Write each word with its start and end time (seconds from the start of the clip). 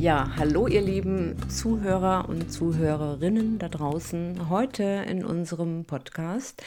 Ja, 0.00 0.30
hallo 0.38 0.66
ihr 0.66 0.80
lieben 0.80 1.36
Zuhörer 1.50 2.26
und 2.26 2.50
Zuhörerinnen 2.50 3.58
da 3.58 3.68
draußen. 3.68 4.48
Heute 4.48 4.82
in 4.82 5.26
unserem 5.26 5.84
Podcast 5.84 6.62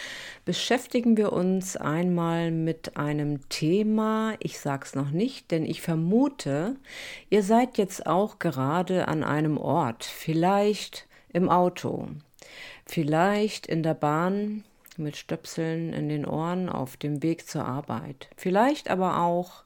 beschäftigen 0.45 1.17
wir 1.17 1.33
uns 1.33 1.75
einmal 1.75 2.51
mit 2.51 2.95
einem 2.95 3.49
Thema. 3.49 4.35
Ich 4.37 4.59
sag's 4.59 4.93
noch 4.93 5.09
nicht, 5.09 5.49
denn 5.49 5.65
ich 5.65 5.81
vermute, 5.81 6.75
ihr 7.31 7.41
seid 7.41 7.79
jetzt 7.79 8.05
auch 8.05 8.37
gerade 8.37 9.07
an 9.07 9.23
einem 9.23 9.57
Ort, 9.57 10.03
vielleicht 10.03 11.07
im 11.29 11.49
Auto, 11.49 12.09
vielleicht 12.85 13.65
in 13.65 13.81
der 13.81 13.95
Bahn 13.95 14.63
mit 14.95 15.17
Stöpseln 15.17 15.91
in 15.91 16.07
den 16.07 16.27
Ohren 16.27 16.69
auf 16.69 16.97
dem 16.97 17.23
Weg 17.23 17.47
zur 17.47 17.65
Arbeit, 17.65 18.29
vielleicht 18.37 18.91
aber 18.91 19.23
auch 19.23 19.63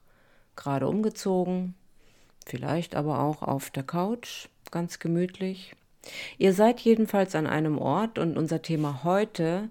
gerade 0.55 0.87
umgezogen, 0.87 1.75
vielleicht 2.47 2.95
aber 2.95 3.19
auch 3.19 3.41
auf 3.41 3.69
der 3.69 3.83
Couch, 3.83 4.47
ganz 4.71 4.99
gemütlich. 4.99 5.75
Ihr 6.37 6.53
seid 6.53 6.79
jedenfalls 6.79 7.35
an 7.35 7.47
einem 7.47 7.77
Ort 7.77 8.19
und 8.19 8.37
unser 8.37 8.61
Thema 8.61 9.03
heute 9.03 9.69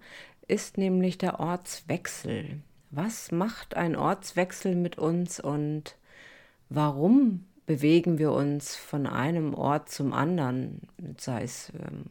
ist 0.49 0.79
nämlich 0.79 1.19
der 1.19 1.41
Ortswechsel. 1.41 2.61
Was 2.91 3.33
macht 3.33 3.77
ein 3.77 3.97
Ortswechsel 3.97 4.75
mit 4.75 4.99
uns 4.99 5.41
und 5.41 5.97
warum 6.69 7.45
bewegen 7.67 8.19
wir 8.19 8.33
uns 8.33 8.77
von 8.77 9.07
einem 9.07 9.55
Ort 9.55 9.91
zum 9.91 10.13
anderen, 10.13 10.83
sei 11.19 11.43
es 11.43 11.73
ähm, 11.75 12.05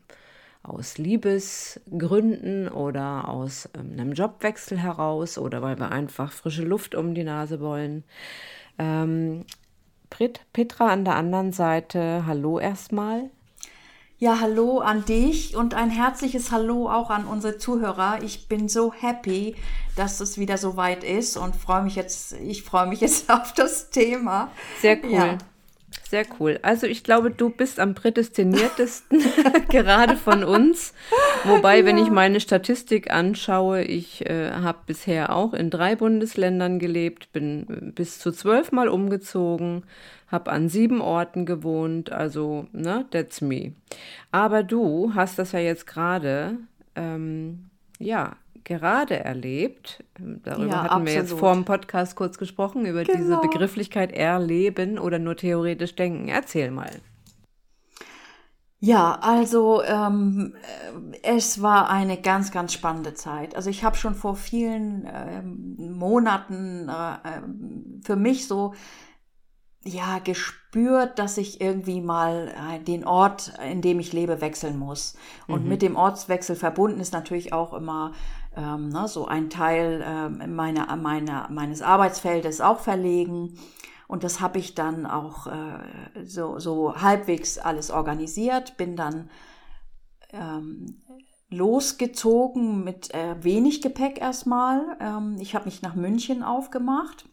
aus 0.63 0.97
Liebesgründen 0.97 2.67
oder 2.67 3.30
aus 3.30 3.69
ähm, 3.73 3.93
einem 3.93 4.13
Jobwechsel 4.13 4.77
heraus 4.77 5.38
oder 5.38 5.61
weil 5.61 5.80
wir 5.80 5.91
einfach 5.91 6.31
frische 6.31 6.63
Luft 6.63 6.93
um 6.93 7.13
die 7.16 7.23
Nase 7.23 7.61
wollen. 7.61 8.03
Ähm, 8.77 9.45
Pret- 10.16 10.39
Petra 10.53 10.88
an 10.94 11.03
der 11.03 11.16
anderen 11.16 11.52
Seite, 11.52 12.23
hallo 12.25 12.58
erstmal. 12.58 13.30
Ja, 14.17 14.39
hallo 14.39 14.80
an 14.80 15.03
dich 15.03 15.58
und 15.58 15.73
ein 15.73 15.89
herzliches 15.89 16.53
Hallo 16.53 16.89
auch 16.89 17.09
an 17.09 17.25
unsere 17.25 17.58
Zuhörer. 17.58 18.19
Ich 18.23 18.47
bin 18.47 18.69
so 18.69 18.93
happy, 18.93 19.58
dass 19.97 20.21
es 20.21 20.38
wieder 20.38 20.58
so 20.58 20.77
weit 20.77 21.03
ist 21.03 21.36
und 21.36 21.53
freue 21.53 21.83
mich 21.83 21.97
jetzt, 21.97 22.31
ich 22.31 22.63
freue 22.63 22.88
mich 22.88 23.02
jetzt 23.02 23.30
auf 23.30 23.53
das 23.55 23.89
Thema. 23.89 24.52
Sehr 24.80 25.03
cool. 25.03 25.11
Ja. 25.11 25.38
Sehr 26.09 26.25
cool. 26.39 26.59
Also 26.61 26.86
ich 26.86 27.03
glaube, 27.03 27.31
du 27.31 27.50
bist 27.50 27.80
am 27.80 27.95
prädestiniertesten 27.95 29.23
gerade 29.70 30.16
von 30.16 30.44
uns. 30.44 30.94
Wobei, 31.45 31.84
wenn 31.84 31.98
ich 31.98 32.11
meine 32.11 32.39
Statistik 32.39 33.11
anschaue, 33.11 33.84
ich 33.84 34.23
äh, 34.30 34.52
habe 34.52 34.80
bisher 34.86 35.36
auch 35.36 35.53
in 35.53 35.72
drei 35.72 35.95
Bundesländern 35.95 36.78
gelebt, 36.78 37.33
bin 37.33 37.67
äh, 37.70 37.92
bis 37.92 38.20
zu 38.20 38.31
zwölfmal 38.31 38.88
umgezogen, 38.88 39.83
habe 40.28 40.52
an 40.52 40.70
sieben 40.70 41.02
Orten 41.02 41.48
gewohnt. 41.48 42.11
Also, 42.11 42.67
ne, 42.72 43.06
that's 43.09 43.42
me. 43.42 43.73
Aber 44.31 44.61
du 44.61 45.14
hast 45.16 45.39
das 45.39 45.53
ja 45.53 45.59
jetzt 45.59 45.88
gerade, 45.88 46.58
ähm, 46.95 47.72
ja, 47.98 48.38
gerade 48.66 49.19
erlebt. 49.23 50.03
Darüber 50.19 50.67
Ja, 50.67 50.83
hatten 50.83 51.05
wir 51.05 51.13
jetzt 51.13 51.31
absolut. 51.31 51.39
vor 51.39 51.53
dem 51.53 51.66
Podcast 51.66 52.16
kurz 52.17 52.38
gesprochen, 52.38 52.85
über 52.85 53.03
diese 53.05 53.17
Genau. 53.20 53.42
Begrifflichkeit 53.42 54.11
erleben 54.11 54.99
oder 54.99 55.20
nur 55.20 55.37
theoretisch 55.37 55.95
denken. 55.95 56.27
Erzähl 56.27 56.71
mal. 56.71 56.92
Ja, 58.80 59.17
also 59.21 59.81
ähm, 59.83 60.53
äh, 61.23 61.36
es 61.37 61.61
war 61.61 61.89
eine 61.89 62.21
ganz, 62.21 62.52
ganz 62.52 62.73
spannende 62.73 63.14
Zeit. 63.14 63.55
Also 63.55 63.70
ich 63.70 63.83
habe 63.83 63.95
schon 63.95 64.14
vor 64.15 64.36
vielen 64.36 65.08
ähm, 65.11 65.76
Monaten 65.97 66.89
äh, 66.89 67.37
ähm, 67.37 68.02
für 68.03 68.15
mich 68.15 68.47
so 68.47 68.73
ja 69.83 70.20
gespürt, 70.20 71.20
dass 71.20 71.37
ich 71.37 71.61
irgendwie 71.61 72.02
mal 72.02 72.49
äh, 72.49 72.80
den 72.80 73.05
Ort, 73.05 73.53
in 73.71 73.82
dem 73.82 73.99
ich 73.99 74.14
lebe, 74.14 74.42
wechseln 74.42 74.77
muss. 74.77 75.15
Und 75.47 75.65
mit 75.65 75.82
dem 75.82 75.95
Ortswechsel 75.95 76.55
verbunden 76.55 76.99
ist 76.99 77.14
natürlich 77.14 77.53
auch 77.53 77.73
immer 77.73 78.14
ähm, 78.55 78.89
ne, 78.89 79.08
so 79.08 79.26
ein 79.26 79.49
Teil 79.49 80.04
ähm, 80.05 80.55
meiner, 80.55 80.95
meiner, 80.95 81.49
meines 81.49 81.82
Arbeitsfeldes 81.82 82.61
auch 82.61 82.80
verlegen. 82.80 83.58
Und 84.08 84.23
das 84.23 84.39
habe 84.39 84.60
ich 84.60 84.76
dann 84.76 85.05
auch 85.05 85.48
äh, 85.48 86.23
so, 86.23 86.60
so 86.60 86.95
halbwegs 87.02 87.58
alles 87.58 87.89
organisiert, 87.89 88.77
bin 88.77 88.95
dann 88.95 89.30
ähm, 90.32 91.02
losgezogen 91.49 92.83
mit 92.83 93.14
äh, 93.14 93.36
wenig 93.44 93.82
Gepäck 93.82 94.20
erstmal. 94.20 94.98
Ähm, 94.99 95.38
ich 95.39 95.55
habe 95.55 95.65
mich 95.65 95.82
nach 95.82 95.95
München 95.95 96.44
aufgemacht, 96.44 97.26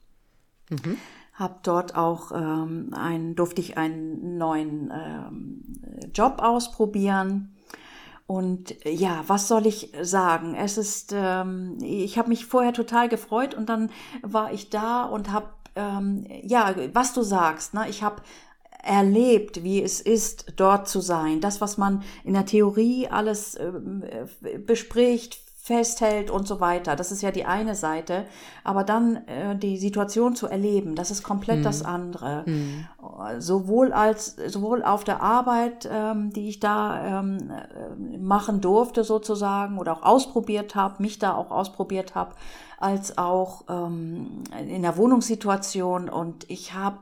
habe 1.35 1.57
dort 1.63 1.95
auch 1.95 2.33
ähm, 2.33 2.91
einen, 2.95 3.35
durfte 3.35 3.61
ich 3.61 3.77
einen 3.77 4.39
neuen 4.39 4.91
ähm, 4.95 5.83
Job 6.15 6.37
ausprobieren. 6.39 7.52
Und 8.27 8.85
äh, 8.87 8.91
ja, 8.91 9.25
was 9.27 9.49
soll 9.49 9.67
ich 9.67 9.93
sagen? 10.03 10.55
Es 10.55 10.79
ist, 10.79 11.13
ähm, 11.15 11.79
ich 11.83 12.19
habe 12.19 12.29
mich 12.29 12.47
vorher 12.47 12.73
total 12.73 13.09
gefreut 13.09 13.55
und 13.55 13.69
dann 13.69 13.91
war 14.23 14.53
ich 14.53 14.71
da 14.71 15.05
und 15.05 15.31
habe, 15.31 15.49
ähm, 15.77 16.27
ja, 16.43 16.75
was 16.93 17.13
du 17.15 17.23
sagst, 17.23 17.75
ne? 17.75 17.87
ich 17.89 18.03
habe 18.03 18.23
erlebt, 18.83 19.63
wie 19.63 19.83
es 19.83 20.01
ist, 20.01 20.55
dort 20.57 20.89
zu 20.89 21.01
sein. 21.01 21.41
Das, 21.41 21.61
was 21.61 21.79
man 21.79 22.03
in 22.25 22.35
der 22.35 22.47
Theorie 22.47 23.09
alles 23.09 23.59
ähm, 23.59 24.03
äh, 24.43 24.59
bespricht, 24.59 25.41
festhält 25.65 26.29
und 26.29 26.49
so 26.49 26.59
weiter. 26.59 26.97
Das 26.97 27.13
ist 27.13 27.23
ja 27.23 27.31
die 27.31 27.45
eine 27.45 27.77
Seite. 27.77 28.27
Aber 28.65 28.83
dann 28.83 29.29
äh, 29.29 29.55
die 29.55 29.79
Situation 29.79 30.35
zu 30.35 30.49
erleben, 30.49 30.97
das 30.97 31.13
ist 31.13 31.23
komplett 31.23 31.65
das 31.65 31.85
andere. 31.85 32.45
Sowohl 33.39 33.93
als 33.93 34.35
sowohl 34.49 34.83
auf 34.83 35.05
der 35.05 35.23
Arbeit, 35.23 35.89
ähm, 35.89 36.33
die 36.33 36.49
ich 36.49 36.59
da 36.59 37.21
ähm, 37.21 37.53
äh, 37.53 38.19
machen 38.19 38.61
durfte 38.61 39.05
sozusagen 39.05 39.79
oder 39.79 39.93
auch 39.93 40.03
ausprobiert 40.03 40.75
habe, 40.75 41.01
mich 41.01 41.21
da 41.21 41.33
auch 41.33 41.53
ausprobiert 41.53 42.17
habe, 42.17 42.35
als 42.79 43.17
auch 43.17 43.63
ähm, 43.69 44.43
in 44.69 44.83
der 44.83 44.97
Wohnungssituation. 44.97 46.09
Und 46.09 46.51
ich 46.51 46.75
habe 46.75 46.99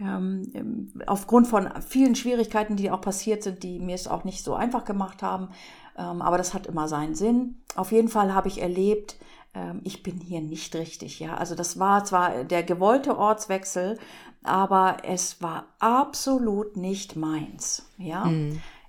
ähm, 0.00 0.92
aufgrund 1.06 1.46
von 1.46 1.68
vielen 1.86 2.14
Schwierigkeiten, 2.14 2.76
die 2.76 2.90
auch 2.90 3.00
passiert 3.00 3.42
sind, 3.42 3.62
die 3.62 3.78
mir 3.78 3.94
es 3.94 4.08
auch 4.08 4.24
nicht 4.24 4.44
so 4.44 4.54
einfach 4.54 4.84
gemacht 4.84 5.22
haben. 5.22 5.48
Ähm, 5.96 6.22
aber 6.22 6.38
das 6.38 6.54
hat 6.54 6.66
immer 6.66 6.88
seinen 6.88 7.14
Sinn. 7.14 7.56
Auf 7.76 7.92
jeden 7.92 8.08
Fall 8.08 8.34
habe 8.34 8.48
ich 8.48 8.60
erlebt, 8.60 9.16
ähm, 9.54 9.80
ich 9.84 10.02
bin 10.02 10.20
hier 10.20 10.40
nicht 10.40 10.74
richtig. 10.74 11.20
Ja, 11.20 11.36
also 11.36 11.54
das 11.54 11.78
war 11.78 12.04
zwar 12.04 12.44
der 12.44 12.62
gewollte 12.62 13.16
Ortswechsel, 13.16 13.98
aber 14.42 14.98
es 15.04 15.40
war 15.40 15.66
absolut 15.78 16.76
nicht 16.76 17.16
meins. 17.16 17.88
Ja. 17.98 18.26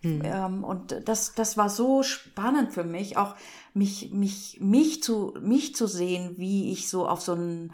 Ähm, 0.04 0.64
und 0.64 1.02
das, 1.06 1.34
das 1.34 1.58
war 1.58 1.70
so 1.70 2.04
spannend 2.04 2.72
für 2.74 2.84
mich, 2.84 3.18
auch 3.18 3.36
mich, 3.74 4.12
mich, 4.12 4.60
mich 4.62 5.02
zu, 5.02 5.34
mich 5.42 5.76
zu 5.76 5.88
sehen, 5.88 6.36
wie 6.38 6.72
ich 6.72 6.90
so 6.90 7.08
auf 7.08 7.22
so 7.22 7.34
ein, 7.34 7.74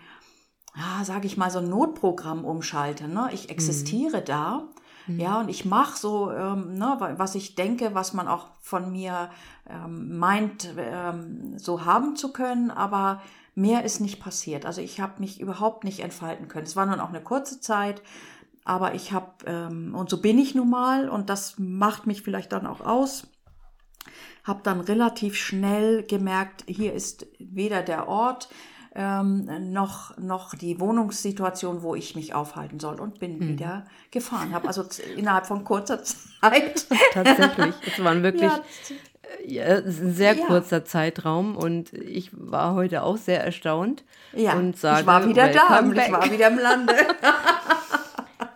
ja, 0.75 1.03
sage 1.03 1.27
ich 1.27 1.37
mal, 1.37 1.51
so 1.51 1.59
ein 1.59 1.69
Notprogramm 1.69 2.45
umschalte. 2.45 3.07
Ne? 3.07 3.29
Ich 3.33 3.49
existiere 3.49 4.21
da, 4.21 4.67
ja, 5.07 5.39
und 5.39 5.49
ich 5.49 5.65
mache 5.65 5.97
so, 5.97 6.31
ähm, 6.31 6.75
ne, 6.75 6.95
wa- 6.99 7.13
was 7.17 7.33
ich 7.35 7.55
denke, 7.55 7.95
was 7.95 8.13
man 8.13 8.27
auch 8.27 8.47
von 8.61 8.91
mir 8.91 9.31
ähm, 9.67 10.17
meint, 10.19 10.73
ähm, 10.77 11.57
so 11.57 11.85
haben 11.85 12.15
zu 12.15 12.31
können, 12.31 12.69
aber 12.71 13.21
mehr 13.55 13.83
ist 13.83 13.99
nicht 13.99 14.21
passiert. 14.21 14.65
Also 14.65 14.79
ich 14.81 15.01
habe 15.01 15.19
mich 15.19 15.41
überhaupt 15.41 15.83
nicht 15.83 15.99
entfalten 16.01 16.47
können. 16.47 16.65
Es 16.67 16.75
war 16.75 16.85
nun 16.85 16.99
auch 16.99 17.09
eine 17.09 17.21
kurze 17.21 17.59
Zeit, 17.59 18.01
aber 18.63 18.93
ich 18.93 19.11
habe, 19.11 19.31
ähm, 19.47 19.95
und 19.95 20.09
so 20.09 20.21
bin 20.21 20.37
ich 20.37 20.53
nun 20.55 20.69
mal, 20.69 21.09
und 21.09 21.29
das 21.29 21.55
macht 21.57 22.05
mich 22.05 22.21
vielleicht 22.21 22.51
dann 22.51 22.67
auch 22.67 22.79
aus, 22.81 23.27
habe 24.43 24.61
dann 24.63 24.81
relativ 24.81 25.35
schnell 25.35 26.03
gemerkt, 26.03 26.63
hier 26.67 26.93
ist 26.93 27.25
weder 27.39 27.81
der 27.81 28.07
Ort 28.07 28.49
ähm, 28.93 29.71
noch, 29.71 30.17
noch 30.17 30.53
die 30.55 30.79
Wohnungssituation, 30.79 31.81
wo 31.81 31.95
ich 31.95 32.15
mich 32.15 32.33
aufhalten 32.33 32.79
soll 32.79 32.99
und 32.99 33.19
bin 33.19 33.39
wieder 33.47 33.85
gefahren. 34.11 34.53
Habe 34.53 34.67
also 34.67 34.83
innerhalb 35.15 35.45
von 35.45 35.63
kurzer 35.63 36.03
Zeit 36.41 36.85
Tatsächlich. 37.13 37.75
Es 37.87 38.03
waren 38.03 38.21
wirklich 38.23 38.51
Ja. 38.51 38.63
ja, 39.45 39.77
ein 39.77 40.13
sehr 40.13 40.35
Ja. 40.35 40.45
kurzer 40.45 40.83
Zeitraum 40.83 41.55
und 41.55 41.93
ich 41.93 42.31
war 42.33 42.73
heute 42.73 43.03
auch 43.03 43.17
sehr 43.17 43.43
erstaunt 43.43 44.03
Ja, 44.33 44.53
und 44.55 44.77
sage, 44.77 45.01
ich 45.01 45.07
war 45.07 45.25
wieder 45.27 45.47
da, 45.47 45.69
welcome 45.69 46.03
ich 46.05 46.11
war 46.11 46.31
wieder 46.31 46.47
im 46.49 46.59
Lande. 46.59 46.93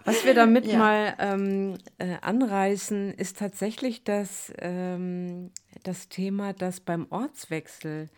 Was 0.04 0.24
wir 0.24 0.36
damit 0.36 0.68
ja. 0.68 0.78
mal 0.78 1.16
ähm, 1.18 1.78
äh, 1.98 2.18
anreißen, 2.22 3.12
ist 3.14 3.40
tatsächlich 3.40 4.04
das, 4.04 4.54
ähm, 4.60 5.50
das 5.84 6.10
Thema, 6.10 6.54
dass 6.54 6.80
beim 6.80 7.08
Ortswechsel 7.10 8.10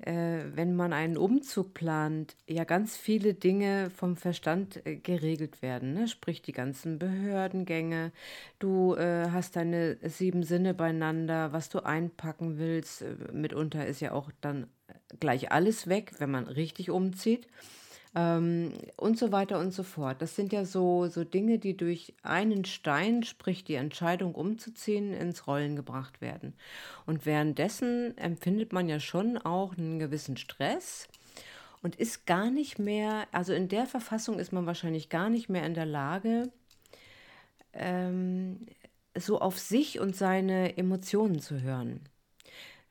äh, 0.00 0.44
wenn 0.54 0.74
man 0.74 0.92
einen 0.92 1.16
Umzug 1.16 1.74
plant, 1.74 2.36
ja 2.48 2.64
ganz 2.64 2.96
viele 2.96 3.34
Dinge 3.34 3.90
vom 3.90 4.16
Verstand 4.16 4.84
äh, 4.86 4.96
geregelt 4.96 5.62
werden. 5.62 5.92
Ne? 5.92 6.08
Sprich 6.08 6.42
die 6.42 6.52
ganzen 6.52 6.98
Behördengänge. 6.98 8.12
Du 8.58 8.94
äh, 8.94 9.28
hast 9.30 9.56
deine 9.56 9.98
sieben 10.02 10.42
Sinne 10.42 10.74
beieinander, 10.74 11.52
was 11.52 11.68
du 11.68 11.80
einpacken 11.80 12.58
willst. 12.58 13.02
Äh, 13.02 13.14
mitunter 13.32 13.86
ist 13.86 14.00
ja 14.00 14.12
auch 14.12 14.30
dann 14.40 14.66
gleich 15.20 15.52
alles 15.52 15.86
weg, 15.88 16.14
wenn 16.18 16.30
man 16.30 16.48
richtig 16.48 16.90
umzieht 16.90 17.46
ähm, 18.14 18.72
und 18.96 19.18
so 19.18 19.32
weiter 19.32 19.58
und 19.58 19.72
so 19.72 19.82
fort. 19.82 20.20
Das 20.20 20.36
sind 20.36 20.52
ja 20.52 20.64
so, 20.64 21.06
so 21.08 21.24
Dinge, 21.24 21.58
die 21.58 21.76
durch 21.76 22.14
einen 22.22 22.64
Stein, 22.64 23.22
sprich 23.22 23.64
die 23.64 23.74
Entscheidung 23.74 24.34
umzuziehen, 24.34 25.12
ins 25.12 25.46
Rollen 25.46 25.76
gebracht 25.76 26.20
werden. 26.20 26.54
Und 27.06 27.26
währenddessen 27.26 28.16
empfindet 28.18 28.72
man 28.72 28.88
ja 28.88 29.00
schon 29.00 29.38
auch 29.38 29.76
einen 29.76 29.98
gewissen 29.98 30.36
Stress 30.36 31.08
und 31.82 31.96
ist 31.96 32.26
gar 32.26 32.50
nicht 32.50 32.78
mehr, 32.78 33.26
also 33.32 33.52
in 33.52 33.68
der 33.68 33.86
Verfassung 33.86 34.38
ist 34.38 34.52
man 34.52 34.66
wahrscheinlich 34.66 35.08
gar 35.08 35.30
nicht 35.30 35.48
mehr 35.48 35.64
in 35.64 35.74
der 35.74 35.86
Lage, 35.86 36.50
ähm, 37.72 38.66
so 39.16 39.40
auf 39.40 39.58
sich 39.58 40.00
und 40.00 40.16
seine 40.16 40.76
Emotionen 40.76 41.40
zu 41.40 41.60
hören. 41.60 42.00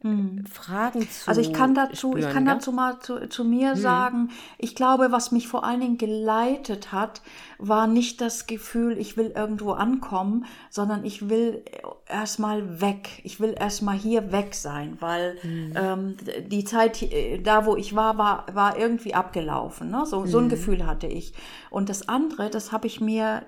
Hm. 0.03 0.45
Fragen 0.51 1.07
zu. 1.07 1.27
Also 1.27 1.41
ich 1.41 1.53
kann 1.53 1.75
dazu, 1.75 2.13
spüren, 2.13 2.17
ich 2.17 2.33
kann 2.33 2.45
dazu 2.45 2.71
mal 2.71 2.99
zu, 3.01 3.29
zu 3.29 3.43
mir 3.45 3.73
hm. 3.73 3.79
sagen, 3.79 4.29
ich 4.57 4.73
glaube, 4.73 5.11
was 5.11 5.31
mich 5.31 5.47
vor 5.47 5.63
allen 5.63 5.79
Dingen 5.79 5.97
geleitet 5.99 6.91
hat, 6.91 7.21
war 7.59 7.85
nicht 7.85 8.19
das 8.19 8.47
Gefühl, 8.47 8.97
ich 8.97 9.15
will 9.15 9.31
irgendwo 9.35 9.73
ankommen, 9.73 10.45
sondern 10.71 11.05
ich 11.05 11.29
will 11.29 11.63
erstmal 12.07 12.81
weg. 12.81 13.21
Ich 13.23 13.39
will 13.39 13.53
erstmal 13.57 13.95
hier 13.95 14.31
weg 14.31 14.55
sein, 14.55 14.97
weil 14.99 15.37
hm. 15.41 15.73
ähm, 15.75 16.17
die 16.47 16.63
Zeit 16.63 17.07
da, 17.43 17.67
wo 17.67 17.75
ich 17.75 17.95
war, 17.95 18.17
war, 18.17 18.45
war 18.53 18.77
irgendwie 18.79 19.13
abgelaufen. 19.13 19.91
Ne? 19.91 20.07
So, 20.07 20.25
so 20.25 20.39
ein 20.39 20.45
hm. 20.45 20.49
Gefühl 20.49 20.87
hatte 20.87 21.05
ich. 21.05 21.33
Und 21.69 21.89
das 21.89 22.09
andere, 22.09 22.49
das 22.49 22.71
habe 22.71 22.87
ich 22.87 23.01
mir, 23.01 23.43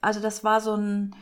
also 0.00 0.20
das 0.20 0.44
war 0.44 0.60
so 0.60 0.74
ein 0.74 1.16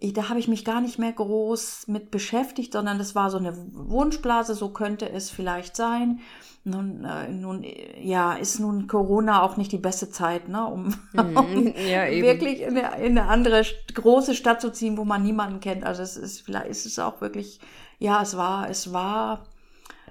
ich, 0.00 0.12
da 0.12 0.28
habe 0.28 0.38
ich 0.38 0.46
mich 0.46 0.64
gar 0.64 0.80
nicht 0.80 0.98
mehr 0.98 1.12
groß 1.12 1.88
mit 1.88 2.12
beschäftigt, 2.12 2.72
sondern 2.72 2.98
das 2.98 3.16
war 3.16 3.30
so 3.30 3.38
eine 3.38 3.54
Wunschblase, 3.72 4.54
so 4.54 4.68
könnte 4.70 5.10
es 5.10 5.30
vielleicht 5.30 5.74
sein. 5.74 6.20
Nun, 6.62 7.04
äh, 7.04 7.28
nun 7.28 7.64
ja, 8.00 8.34
ist 8.34 8.60
nun 8.60 8.86
Corona 8.86 9.42
auch 9.42 9.56
nicht 9.56 9.72
die 9.72 9.78
beste 9.78 10.10
Zeit, 10.10 10.48
ne, 10.48 10.66
um, 10.66 10.94
mhm, 11.12 11.36
um 11.36 11.66
ja, 11.66 12.08
wirklich 12.10 12.60
in 12.60 12.78
eine, 12.78 13.04
in 13.04 13.18
eine, 13.18 13.28
andere 13.28 13.64
große 13.92 14.34
Stadt 14.34 14.60
zu 14.60 14.70
ziehen, 14.70 14.98
wo 14.98 15.04
man 15.04 15.22
niemanden 15.22 15.60
kennt. 15.60 15.84
Also 15.84 16.02
es 16.02 16.16
ist 16.16 16.42
vielleicht 16.42 16.68
ist 16.68 16.86
es 16.86 16.98
auch 17.00 17.20
wirklich, 17.20 17.58
ja, 17.98 18.22
es 18.22 18.36
war, 18.36 18.70
es 18.70 18.92
war 18.92 19.46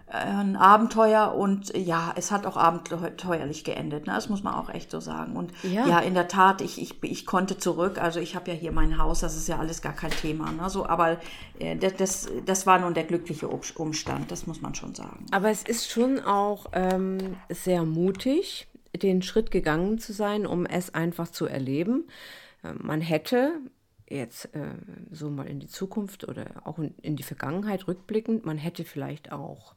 ein 0.10 0.56
Abenteuer 0.56 1.36
und 1.36 1.76
ja, 1.76 2.14
es 2.16 2.32
hat 2.32 2.46
auch 2.46 2.56
abenteuerlich 2.56 3.66
geendet. 3.66 4.08
Ne? 4.08 4.14
Das 4.14 4.30
muss 4.30 4.42
man 4.42 4.54
auch 4.54 4.70
echt 4.70 4.90
so 4.90 5.02
sagen. 5.02 5.36
Und 5.36 5.52
ja, 5.64 5.86
ja 5.86 6.00
in 6.00 6.14
der 6.14 6.30
Tat, 6.30 6.62
ich, 6.62 6.82
ich, 6.82 7.04
ich 7.04 7.26
konnte 7.26 7.58
zurück. 7.58 7.98
Also 8.02 8.22
ich 8.22 8.36
habe 8.36 8.50
ja 8.52 8.56
hier 8.56 8.72
mein 8.72 8.98
Haus, 8.98 9.20
das 9.20 9.36
ist 9.36 9.50
ja 9.50 9.60
alles 9.60 9.82
gar 9.82 9.94
kein 9.94 10.12
Thema. 10.12 10.52
Ne? 10.54 10.70
So, 10.70 10.86
aber 10.86 11.18
äh, 11.60 11.76
das, 11.76 12.30
das 12.46 12.66
war 12.66 12.80
nun 12.80 12.94
der 12.94 13.04
glückliche 13.04 13.50
Umstand, 13.50 14.32
das 14.32 14.48
muss 14.48 14.62
man 14.62 14.76
schon 14.76 14.96
sagen. 14.96 15.26
Aber 15.32 15.50
es 15.50 15.64
ist 15.64 15.92
schon 15.92 16.20
auch 16.22 16.68
ähm, 16.72 17.36
sehr 17.50 17.84
mutig, 17.84 18.68
den 18.96 19.22
Schritt 19.22 19.52
gegangen 19.52 20.00
zu 20.00 20.14
sein, 20.14 20.46
um 20.46 20.66
es 20.66 20.94
einfach 20.94 21.28
zu 21.28 21.48
erleben. 21.48 22.08
Äh, 22.64 22.72
man 22.80 23.02
hätte 23.02 23.60
jetzt 24.10 24.56
äh, 24.56 24.70
so 25.12 25.30
mal 25.30 25.48
in 25.48 25.60
die 25.60 25.68
Zukunft 25.68 26.26
oder 26.26 26.46
auch 26.64 26.80
in, 26.80 26.96
in 27.02 27.18
die 27.18 27.24
Vergangenheit 27.24 27.90
rückblickend, 27.90 28.46
man 28.46 28.58
hätte 28.58 28.86
vielleicht 28.86 29.34
auch 29.34 29.76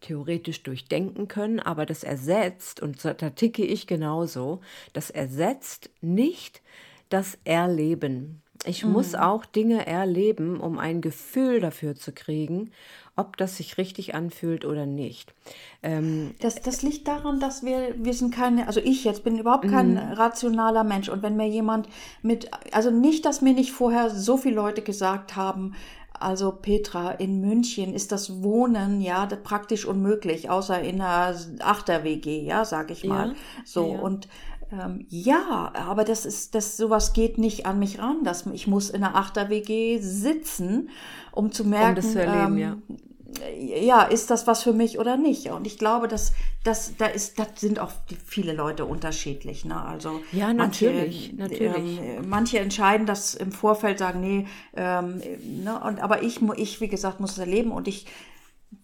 theoretisch 0.00 0.62
durchdenken 0.62 1.28
können, 1.28 1.60
aber 1.60 1.86
das 1.86 2.04
ersetzt, 2.04 2.80
und 2.80 3.04
da 3.04 3.30
ticke 3.30 3.64
ich 3.64 3.86
genauso, 3.86 4.60
das 4.92 5.10
ersetzt 5.10 5.90
nicht 6.00 6.62
das 7.08 7.38
Erleben. 7.44 8.42
Ich 8.64 8.84
mhm. 8.84 8.92
muss 8.92 9.14
auch 9.14 9.44
Dinge 9.44 9.86
erleben, 9.86 10.60
um 10.60 10.78
ein 10.78 11.00
Gefühl 11.00 11.60
dafür 11.60 11.94
zu 11.94 12.12
kriegen, 12.12 12.72
ob 13.14 13.36
das 13.36 13.56
sich 13.56 13.78
richtig 13.78 14.14
anfühlt 14.14 14.64
oder 14.64 14.86
nicht. 14.86 15.34
Ähm, 15.82 16.34
das, 16.40 16.56
das 16.56 16.82
liegt 16.82 17.08
daran, 17.08 17.40
dass 17.40 17.64
wir, 17.64 17.94
wir 17.96 18.12
sind 18.12 18.34
keine, 18.34 18.66
also 18.66 18.80
ich 18.80 19.04
jetzt 19.04 19.24
bin 19.24 19.38
überhaupt 19.38 19.68
kein 19.68 19.92
mhm. 19.92 19.98
rationaler 19.98 20.84
Mensch. 20.84 21.08
Und 21.08 21.22
wenn 21.22 21.36
mir 21.36 21.48
jemand 21.48 21.88
mit, 22.22 22.50
also 22.72 22.90
nicht, 22.90 23.24
dass 23.24 23.40
mir 23.40 23.54
nicht 23.54 23.72
vorher 23.72 24.10
so 24.10 24.36
viele 24.36 24.56
Leute 24.56 24.82
gesagt 24.82 25.36
haben, 25.36 25.74
also 26.20 26.52
Petra, 26.52 27.12
in 27.12 27.40
München 27.40 27.94
ist 27.94 28.12
das 28.12 28.42
Wohnen 28.42 29.00
ja 29.00 29.26
praktisch 29.26 29.84
unmöglich, 29.84 30.50
außer 30.50 30.80
in 30.80 31.00
einer 31.00 31.36
Achter-WG, 31.60 32.44
ja, 32.44 32.64
sag 32.64 32.90
ich 32.90 33.04
mal. 33.04 33.28
Ja, 33.28 33.34
so 33.64 33.92
ja. 33.92 34.00
und 34.00 34.28
ähm, 34.72 35.06
ja, 35.08 35.72
aber 35.74 36.04
das 36.04 36.26
ist, 36.26 36.54
das 36.54 36.76
sowas 36.76 37.12
geht 37.12 37.38
nicht 37.38 37.66
an 37.66 37.78
mich 37.78 38.00
ran. 38.00 38.24
Dass 38.24 38.46
ich 38.46 38.66
muss 38.66 38.90
in 38.90 39.04
einer 39.04 39.14
Achter-WG 39.14 40.00
sitzen, 40.00 40.90
um 41.32 41.52
zu 41.52 41.64
merken, 41.64 41.90
um 41.90 41.94
das 41.94 42.12
zu 42.12 42.20
erleben, 42.20 42.54
ähm, 42.54 42.58
ja 42.58 42.76
ja, 43.58 44.02
ist 44.02 44.30
das 44.30 44.46
was 44.46 44.62
für 44.62 44.72
mich 44.72 44.98
oder 44.98 45.16
nicht? 45.16 45.48
Und 45.48 45.66
ich 45.66 45.78
glaube, 45.78 46.08
dass 46.08 46.32
das 46.64 46.96
da 46.96 47.06
ist, 47.06 47.38
das 47.38 47.48
sind 47.56 47.78
auch 47.78 47.92
viele 48.24 48.52
Leute 48.52 48.84
unterschiedlich. 48.84 49.64
Ne? 49.64 49.80
Also 49.80 50.20
ja, 50.32 50.52
natürlich, 50.52 51.34
manche, 51.36 51.54
natürlich. 51.54 52.00
Ähm, 52.00 52.28
manche 52.28 52.58
entscheiden 52.58 53.06
das 53.06 53.34
im 53.34 53.52
Vorfeld, 53.52 53.98
sagen 53.98 54.20
nee, 54.20 54.46
ähm, 54.76 55.22
ne? 55.64 55.80
und 55.84 56.00
aber 56.00 56.22
ich, 56.22 56.40
ich 56.56 56.80
wie 56.80 56.88
gesagt 56.88 57.20
muss 57.20 57.32
es 57.32 57.38
erleben 57.38 57.70
und 57.70 57.88
ich 57.88 58.06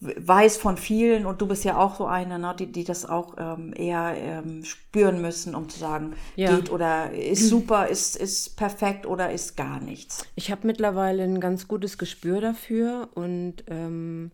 weiß 0.00 0.56
von 0.56 0.76
vielen 0.76 1.26
und 1.26 1.40
du 1.40 1.46
bist 1.46 1.64
ja 1.64 1.76
auch 1.76 1.96
so 1.96 2.06
eine, 2.06 2.38
ne, 2.38 2.55
die, 2.58 2.70
die 2.70 2.84
das 2.84 3.05
auch 3.05 3.34
ähm, 3.38 3.72
eher 3.76 4.14
ähm, 4.16 4.64
spüren 4.64 5.20
müssen, 5.20 5.55
um 5.55 5.69
zu 5.69 5.78
sagen, 5.78 6.14
ja. 6.37 6.55
geht 6.55 6.70
oder 6.70 7.12
ist 7.12 7.48
super, 7.48 7.88
ist, 7.88 8.16
ist 8.16 8.56
perfekt 8.56 9.06
oder 9.06 9.32
ist 9.32 9.56
gar 9.56 9.81
nichts. 9.81 10.26
Ich 10.34 10.50
habe 10.50 10.66
mittlerweile 10.66 11.22
ein 11.22 11.40
ganz 11.40 11.69
gutes 11.69 11.98
Gespür 11.98 12.40
dafür 12.40 13.08
und 13.14 13.64
ähm, 13.69 14.32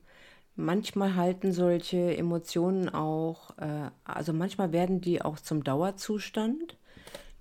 manchmal 0.59 1.15
halten 1.15 1.53
solche 1.53 2.17
Emotionen 2.17 2.89
auch, 2.89 3.57
äh, 3.59 3.91
also 4.05 4.33
manchmal 4.33 4.73
werden 4.73 5.01
die 5.01 5.23
auch 5.23 5.39
zum 5.39 5.65
Dauerzustand. 5.65 6.77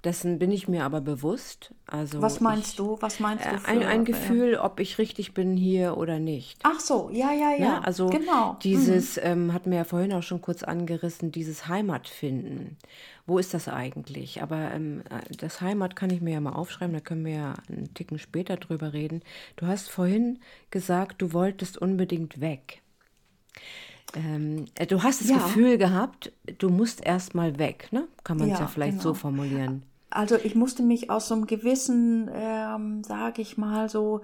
Dessen 0.03 0.37
bin 0.37 0.51
ich 0.51 0.67
mir 0.67 0.85
aber 0.85 1.01
bewusst. 1.01 1.73
Also 1.87 2.21
Was 2.21 2.39
meinst 2.39 2.71
ich, 2.71 2.75
du? 2.75 2.97
Was 3.01 3.19
meinst 3.19 3.45
du? 3.45 3.49
Äh, 3.49 3.57
für, 3.57 3.67
ein, 3.67 3.83
ein 3.83 4.05
Gefühl, 4.05 4.53
äh, 4.53 4.57
ob 4.57 4.79
ich 4.79 4.99
richtig 4.99 5.33
bin 5.33 5.57
hier 5.57 5.97
oder 5.97 6.19
nicht. 6.19 6.59
Ach 6.63 6.79
so, 6.79 7.09
ja, 7.11 7.33
ja, 7.33 7.53
ja. 7.53 7.79
Ne? 7.79 7.85
Also 7.85 8.07
genau. 8.07 8.57
dieses, 8.61 9.17
mhm. 9.17 9.23
ähm, 9.23 9.53
hat 9.53 9.65
mir 9.65 9.77
ja 9.77 9.83
vorhin 9.83 10.13
auch 10.13 10.21
schon 10.21 10.39
kurz 10.39 10.61
angerissen, 10.61 11.31
dieses 11.31 11.67
Heimatfinden. 11.67 12.77
Wo 13.25 13.39
ist 13.39 13.55
das 13.55 13.67
eigentlich? 13.67 14.43
Aber 14.43 14.71
ähm, 14.71 15.01
äh, 15.09 15.35
das 15.35 15.59
Heimat 15.59 15.95
kann 15.95 16.11
ich 16.11 16.21
mir 16.21 16.35
ja 16.35 16.41
mal 16.41 16.53
aufschreiben, 16.53 16.93
da 16.93 17.01
können 17.01 17.25
wir 17.25 17.33
ja 17.33 17.53
einen 17.67 17.93
Ticken 17.95 18.19
später 18.19 18.55
drüber 18.57 18.93
reden. 18.93 19.23
Du 19.55 19.65
hast 19.65 19.89
vorhin 19.89 20.39
gesagt, 20.69 21.23
du 21.23 21.33
wolltest 21.33 21.77
unbedingt 21.79 22.39
weg. 22.39 22.83
Ähm, 24.15 24.65
äh, 24.75 24.85
du 24.85 25.03
hast 25.03 25.21
das 25.21 25.29
ja. 25.29 25.35
Gefühl 25.37 25.77
gehabt, 25.77 26.31
du 26.57 26.69
musst 26.69 27.05
erst 27.05 27.35
mal 27.35 27.59
weg, 27.59 27.89
ne? 27.91 28.07
Kann 28.23 28.37
man 28.37 28.49
es 28.49 28.59
ja, 28.59 28.65
ja, 28.65 28.67
vielleicht 28.67 28.99
genau. 28.99 29.03
so 29.03 29.13
formulieren. 29.13 29.83
Also 30.09 30.37
ich 30.41 30.55
musste 30.55 30.83
mich 30.83 31.09
aus 31.09 31.27
so 31.27 31.35
einem 31.35 31.47
gewissen, 31.47 32.29
ähm, 32.33 33.03
sage 33.03 33.41
ich 33.41 33.57
mal 33.57 33.89
so, 33.89 34.21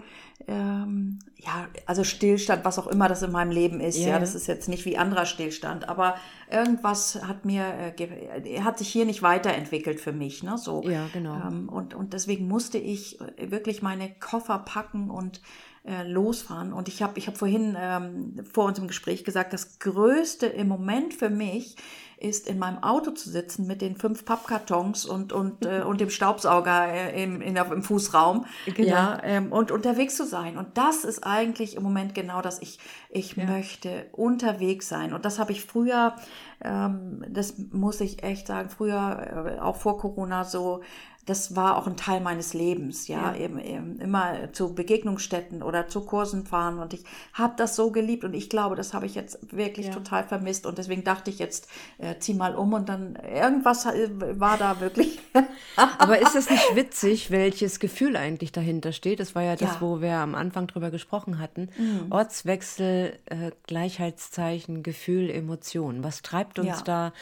ähm, 0.48 1.20
ja, 1.36 1.68
also 1.86 2.06
Stillstand, 2.06 2.64
was 2.64 2.80
auch 2.80 2.88
immer 2.88 3.10
das 3.10 3.22
in 3.22 3.34
meinem 3.34 3.52
Leben 3.52 3.82
ist, 3.82 3.98
ja, 3.98 4.10
ja 4.10 4.20
das 4.20 4.34
ist 4.34 4.48
jetzt 4.48 4.70
nicht 4.70 4.86
wie 4.86 4.98
anderer 4.98 5.26
Stillstand, 5.26 5.90
aber 5.90 6.16
irgendwas 6.50 7.22
hat 7.28 7.44
mir, 7.44 7.94
äh, 7.98 8.62
hat 8.62 8.78
sich 8.78 8.88
hier 8.88 9.06
nicht 9.06 9.24
weiterentwickelt 9.24 10.00
für 10.00 10.14
mich, 10.14 10.42
ne, 10.42 10.58
so. 10.58 10.84
Ja, 10.84 11.08
genau. 11.12 11.36
Ähm, 11.36 11.68
und, 11.68 11.94
und 11.94 12.14
deswegen 12.14 12.48
musste 12.48 12.78
ich 12.78 13.20
wirklich 13.38 13.82
meine 13.82 14.10
Koffer 14.10 14.60
packen 14.60 15.10
und 15.10 15.42
äh, 15.86 16.08
losfahren. 16.08 16.72
Und 16.72 16.88
ich 16.88 17.02
habe 17.04 17.20
ich 17.20 17.28
hab 17.28 17.38
vorhin 17.38 17.76
ähm, 17.78 18.44
vor 18.52 18.66
unserem 18.66 18.88
Gespräch 18.88 19.24
gesagt, 19.24 19.54
das 19.54 19.80
Größte 19.80 20.48
im 20.48 20.68
Moment 20.68 21.14
für 21.14 21.30
mich 21.30 21.76
ist, 22.24 22.48
in 22.48 22.58
meinem 22.58 22.82
Auto 22.82 23.12
zu 23.12 23.30
sitzen 23.30 23.68
mit 23.68 23.82
den 23.82 23.98
fünf 23.98 24.24
Pappkartons 24.24 25.06
und, 25.06 25.34
und, 25.34 25.66
äh, 25.66 25.82
und 25.82 26.00
dem 26.00 26.10
Staubsauger 26.10 26.88
äh, 26.88 27.22
im, 27.22 27.42
in, 27.42 27.58
im 27.58 27.84
Fußraum 27.84 28.46
genau. 28.66 28.90
ja, 28.90 29.20
ähm, 29.24 29.52
und 29.52 29.72
unterwegs 29.72 30.16
zu 30.16 30.26
sein. 30.26 30.58
Und 30.58 30.78
das 30.78 31.04
ist 31.04 31.26
eigentlich 31.26 31.76
im 31.76 31.84
Moment 31.84 32.16
genau 32.16 32.42
das. 32.42 32.62
Ich, 32.62 32.80
ich 33.10 33.36
ja. 33.36 33.46
möchte 33.46 34.06
unterwegs 34.14 34.88
sein. 34.88 35.14
Und 35.14 35.26
das 35.26 35.38
habe 35.38 35.52
ich 35.52 35.66
früher, 35.66 36.16
ähm, 36.64 37.26
das 37.28 37.56
muss 37.72 38.00
ich 38.00 38.24
echt 38.24 38.48
sagen, 38.48 38.70
früher, 38.70 39.58
äh, 39.58 39.60
auch 39.60 39.76
vor 39.76 39.98
Corona 39.98 40.46
so 40.46 40.82
das 41.26 41.56
war 41.56 41.78
auch 41.78 41.88
ein 41.88 41.96
Teil 41.96 42.20
meines 42.20 42.54
Lebens, 42.54 43.08
ja, 43.08 43.34
ja. 43.34 43.42
Eben, 43.44 43.60
eben, 43.60 44.00
immer 44.00 44.52
zu 44.52 44.74
Begegnungsstätten 44.76 45.64
oder 45.64 45.88
zu 45.88 46.02
Kursen 46.02 46.46
fahren 46.46 46.80
und 46.80 46.94
ich 46.94 47.04
habe 47.34 47.54
das 47.56 47.76
so 47.76 47.92
geliebt 47.92 48.26
und 48.26 48.34
ich 48.34 48.50
glaube, 48.50 48.76
das 48.76 48.94
habe 48.94 49.06
ich 49.06 49.16
jetzt 49.16 49.40
wirklich 49.56 49.88
ja. 49.88 49.94
total 49.94 50.26
vermisst 50.26 50.66
und 50.66 50.78
deswegen 50.78 51.04
dachte 51.04 51.30
ich 51.30 51.40
jetzt, 51.40 51.70
äh, 51.98 52.16
zieh 52.20 52.34
mal 52.34 52.56
um 52.56 52.74
und 52.74 52.90
dann 52.90 53.16
irgendwas 53.16 53.86
war 53.86 54.58
da 54.58 54.82
wirklich. 54.82 55.20
Aber 55.98 56.20
ist 56.20 56.36
es 56.36 56.50
nicht 56.50 56.76
witzig, 56.76 57.32
welches 57.32 57.80
Gefühl 57.80 58.18
eigentlich 58.18 58.52
dahinter 58.52 58.92
steht? 58.92 59.20
Das 59.20 59.34
war 59.34 59.44
ja 59.44 59.56
das, 59.56 59.76
ja. 59.76 59.82
wo 59.82 60.02
wir 60.02 60.18
am 60.18 60.36
Anfang 60.36 60.68
drüber 60.68 60.92
gesprochen 60.92 61.40
hatten. 61.40 61.70
Mhm. 61.78 62.12
Ortswechsel, 62.12 63.18
äh, 63.26 63.52
Gleichheitszeichen, 63.66 64.84
Gefühl, 64.84 65.30
Emotion. 65.30 66.04
Was 66.04 66.22
treibt 66.22 66.60
uns 66.60 66.84
da? 66.84 67.14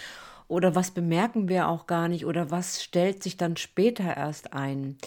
Oder 0.52 0.76
was 0.76 0.92
bemerken 0.92 1.48
wir 1.48 1.70
auch 1.70 1.88
gar 1.88 2.10
nicht 2.10 2.26
oder 2.26 2.52
was 2.52 2.84
stellt 2.84 3.24
sich 3.24 3.38
dann 3.38 3.56
später 3.56 4.18
erst 4.18 4.54
ein. 4.54 4.98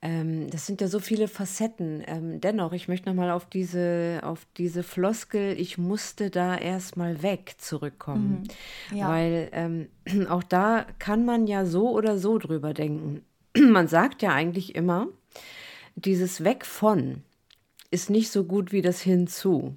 Ähm, 0.00 0.48
das 0.50 0.66
sind 0.66 0.80
ja 0.80 0.88
so 0.88 1.00
viele 1.00 1.28
Facetten. 1.28 2.02
Ähm, 2.06 2.40
dennoch, 2.40 2.72
ich 2.72 2.88
möchte 2.88 3.08
nochmal 3.08 3.30
auf 3.30 3.44
diese, 3.44 4.20
auf 4.22 4.46
diese 4.56 4.82
Floskel, 4.82 5.58
ich 5.58 5.76
musste 5.76 6.30
da 6.30 6.56
erstmal 6.56 7.22
weg 7.22 7.56
zurückkommen. 7.58 8.46
Mhm. 8.90 8.96
Ja. 8.96 9.08
Weil 9.10 9.48
ähm, 9.52 9.88
auch 10.30 10.42
da 10.42 10.86
kann 10.98 11.26
man 11.26 11.46
ja 11.46 11.66
so 11.66 11.90
oder 11.90 12.16
so 12.16 12.38
drüber 12.38 12.72
denken. 12.72 13.22
man 13.58 13.88
sagt 13.88 14.22
ja 14.22 14.32
eigentlich 14.32 14.74
immer, 14.74 15.08
dieses 15.94 16.42
Weg 16.42 16.64
von 16.64 17.22
ist 17.90 18.08
nicht 18.08 18.30
so 18.30 18.44
gut 18.44 18.72
wie 18.72 18.82
das 18.82 19.00
hinzu. 19.00 19.76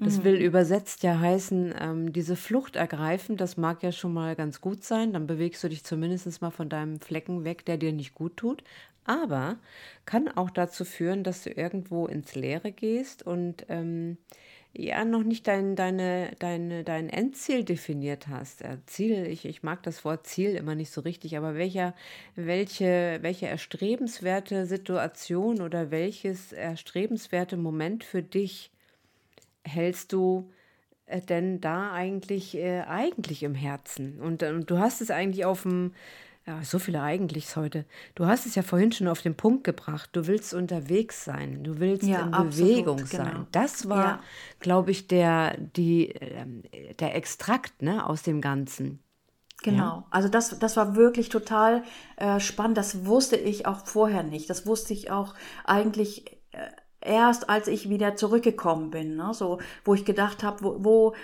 Das 0.00 0.18
mhm. 0.18 0.24
will 0.24 0.34
übersetzt 0.36 1.02
ja 1.02 1.18
heißen, 1.18 1.74
ähm, 1.78 2.12
diese 2.12 2.36
Flucht 2.36 2.76
ergreifen, 2.76 3.36
das 3.36 3.56
mag 3.56 3.82
ja 3.82 3.92
schon 3.92 4.12
mal 4.12 4.36
ganz 4.36 4.60
gut 4.60 4.84
sein. 4.84 5.12
Dann 5.12 5.26
bewegst 5.26 5.62
du 5.64 5.68
dich 5.68 5.84
zumindest 5.84 6.40
mal 6.40 6.50
von 6.50 6.68
deinem 6.68 7.00
Flecken 7.00 7.44
weg, 7.44 7.64
der 7.64 7.76
dir 7.76 7.92
nicht 7.92 8.14
gut 8.14 8.36
tut. 8.36 8.62
Aber 9.04 9.56
kann 10.04 10.28
auch 10.28 10.50
dazu 10.50 10.84
führen, 10.84 11.24
dass 11.24 11.42
du 11.42 11.50
irgendwo 11.50 12.06
ins 12.06 12.34
Leere 12.34 12.72
gehst 12.72 13.22
und 13.22 13.64
ähm, 13.70 14.18
ja 14.76 15.04
noch 15.04 15.22
nicht 15.22 15.46
dein, 15.46 15.76
deine, 15.76 16.32
deine, 16.38 16.84
dein 16.84 17.08
Endziel 17.08 17.64
definiert 17.64 18.28
hast. 18.28 18.62
Äh, 18.62 18.78
Ziel, 18.86 19.26
ich, 19.26 19.44
ich 19.44 19.62
mag 19.62 19.82
das 19.82 20.04
Wort 20.04 20.26
Ziel 20.26 20.54
immer 20.54 20.74
nicht 20.74 20.90
so 20.90 21.00
richtig, 21.00 21.36
aber 21.36 21.54
welcher, 21.54 21.94
welche, 22.36 23.18
welche 23.22 23.46
erstrebenswerte 23.46 24.66
Situation 24.66 25.62
oder 25.62 25.90
welches 25.90 26.52
erstrebenswerte 26.52 27.56
Moment 27.56 28.04
für 28.04 28.22
dich 28.22 28.70
hältst 29.68 30.12
du 30.12 30.50
äh, 31.06 31.20
denn 31.20 31.60
da 31.60 31.92
eigentlich, 31.92 32.56
äh, 32.56 32.82
eigentlich 32.82 33.42
im 33.42 33.54
Herzen? 33.54 34.20
Und, 34.20 34.42
äh, 34.42 34.50
und 34.50 34.70
du 34.70 34.78
hast 34.78 35.00
es 35.00 35.10
eigentlich 35.10 35.44
auf 35.44 35.62
dem, 35.62 35.92
ja, 36.46 36.62
so 36.64 36.78
viele 36.78 37.02
Eigentlichs 37.02 37.56
heute. 37.56 37.84
Du 38.14 38.26
hast 38.26 38.46
es 38.46 38.54
ja 38.54 38.62
vorhin 38.62 38.90
schon 38.90 39.08
auf 39.08 39.20
den 39.20 39.34
Punkt 39.34 39.64
gebracht. 39.64 40.10
Du 40.12 40.26
willst 40.26 40.54
unterwegs 40.54 41.24
sein. 41.24 41.62
Du 41.62 41.78
willst 41.78 42.06
ja, 42.06 42.22
in 42.22 42.34
absolut, 42.34 42.70
Bewegung 42.70 43.06
sein. 43.06 43.30
Genau. 43.30 43.46
Das 43.52 43.88
war, 43.88 44.04
ja. 44.04 44.20
glaube 44.58 44.90
ich, 44.90 45.08
der, 45.08 45.58
die, 45.58 46.08
ähm, 46.08 46.62
der 46.98 47.14
Extrakt 47.14 47.82
ne, 47.82 48.06
aus 48.06 48.22
dem 48.22 48.40
Ganzen. 48.40 49.00
Genau, 49.62 50.06
also 50.10 50.28
das, 50.28 50.56
das 50.58 50.76
war 50.76 50.94
wirklich 50.94 51.30
total 51.30 51.82
äh, 52.16 52.38
spannend. 52.38 52.78
Das 52.78 53.06
wusste 53.06 53.36
ich 53.36 53.66
auch 53.66 53.84
vorher 53.86 54.22
nicht. 54.22 54.48
Das 54.48 54.66
wusste 54.66 54.92
ich 54.92 55.10
auch 55.10 55.34
eigentlich 55.64 56.38
äh, 56.52 56.70
erst 57.00 57.48
als 57.48 57.68
ich 57.68 57.88
wieder 57.88 58.16
zurückgekommen 58.16 58.90
bin, 58.90 59.16
ne? 59.16 59.32
so 59.32 59.58
wo 59.84 59.94
ich 59.94 60.04
gedacht 60.04 60.42
habe, 60.42 60.62
wo, 60.62 60.76
wo 60.78 61.14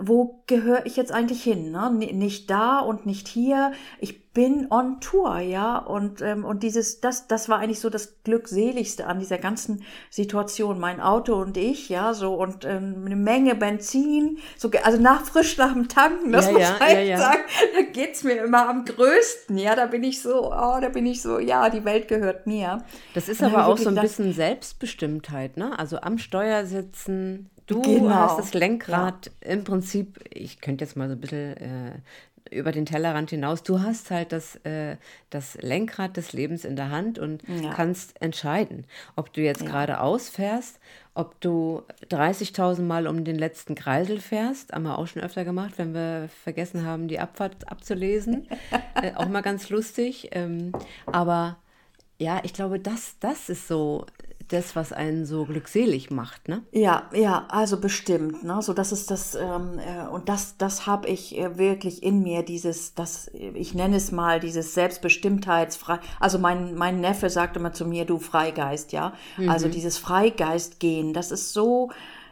wo 0.00 0.42
gehöre 0.46 0.86
ich 0.86 0.96
jetzt 0.96 1.10
eigentlich 1.12 1.42
hin? 1.42 1.72
Ne? 1.72 1.90
Nicht 1.90 2.48
da 2.48 2.78
und 2.78 3.06
nicht 3.06 3.26
hier. 3.26 3.72
Ich 3.98 4.19
bin 4.32 4.68
on 4.70 5.00
Tour, 5.00 5.38
ja. 5.38 5.78
Und, 5.78 6.22
ähm, 6.22 6.44
und 6.44 6.62
dieses, 6.62 7.00
das, 7.00 7.26
das 7.26 7.48
war 7.48 7.58
eigentlich 7.58 7.80
so 7.80 7.90
das 7.90 8.22
Glückseligste 8.22 9.06
an 9.06 9.18
dieser 9.18 9.38
ganzen 9.38 9.84
Situation. 10.08 10.78
Mein 10.78 11.00
Auto 11.00 11.34
und 11.34 11.56
ich, 11.56 11.88
ja, 11.88 12.14
so 12.14 12.34
und 12.34 12.64
ähm, 12.64 13.02
eine 13.04 13.16
Menge 13.16 13.56
Benzin, 13.56 14.38
so, 14.56 14.70
also 14.84 15.00
nach 15.00 15.24
frisch 15.24 15.56
nach 15.58 15.72
dem 15.72 15.88
Tanken, 15.88 16.32
das 16.32 16.46
ja, 16.46 16.52
muss 16.52 16.62
ja, 16.62 16.76
ich 16.86 16.92
ja, 16.92 17.00
ja. 17.00 17.18
sagen, 17.18 17.42
da 17.74 17.82
geht's 17.92 18.22
mir 18.22 18.44
immer 18.44 18.68
am 18.68 18.84
größten, 18.84 19.58
ja. 19.58 19.74
Da 19.74 19.86
bin 19.86 20.04
ich 20.04 20.22
so, 20.22 20.52
oh, 20.52 20.78
da 20.80 20.88
bin 20.88 21.06
ich 21.06 21.22
so, 21.22 21.40
ja, 21.40 21.68
die 21.68 21.84
Welt 21.84 22.06
gehört 22.06 22.46
mir. 22.46 22.84
Das 23.14 23.28
ist 23.28 23.42
aber 23.42 23.66
auch 23.66 23.78
so 23.78 23.88
ein 23.88 23.96
bisschen 23.96 24.32
Selbstbestimmtheit, 24.32 25.56
ne? 25.56 25.76
Also 25.76 26.00
am 26.00 26.18
Steuer 26.18 26.66
sitzen, 26.66 27.50
Du 27.70 27.82
genau. 27.82 28.10
hast 28.10 28.36
das 28.36 28.52
Lenkrad 28.52 29.30
ja. 29.44 29.52
im 29.52 29.62
Prinzip, 29.62 30.18
ich 30.34 30.60
könnte 30.60 30.84
jetzt 30.84 30.96
mal 30.96 31.06
so 31.08 31.14
ein 31.14 31.20
bisschen 31.20 31.56
äh, 31.56 31.92
über 32.50 32.72
den 32.72 32.86
Tellerrand 32.86 33.30
hinaus, 33.30 33.62
du 33.62 33.80
hast 33.80 34.10
halt 34.10 34.32
das, 34.32 34.56
äh, 34.64 34.96
das 35.30 35.56
Lenkrad 35.60 36.16
des 36.16 36.32
Lebens 36.32 36.64
in 36.64 36.76
der 36.76 36.90
Hand 36.90 37.18
und 37.18 37.42
ja. 37.48 37.72
kannst 37.72 38.20
entscheiden, 38.20 38.86
ob 39.16 39.32
du 39.32 39.40
jetzt 39.40 39.62
ja. 39.62 39.68
geradeaus 39.68 40.28
fährst, 40.28 40.80
ob 41.14 41.40
du 41.40 41.82
30.000 42.10 42.82
Mal 42.82 43.06
um 43.06 43.24
den 43.24 43.36
letzten 43.36 43.74
Kreisel 43.74 44.20
fährst, 44.20 44.72
haben 44.72 44.84
wir 44.84 44.98
auch 44.98 45.06
schon 45.06 45.22
öfter 45.22 45.44
gemacht, 45.44 45.74
wenn 45.76 45.92
wir 45.92 46.28
vergessen 46.44 46.86
haben, 46.86 47.08
die 47.08 47.18
Abfahrt 47.18 47.70
abzulesen. 47.70 48.48
äh, 49.02 49.14
auch 49.14 49.28
mal 49.28 49.42
ganz 49.42 49.68
lustig. 49.70 50.30
Ähm, 50.32 50.72
aber 51.06 51.58
ja, 52.18 52.40
ich 52.44 52.52
glaube, 52.52 52.78
das, 52.78 53.16
das 53.18 53.48
ist 53.48 53.66
so 53.66 54.06
das, 54.52 54.76
was 54.76 54.92
einen 54.92 55.26
so 55.26 55.44
glückselig 55.44 56.10
macht, 56.10 56.48
ne? 56.48 56.62
Ja, 56.72 57.08
ja, 57.14 57.46
also 57.48 57.80
bestimmt, 57.80 58.42
ne? 58.42 58.60
So, 58.62 58.72
das 58.72 58.92
ist 58.92 59.10
das, 59.10 59.34
ähm, 59.34 59.78
äh, 59.78 60.08
und 60.08 60.28
das, 60.28 60.56
das 60.58 60.86
habe 60.86 61.08
ich 61.08 61.38
äh, 61.38 61.56
wirklich 61.56 62.02
in 62.02 62.22
mir, 62.22 62.42
dieses, 62.42 62.94
das, 62.94 63.30
ich 63.32 63.74
nenne 63.74 63.96
es 63.96 64.12
mal, 64.12 64.40
dieses 64.40 64.74
Selbstbestimmtheitsfrei, 64.74 66.00
also 66.18 66.38
mein, 66.38 66.74
mein 66.74 67.00
Neffe 67.00 67.30
sagt 67.30 67.56
immer 67.56 67.72
zu 67.72 67.86
mir, 67.86 68.04
du 68.04 68.18
Freigeist, 68.18 68.92
ja? 68.92 69.12
Also 69.36 69.42
mhm. 69.42 69.60
Also 69.60 69.74
dieses 69.74 69.98
Freigeistgehen, 69.98 71.12
das 71.12 71.30
ist 71.30 71.52
so, 71.52 71.90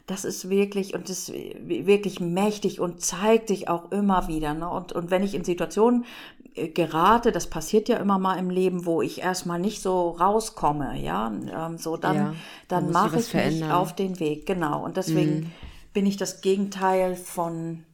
das 0.09 0.25
ist 0.25 0.49
wirklich 0.49 0.95
und 0.95 1.11
das 1.11 1.29
ist 1.29 1.35
wirklich 1.69 2.19
mächtig 2.19 2.81
und 2.81 3.03
zeigt 3.03 3.49
sich 3.49 3.69
auch 3.69 3.93
immer 3.93 4.27
wieder. 4.27 4.55
Ne? 4.55 4.67
Und, 4.69 4.93
und 4.93 5.11
wenn 5.11 5.23
ich 5.23 5.35
in 5.35 5.45
Situationen 5.45 6.05
äh, 6.05 6.38
gerate, 6.55 7.33
das 7.33 7.49
passiert 7.49 7.89
ja 7.89 7.99
immer 7.99 8.19
mal 8.19 8.37
im 8.39 8.51
Leben, 8.51 8.85
wo 8.87 9.03
ich 9.03 9.21
erstmal 9.21 9.59
nicht 9.59 9.83
so 9.83 10.11
rauskomme, 10.11 10.99
ja, 11.01 11.29
ähm, 11.29 11.79
so 11.79 11.97
dann, 11.97 12.17
ja, 12.17 12.35
dann 12.69 12.91
mache 12.91 13.19
ich 13.21 13.27
verändern. 13.27 13.69
mich 13.69 13.77
auf 13.77 13.95
den 13.95 14.19
Weg, 14.21 14.47
genau. 14.47 14.85
Und 14.85 14.97
deswegen 14.97 15.41
mhm. 15.41 15.51
bin 15.93 16.07
ich 16.07 16.17
das 16.17 16.41
Gegenteil 16.41 17.17
von 17.17 17.85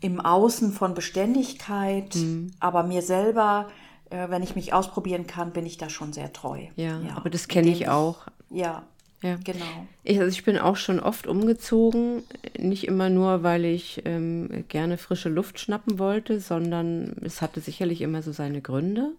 im 0.00 0.20
Außen 0.20 0.72
von 0.72 0.94
Beständigkeit, 0.94 2.14
mhm. 2.14 2.52
aber 2.60 2.82
mir 2.84 3.02
selber, 3.02 3.68
äh, 4.10 4.28
wenn 4.28 4.42
ich 4.42 4.54
mich 4.54 4.72
ausprobieren 4.72 5.26
kann, 5.26 5.52
bin 5.52 5.66
ich 5.66 5.76
da 5.76 5.90
schon 5.90 6.12
sehr 6.12 6.32
treu. 6.32 6.66
Ja, 6.76 7.00
ja. 7.00 7.16
aber 7.16 7.30
das 7.30 7.48
kenne 7.48 7.68
ich 7.68 7.88
auch. 7.88 8.26
Ja, 8.50 8.84
ja. 9.22 9.36
Genau. 9.44 9.86
Ich, 10.04 10.18
also 10.18 10.30
ich 10.30 10.44
bin 10.44 10.58
auch 10.58 10.76
schon 10.76 11.00
oft 11.00 11.26
umgezogen, 11.26 12.22
nicht 12.58 12.86
immer 12.86 13.10
nur, 13.10 13.42
weil 13.42 13.64
ich 13.64 14.02
ähm, 14.04 14.64
gerne 14.68 14.98
frische 14.98 15.28
Luft 15.28 15.58
schnappen 15.58 15.98
wollte, 15.98 16.40
sondern 16.40 17.16
es 17.22 17.42
hatte 17.42 17.60
sicherlich 17.60 18.00
immer 18.00 18.22
so 18.22 18.32
seine 18.32 18.60
Gründe. 18.60 19.12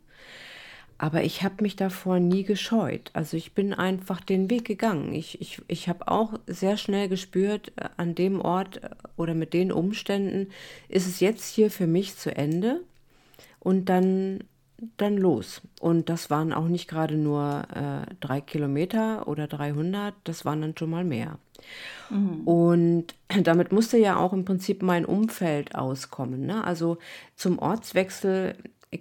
Aber 1.01 1.24
ich 1.24 1.44
habe 1.44 1.63
mich 1.63 1.77
davor 1.77 2.20
nie 2.20 2.44
gescheut. 2.44 3.10
Also 3.13 3.38
ich 3.38 3.53
bin 3.53 3.74
einfach 3.74 4.20
den 4.20 4.50
Weg 4.50 4.65
gegangen. 4.65 5.13
Ich, 5.13 5.39
ich, 5.39 5.62
ich 5.70 5.88
habe 5.88 6.10
auch 6.10 6.34
sehr 6.46 6.75
schnell 6.75 7.08
gespürt, 7.08 7.72
äh, 7.77 7.88
an 7.96 8.15
dem 8.15 8.41
Ort 8.41 8.84
äh, 8.84 8.89
oder 9.15 9.34
mit 9.34 9.53
den 9.53 9.72
Umständen 9.72 10.48
ist 10.89 11.08
es 11.08 11.22
jetzt 11.22 11.56
hier 11.56 11.72
für 11.72 11.88
mich 11.88 12.18
zu 12.18 12.36
Ende. 12.36 12.82
Und 13.62 13.86
dann 13.86 14.44
dann 14.98 15.17
los. 15.17 15.62
Und 15.79 16.09
das 16.09 16.29
waren 16.29 16.53
auch 16.53 16.67
nicht 16.67 16.88
gerade 16.88 17.15
nur 17.15 17.63
äh, 17.74 18.13
drei 18.19 18.41
Kilometer 18.41 19.27
oder 19.27 19.48
300, 19.48 20.13
das 20.24 20.45
waren 20.45 20.62
dann 20.62 20.77
schon 20.77 20.89
mal 20.89 21.03
mehr. 21.03 21.38
Mhm. 22.09 22.41
Und 22.48 23.05
damit 23.43 23.71
musste 23.71 23.98
ja 23.98 24.17
auch 24.17 24.33
im 24.33 24.45
Prinzip 24.45 24.81
mein 24.81 25.05
Umfeld 25.05 25.75
auskommen. 25.75 26.45
Ne? 26.45 26.63
Also 26.63 26.98
zum 27.36 27.59
Ortswechsel 27.59 28.55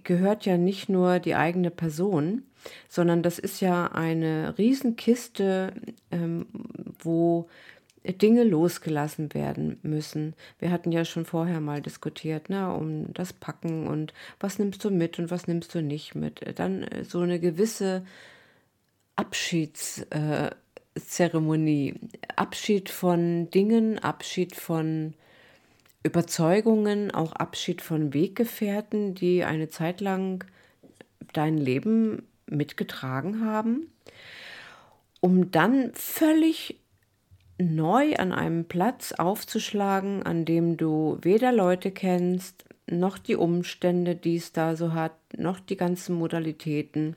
gehört 0.04 0.44
ja 0.44 0.58
nicht 0.58 0.88
nur 0.88 1.18
die 1.18 1.34
eigene 1.34 1.70
Person, 1.70 2.42
sondern 2.88 3.22
das 3.22 3.38
ist 3.38 3.60
ja 3.60 3.86
eine 3.86 4.56
Riesenkiste, 4.58 5.72
ähm, 6.10 6.46
wo 6.98 7.48
Dinge 8.04 8.44
losgelassen 8.44 9.34
werden 9.34 9.78
müssen. 9.82 10.34
Wir 10.58 10.70
hatten 10.70 10.92
ja 10.92 11.04
schon 11.04 11.24
vorher 11.24 11.60
mal 11.60 11.82
diskutiert, 11.82 12.48
ne, 12.48 12.72
um 12.72 13.12
das 13.12 13.32
Packen 13.32 13.86
und 13.86 14.14
was 14.40 14.58
nimmst 14.58 14.84
du 14.84 14.90
mit 14.90 15.18
und 15.18 15.30
was 15.30 15.46
nimmst 15.46 15.74
du 15.74 15.82
nicht 15.82 16.14
mit. 16.14 16.58
Dann 16.58 16.84
äh, 16.84 17.04
so 17.04 17.20
eine 17.20 17.40
gewisse 17.40 18.04
Abschiedszeremonie. 19.16 21.94
Abschied 22.36 22.88
von 22.88 23.50
Dingen, 23.50 23.98
Abschied 23.98 24.54
von 24.54 25.14
Überzeugungen, 26.04 27.10
auch 27.10 27.32
Abschied 27.32 27.82
von 27.82 28.14
Weggefährten, 28.14 29.14
die 29.14 29.44
eine 29.44 29.68
Zeit 29.68 30.00
lang 30.00 30.44
dein 31.32 31.58
Leben 31.58 32.22
mitgetragen 32.46 33.44
haben, 33.44 33.92
um 35.20 35.50
dann 35.50 35.90
völlig 35.94 36.78
neu 37.58 38.14
an 38.16 38.32
einem 38.32 38.64
Platz 38.64 39.12
aufzuschlagen, 39.12 40.22
an 40.22 40.44
dem 40.44 40.76
du 40.76 41.18
weder 41.22 41.52
Leute 41.52 41.90
kennst, 41.90 42.64
noch 42.90 43.18
die 43.18 43.36
Umstände, 43.36 44.14
die 44.14 44.36
es 44.36 44.52
da 44.52 44.76
so 44.76 44.92
hat, 44.92 45.12
noch 45.36 45.60
die 45.60 45.76
ganzen 45.76 46.14
Modalitäten 46.14 47.16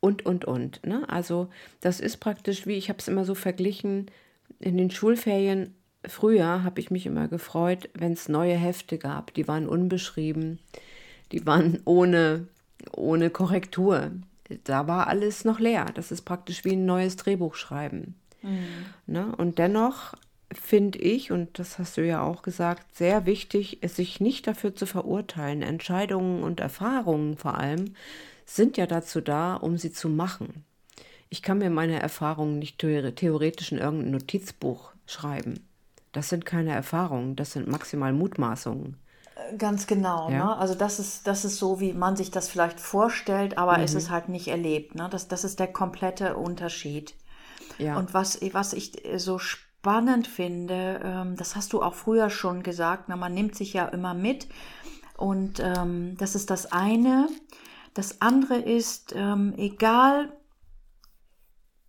und, 0.00 0.26
und, 0.26 0.44
und. 0.44 0.84
Ne? 0.84 1.08
Also 1.08 1.48
das 1.80 2.00
ist 2.00 2.18
praktisch 2.18 2.66
wie, 2.66 2.76
ich 2.76 2.88
habe 2.88 2.98
es 2.98 3.08
immer 3.08 3.24
so 3.24 3.34
verglichen, 3.34 4.10
in 4.58 4.76
den 4.76 4.90
Schulferien 4.90 5.74
früher 6.06 6.64
habe 6.64 6.80
ich 6.80 6.90
mich 6.90 7.06
immer 7.06 7.28
gefreut, 7.28 7.88
wenn 7.94 8.12
es 8.12 8.28
neue 8.28 8.54
Hefte 8.54 8.98
gab. 8.98 9.34
Die 9.34 9.48
waren 9.48 9.68
unbeschrieben, 9.68 10.58
die 11.32 11.46
waren 11.46 11.80
ohne, 11.84 12.48
ohne 12.92 13.30
Korrektur. 13.30 14.10
Da 14.64 14.88
war 14.88 15.06
alles 15.06 15.44
noch 15.44 15.60
leer. 15.60 15.86
Das 15.94 16.10
ist 16.10 16.22
praktisch 16.22 16.64
wie 16.64 16.72
ein 16.72 16.86
neues 16.86 17.16
Drehbuch 17.16 17.54
schreiben. 17.54 18.16
Mhm. 18.42 18.86
Ne? 19.06 19.34
Und 19.36 19.58
dennoch 19.58 20.14
finde 20.52 20.98
ich, 20.98 21.30
und 21.30 21.58
das 21.58 21.78
hast 21.78 21.96
du 21.96 22.04
ja 22.04 22.22
auch 22.22 22.42
gesagt, 22.42 22.96
sehr 22.96 23.26
wichtig, 23.26 23.78
es 23.82 23.96
sich 23.96 24.20
nicht 24.20 24.46
dafür 24.46 24.74
zu 24.74 24.86
verurteilen. 24.86 25.62
Entscheidungen 25.62 26.42
und 26.42 26.60
Erfahrungen 26.60 27.36
vor 27.36 27.58
allem 27.58 27.94
sind 28.46 28.76
ja 28.76 28.86
dazu 28.86 29.20
da, 29.20 29.54
um 29.54 29.78
sie 29.78 29.92
zu 29.92 30.08
machen. 30.08 30.64
Ich 31.28 31.42
kann 31.42 31.58
mir 31.58 31.70
meine 31.70 32.00
Erfahrungen 32.00 32.58
nicht 32.58 32.78
theoretisch 32.78 33.70
in 33.70 33.78
irgendein 33.78 34.10
Notizbuch 34.10 34.90
schreiben. 35.06 35.64
Das 36.12 36.28
sind 36.28 36.44
keine 36.44 36.72
Erfahrungen, 36.72 37.36
das 37.36 37.52
sind 37.52 37.68
maximal 37.68 38.12
Mutmaßungen. 38.12 38.96
Ganz 39.56 39.86
genau. 39.86 40.28
Ja? 40.30 40.44
Ne? 40.46 40.56
Also 40.56 40.74
das 40.74 40.98
ist, 40.98 41.26
das 41.26 41.44
ist 41.44 41.58
so, 41.58 41.80
wie 41.80 41.92
man 41.92 42.16
sich 42.16 42.32
das 42.32 42.48
vielleicht 42.48 42.80
vorstellt, 42.80 43.58
aber 43.58 43.78
mhm. 43.78 43.84
es 43.84 43.94
ist 43.94 44.10
halt 44.10 44.28
nicht 44.28 44.48
erlebt. 44.48 44.96
Ne? 44.96 45.08
Das, 45.10 45.28
das 45.28 45.44
ist 45.44 45.60
der 45.60 45.68
komplette 45.68 46.36
Unterschied. 46.36 47.14
Ja. 47.80 47.96
Und 47.96 48.14
was, 48.14 48.40
was 48.52 48.72
ich 48.72 48.92
so 49.16 49.38
spannend 49.38 50.26
finde, 50.26 51.00
ähm, 51.02 51.36
das 51.36 51.56
hast 51.56 51.72
du 51.72 51.82
auch 51.82 51.94
früher 51.94 52.30
schon 52.30 52.62
gesagt, 52.62 53.04
na, 53.08 53.16
man 53.16 53.34
nimmt 53.34 53.54
sich 53.54 53.72
ja 53.72 53.86
immer 53.86 54.14
mit. 54.14 54.48
Und 55.16 55.60
ähm, 55.60 56.16
das 56.18 56.34
ist 56.34 56.50
das 56.50 56.72
eine. 56.72 57.28
Das 57.94 58.20
andere 58.20 58.56
ist, 58.56 59.14
ähm, 59.16 59.54
egal, 59.56 60.32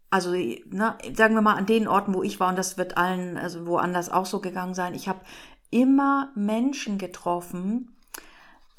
also 0.10 0.34
na, 0.70 0.98
sagen 1.16 1.36
wir 1.36 1.42
mal 1.42 1.56
an 1.56 1.66
den 1.66 1.88
Orten, 1.88 2.14
wo 2.14 2.24
ich 2.24 2.40
war, 2.40 2.50
und 2.50 2.58
das 2.58 2.78
wird 2.78 2.98
allen, 2.98 3.38
also 3.38 3.66
woanders 3.66 4.10
auch 4.10 4.26
so 4.26 4.42
gegangen 4.42 4.74
sein, 4.74 4.94
ich 4.94 5.08
habe 5.08 5.22
immer 5.70 6.32
Menschen 6.36 6.98
getroffen, 6.98 7.96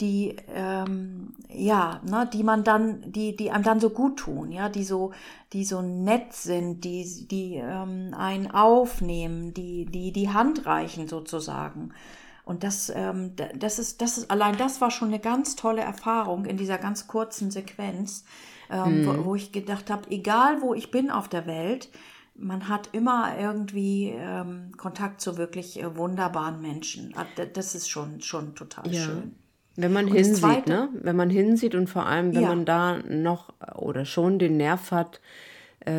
die 0.03 0.37
ähm, 0.53 1.35
ja, 1.49 2.01
ne, 2.05 2.29
die 2.33 2.43
man 2.43 2.65
dann, 2.65 3.13
die, 3.13 3.37
die 3.37 3.51
einem 3.51 3.65
dann 3.65 3.81
so 3.81 3.91
gut 3.91 4.19
tun, 4.19 4.53
ja, 4.53 4.69
die 4.69 4.85
so, 4.85 5.13
die 5.53 5.65
so 5.65 5.81
nett 5.81 6.33
sind, 6.33 6.85
die, 6.85 7.27
die 7.29 7.55
ähm, 7.55 8.15
einen 8.17 8.51
aufnehmen, 8.51 9.55
die, 9.55 9.87
die 9.87 10.13
die 10.13 10.31
Hand 10.31 10.67
reichen 10.67 11.09
sozusagen. 11.09 11.93
Und 12.45 12.65
das, 12.65 12.93
ähm, 12.95 13.35
das 13.55 13.79
ist, 13.79 14.03
das 14.03 14.19
ist, 14.19 14.31
allein 14.31 14.57
das 14.57 14.81
war 14.81 14.91
schon 14.91 15.09
eine 15.09 15.21
ganz 15.21 15.55
tolle 15.55 15.83
Erfahrung 15.83 16.45
in 16.45 16.57
dieser 16.57 16.79
ganz 16.79 17.07
kurzen 17.07 17.51
Sequenz, 17.51 18.25
ähm, 18.69 19.03
mhm. 19.03 19.07
wo, 19.07 19.25
wo, 19.27 19.35
ich 19.37 19.53
gedacht 19.53 19.91
habe, 19.91 20.11
egal 20.11 20.61
wo 20.61 20.75
ich 20.75 20.91
bin 20.91 21.11
auf 21.11 21.29
der 21.29 21.47
Welt, 21.47 21.89
man 22.35 22.69
hat 22.69 22.89
immer 22.93 23.39
irgendwie 23.39 24.15
ähm, 24.17 24.73
Kontakt 24.77 25.21
zu 25.21 25.37
wirklich 25.37 25.81
äh, 25.81 25.97
wunderbaren 25.97 26.61
Menschen. 26.61 27.15
Ah, 27.15 27.27
das 27.53 27.75
ist 27.75 27.89
schon, 27.89 28.21
schon 28.23 28.55
total 28.55 28.93
ja. 28.93 29.01
schön. 29.01 29.37
Wenn 29.77 29.93
man 29.93 30.07
und 30.07 30.15
hinsieht, 30.15 30.37
zweite, 30.37 30.71
ne? 30.71 30.89
Wenn 30.95 31.17
man 31.17 31.31
hinsieht 31.31 31.75
und 31.75 31.89
vor 31.89 32.07
allem, 32.07 32.35
wenn 32.35 32.43
ja. 32.43 32.49
man 32.49 32.65
da 32.65 32.99
noch 33.09 33.53
oder 33.75 34.05
schon 34.05 34.39
den 34.39 34.57
Nerv 34.57 34.91
hat, 34.91 35.21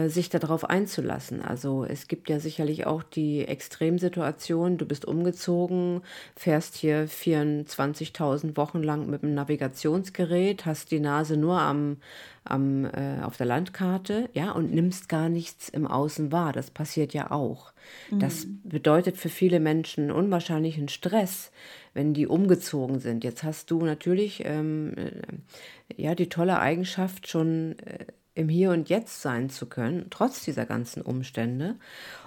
sich 0.07 0.29
darauf 0.29 0.69
einzulassen. 0.69 1.41
Also 1.41 1.83
es 1.83 2.07
gibt 2.07 2.29
ja 2.29 2.39
sicherlich 2.39 2.85
auch 2.85 3.03
die 3.03 3.45
Extremsituation, 3.45 4.77
du 4.77 4.85
bist 4.85 5.05
umgezogen, 5.05 6.01
fährst 6.35 6.75
hier 6.75 7.07
24.000 7.09 8.55
Wochen 8.55 8.81
lang 8.81 9.09
mit 9.09 9.23
dem 9.23 9.33
Navigationsgerät, 9.33 10.65
hast 10.65 10.91
die 10.91 11.01
Nase 11.01 11.35
nur 11.35 11.59
am, 11.59 11.97
am, 12.45 12.85
äh, 12.85 13.21
auf 13.23 13.35
der 13.35 13.45
Landkarte, 13.45 14.29
ja, 14.33 14.51
und 14.51 14.73
nimmst 14.73 15.09
gar 15.09 15.27
nichts 15.27 15.69
im 15.69 15.85
Außen 15.87 16.31
wahr. 16.31 16.53
Das 16.53 16.71
passiert 16.71 17.13
ja 17.13 17.31
auch. 17.31 17.73
Mhm. 18.09 18.19
Das 18.19 18.47
bedeutet 18.63 19.17
für 19.17 19.29
viele 19.29 19.59
Menschen 19.59 20.11
unwahrscheinlichen 20.11 20.87
Stress, 20.87 21.51
wenn 21.93 22.13
die 22.13 22.27
umgezogen 22.27 22.99
sind. 22.99 23.23
Jetzt 23.23 23.43
hast 23.43 23.71
du 23.71 23.83
natürlich 23.85 24.43
ähm, 24.45 24.93
äh, 24.95 26.01
ja 26.01 26.15
die 26.15 26.29
tolle 26.29 26.59
Eigenschaft 26.59 27.27
schon 27.27 27.77
äh, 27.79 28.05
im 28.35 28.49
Hier 28.49 28.71
und 28.71 28.89
Jetzt 28.89 29.21
sein 29.21 29.49
zu 29.49 29.67
können, 29.67 30.07
trotz 30.09 30.43
dieser 30.43 30.65
ganzen 30.65 31.01
Umstände 31.01 31.75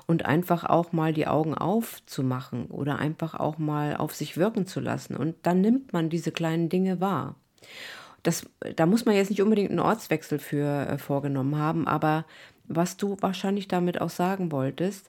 und 0.07 0.25
einfach 0.25 0.65
auch 0.65 0.93
mal 0.93 1.13
die 1.13 1.27
Augen 1.27 1.55
aufzumachen 1.55 2.67
oder 2.67 2.99
einfach 2.99 3.35
auch 3.35 3.59
mal 3.59 3.97
auf 3.97 4.15
sich 4.15 4.37
wirken 4.37 4.67
zu 4.67 4.81
lassen. 4.81 5.17
Und 5.17 5.35
dann 5.43 5.61
nimmt 5.61 5.93
man 5.93 6.09
diese 6.09 6.31
kleinen 6.31 6.69
Dinge 6.69 7.01
wahr. 7.01 7.35
Das, 8.23 8.49
da 8.77 8.87
muss 8.87 9.05
man 9.05 9.15
jetzt 9.15 9.31
nicht 9.31 9.43
unbedingt 9.43 9.71
einen 9.71 9.81
Ortswechsel 9.81 10.39
für 10.39 10.87
äh, 10.87 10.99
vorgenommen 10.99 11.59
haben, 11.59 11.87
aber 11.87 12.25
was 12.69 12.97
du 12.97 13.17
wahrscheinlich 13.21 13.69
damit 13.69 14.01
auch 14.01 14.11
sagen 14.11 14.51
wolltest, 14.51 15.09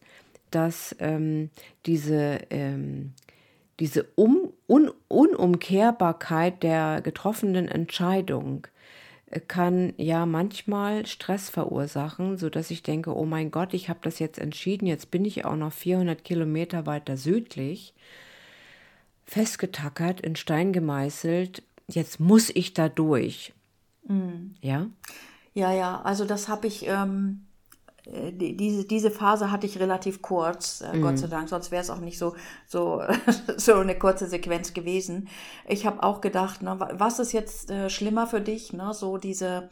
dass 0.51 0.95
ähm, 0.99 1.49
diese, 1.85 2.39
ähm, 2.49 3.13
diese 3.79 4.05
um, 4.15 4.53
un, 4.67 4.91
Unumkehrbarkeit 5.07 6.63
der 6.63 7.01
getroffenen 7.01 7.67
Entscheidung 7.67 8.67
kann 9.47 9.93
ja 9.97 10.25
manchmal 10.25 11.05
Stress 11.05 11.49
verursachen, 11.49 12.37
so 12.37 12.49
dass 12.49 12.71
ich 12.71 12.83
denke, 12.83 13.15
oh 13.15 13.25
mein 13.25 13.51
Gott, 13.51 13.73
ich 13.73 13.89
habe 13.89 13.99
das 14.03 14.19
jetzt 14.19 14.39
entschieden, 14.39 14.87
jetzt 14.87 15.11
bin 15.11 15.25
ich 15.25 15.43
auch 15.43 15.55
noch 15.55 15.73
400 15.73 16.23
Kilometer 16.23 16.85
weiter 16.85 17.17
südlich, 17.17 17.93
festgetackert, 19.25 20.21
in 20.21 20.35
Stein 20.37 20.71
gemeißelt, 20.71 21.63
jetzt 21.87 22.19
muss 22.19 22.49
ich 22.49 22.73
da 22.73 22.87
durch. 22.87 23.53
Mhm. 24.07 24.55
Ja? 24.61 24.87
Ja, 25.53 25.73
ja, 25.73 26.01
also 26.01 26.23
das 26.23 26.47
habe 26.47 26.67
ich 26.67 26.87
ähm, 26.87 27.41
äh, 27.41 27.46
diese, 28.31 28.85
diese 28.85 29.11
Phase 29.11 29.51
hatte 29.51 29.67
ich 29.67 29.79
relativ 29.79 30.21
kurz, 30.21 30.81
äh, 30.81 30.95
mhm. 30.95 31.01
Gott 31.01 31.17
sei 31.17 31.27
Dank, 31.27 31.49
sonst 31.49 31.71
wäre 31.71 31.81
es 31.81 31.89
auch 31.89 31.99
nicht 31.99 32.17
so, 32.17 32.35
so, 32.65 33.01
so 33.57 33.75
eine 33.75 33.97
kurze 33.97 34.27
Sequenz 34.27 34.73
gewesen. 34.73 35.27
Ich 35.67 35.85
habe 35.85 36.03
auch 36.03 36.21
gedacht, 36.21 36.61
ne, 36.61 36.77
was 36.93 37.19
ist 37.19 37.33
jetzt 37.33 37.69
äh, 37.69 37.89
schlimmer 37.89 38.27
für 38.27 38.41
dich, 38.41 38.73
ne? 38.73 38.93
so 38.93 39.17
diese 39.17 39.69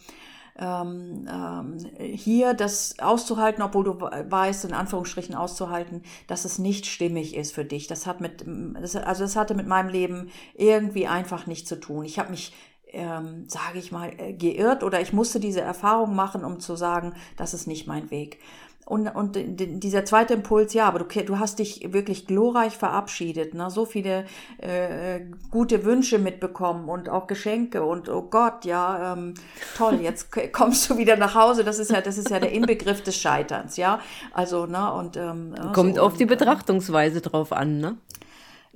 ähm, 0.57 1.27
ähm, 1.29 1.77
hier 1.99 2.53
das 2.53 2.97
auszuhalten, 2.99 3.61
obwohl 3.61 3.83
du 3.83 3.99
weißt, 3.99 4.65
in 4.65 4.73
Anführungsstrichen 4.73 5.35
auszuhalten, 5.35 6.03
dass 6.27 6.45
es 6.45 6.59
nicht 6.59 6.85
stimmig 6.85 7.35
ist 7.35 7.53
für 7.53 7.65
dich. 7.65 7.87
Das 7.87 8.07
hat 8.07 8.21
mit, 8.21 8.45
das, 8.79 8.95
also 8.95 9.23
das 9.23 9.35
hatte 9.35 9.53
mit 9.53 9.67
meinem 9.67 9.89
Leben 9.89 10.29
irgendwie 10.53 11.07
einfach 11.07 11.45
nichts 11.45 11.67
zu 11.67 11.79
tun. 11.79 12.05
Ich 12.05 12.19
habe 12.19 12.31
mich 12.31 12.53
ähm, 12.95 13.45
sage 13.47 13.79
ich 13.79 13.91
mal, 13.91 14.11
äh, 14.17 14.33
geirrt 14.33 14.83
oder 14.83 15.01
ich 15.01 15.13
musste 15.13 15.39
diese 15.39 15.61
Erfahrung 15.61 16.15
machen, 16.15 16.43
um 16.43 16.59
zu 16.59 16.75
sagen, 16.75 17.13
das 17.37 17.53
ist 17.53 17.67
nicht 17.67 17.87
mein 17.87 18.09
Weg. 18.09 18.39
Und, 18.87 19.07
und 19.07 19.35
dieser 19.35 20.05
zweite 20.05 20.35
Impuls, 20.35 20.75
ja, 20.75 20.87
aber 20.87 20.99
du, 20.99 21.23
du 21.23 21.39
hast 21.39 21.57
dich 21.57 21.91
wirklich 21.91 22.27
glorreich 22.27 22.77
verabschiedet, 22.77 23.55
ne? 23.55 23.71
so 23.71 23.85
viele 23.85 24.25
äh, 24.59 25.21
gute 25.49 25.85
Wünsche 25.85 26.19
mitbekommen 26.19 26.87
und 26.87 27.09
auch 27.09 27.25
Geschenke 27.25 27.83
und 27.83 28.09
oh 28.09 28.21
Gott, 28.21 28.63
ja, 28.63 29.13
ähm, 29.13 29.33
toll, 29.75 30.01
jetzt 30.01 30.29
kommst 30.53 30.87
du 30.87 30.99
wieder 30.99 31.17
nach 31.17 31.33
Hause. 31.33 31.63
Das 31.63 31.79
ist 31.79 31.89
ja, 31.89 31.99
das 31.99 32.19
ist 32.19 32.29
ja 32.29 32.39
der 32.39 32.51
Inbegriff 32.51 33.01
des 33.01 33.17
Scheiterns, 33.17 33.75
ja. 33.75 33.99
Also, 34.33 34.67
ne, 34.67 34.93
und 34.93 35.17
ähm, 35.17 35.55
kommt 35.73 35.95
so, 35.95 36.03
auf 36.03 36.15
die 36.15 36.27
Betrachtungsweise 36.27 37.21
drauf 37.21 37.53
an, 37.53 37.79
ne? 37.79 37.97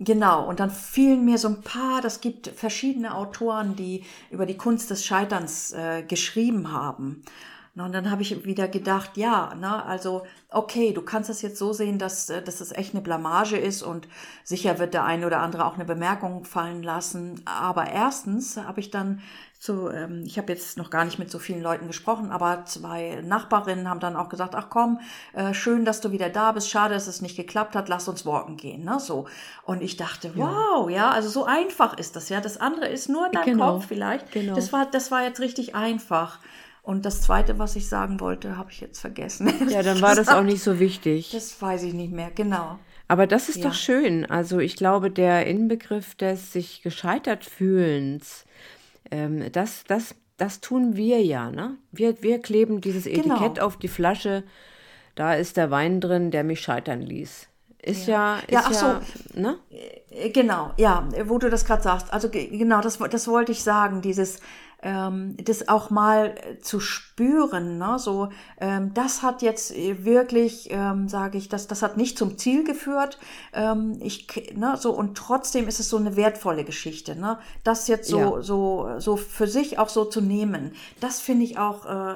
Genau, 0.02 0.48
und 0.48 0.62
dann 0.62 0.72
fielen 0.72 1.26
mir 1.26 1.38
so 1.38 1.50
ein 1.50 1.62
paar, 1.62 2.00
das 2.02 2.22
gibt 2.22 2.48
verschiedene 2.48 3.16
Autoren, 3.16 3.76
die 3.76 4.06
über 4.32 4.46
die 4.46 4.56
Kunst 4.56 4.90
des 4.90 5.06
Scheiterns 5.06 5.74
äh, 5.74 6.04
geschrieben 6.04 6.72
haben. 6.72 7.22
Und 7.76 7.94
dann 7.94 8.10
habe 8.10 8.22
ich 8.22 8.46
wieder 8.46 8.68
gedacht, 8.68 9.16
ja, 9.18 9.54
ne, 9.56 9.86
also 9.86 10.24
okay, 10.50 10.94
du 10.94 11.02
kannst 11.02 11.30
das 11.30 11.42
jetzt 11.42 11.58
so 11.58 11.74
sehen, 11.74 11.98
dass, 11.98 12.30
äh, 12.30 12.42
dass 12.42 12.62
es 12.62 12.72
echt 12.72 12.94
eine 12.94 13.02
Blamage 13.02 13.58
ist 13.58 13.84
und 13.84 14.08
sicher 14.44 14.80
wird 14.80 14.94
der 14.94 15.06
eine 15.06 15.26
oder 15.28 15.40
andere 15.42 15.66
auch 15.66 15.76
eine 15.76 15.86
Bemerkung 15.86 16.46
fallen 16.46 16.82
lassen. 16.84 17.42
Aber 17.46 17.88
erstens 17.88 18.58
habe 18.58 18.80
ich 18.80 18.92
dann 18.92 19.22
so, 19.62 19.92
ähm, 19.92 20.24
ich 20.26 20.38
habe 20.38 20.54
jetzt 20.54 20.78
noch 20.78 20.90
gar 20.90 21.04
nicht 21.04 21.20
mit 21.20 21.30
so 21.30 21.38
vielen 21.38 21.62
Leuten 21.62 21.88
gesprochen, 21.88 22.32
aber 22.32 22.64
zwei 22.64 23.22
Nachbarinnen 23.22 23.90
haben 23.90 24.00
dann 24.00 24.16
auch 24.16 24.30
gesagt, 24.30 24.56
ach 24.56 24.68
komm, 24.70 25.02
äh, 25.34 25.54
schön, 25.54 25.84
dass 25.84 26.00
du 26.00 26.14
wieder 26.14 26.30
da 26.30 26.54
bist, 26.54 26.70
schade, 26.70 26.94
dass 26.94 27.08
es 27.08 27.22
nicht 27.22 27.36
geklappt 27.36 27.76
hat, 27.76 27.90
lass 27.90 28.08
uns 28.08 28.26
walken 28.26 28.56
gehen, 28.56 28.86
ne, 28.86 29.02
so. 29.02 29.28
Und 29.66 29.84
ich 29.84 29.98
dachte, 29.98 30.32
wow, 30.36 30.90
ja, 30.90 30.96
ja 30.96 31.12
also 31.12 31.28
so 31.28 31.44
einfach 31.44 31.98
ist 31.98 32.16
das, 32.16 32.30
ja, 32.30 32.40
das 32.40 32.56
andere 32.56 32.88
ist 32.88 33.10
nur 33.10 33.28
dein 33.34 33.44
genau. 33.44 33.74
Kopf 33.74 33.88
vielleicht. 33.88 34.32
Genau. 34.32 34.56
Das 34.56 34.72
war, 34.72 34.86
das 34.90 35.12
war 35.12 35.24
jetzt 35.24 35.42
richtig 35.42 35.76
einfach. 35.76 36.40
Und 36.82 37.06
das 37.06 37.22
Zweite, 37.22 37.60
was 37.60 37.76
ich 37.76 37.90
sagen 37.90 38.22
wollte, 38.22 38.56
habe 38.56 38.72
ich 38.72 38.80
jetzt 38.80 39.00
vergessen. 39.00 39.54
Ja, 39.70 39.84
dann 39.84 40.02
war 40.02 40.16
das 40.16 40.30
auch 40.30 40.42
nicht 40.42 40.64
so 40.64 40.80
wichtig. 40.80 41.32
Das 41.34 41.62
weiß 41.62 41.84
ich 41.84 41.94
nicht 41.94 42.14
mehr, 42.14 42.32
genau. 42.32 42.80
Aber 43.10 43.28
das 43.28 43.50
ist 43.50 43.58
ja. 43.58 43.68
doch 43.68 43.74
schön. 43.74 44.26
Also 44.26 44.60
ich 44.60 44.78
glaube, 44.78 45.12
der 45.12 45.48
Inbegriff 45.48 46.16
des 46.16 46.54
sich 46.54 46.82
gescheitert 46.82 47.44
fühlens, 47.44 48.46
ähm, 49.12 49.52
das, 49.52 49.84
das, 49.88 50.16
das 50.38 50.62
tun 50.62 50.96
wir 50.96 51.22
ja. 51.22 51.52
Ne? 51.52 51.76
Wir, 51.92 52.22
wir 52.22 52.40
kleben 52.42 52.82
dieses 52.82 53.06
genau. 53.06 53.36
Etikett 53.36 53.60
auf 53.60 53.78
die 53.78 53.88
Flasche. 53.88 54.44
da 55.16 55.34
ist 55.34 55.58
der 55.58 55.70
Wein 55.72 56.00
drin, 56.02 56.32
der 56.32 56.44
mich 56.44 56.62
scheitern 56.62 57.02
ließ. 57.02 57.48
Ist 57.82 58.08
ja, 58.08 58.40
ist 58.40 58.52
Ja, 58.52 58.64
ach 58.66 58.74
so. 58.74 58.86
ja, 58.86 59.02
ne? 59.36 59.58
Äh, 59.70 60.30
Genau, 60.32 60.72
ja, 60.78 61.08
wo 61.26 61.38
du 61.38 61.50
das 61.50 61.64
gerade 61.66 61.82
sagst. 61.82 62.12
Also 62.12 62.30
ge- 62.30 62.50
genau, 62.58 62.82
das, 62.82 62.98
das 62.98 63.28
wollte 63.28 63.52
ich 63.54 63.64
sagen, 63.64 64.02
dieses 64.02 64.42
ähm, 64.82 65.36
das 65.44 65.68
auch 65.68 65.90
mal 65.90 66.36
äh, 66.38 66.60
zu 66.60 66.80
spüren, 66.80 67.78
ne? 67.78 68.00
So, 68.00 68.30
ähm, 68.62 68.94
das 68.94 69.22
hat 69.22 69.42
jetzt 69.42 69.72
äh, 69.76 70.06
wirklich, 70.06 70.70
ähm, 70.72 71.10
sage 71.10 71.38
ich, 71.38 71.50
das, 71.50 71.68
das 71.68 71.82
hat 71.82 71.98
nicht 71.98 72.18
zum 72.18 72.38
Ziel 72.38 72.64
geführt. 72.64 73.20
Ähm, 73.54 74.00
ich, 74.02 74.54
ne, 74.56 74.78
so 74.78 74.92
und 74.92 75.18
trotzdem 75.18 75.68
ist 75.68 75.80
es 75.80 75.90
so 75.90 75.98
eine 75.98 76.16
wertvolle 76.16 76.64
Geschichte, 76.64 77.16
ne? 77.16 77.38
Das 77.64 77.88
jetzt 77.88 78.08
so, 78.10 78.38
Ja. 78.38 78.42
so, 78.42 78.88
so 79.00 79.18
für 79.18 79.48
sich 79.48 79.78
auch 79.80 79.90
so 79.90 80.06
zu 80.06 80.22
nehmen, 80.22 80.72
das 81.02 81.20
finde 81.20 81.44
ich 81.44 81.58
auch, 81.58 81.86
äh, 81.86 82.16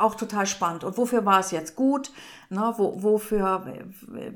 auch 0.00 0.14
total 0.14 0.46
spannend. 0.46 0.84
Und 0.84 0.96
wofür 0.96 1.24
war 1.24 1.40
es 1.40 1.50
jetzt 1.50 1.74
gut? 1.74 2.12
Ne, 2.50 2.74
wo, 2.76 3.02
wofür, 3.02 3.64
äh, 3.66 4.26
äh, 4.26 4.32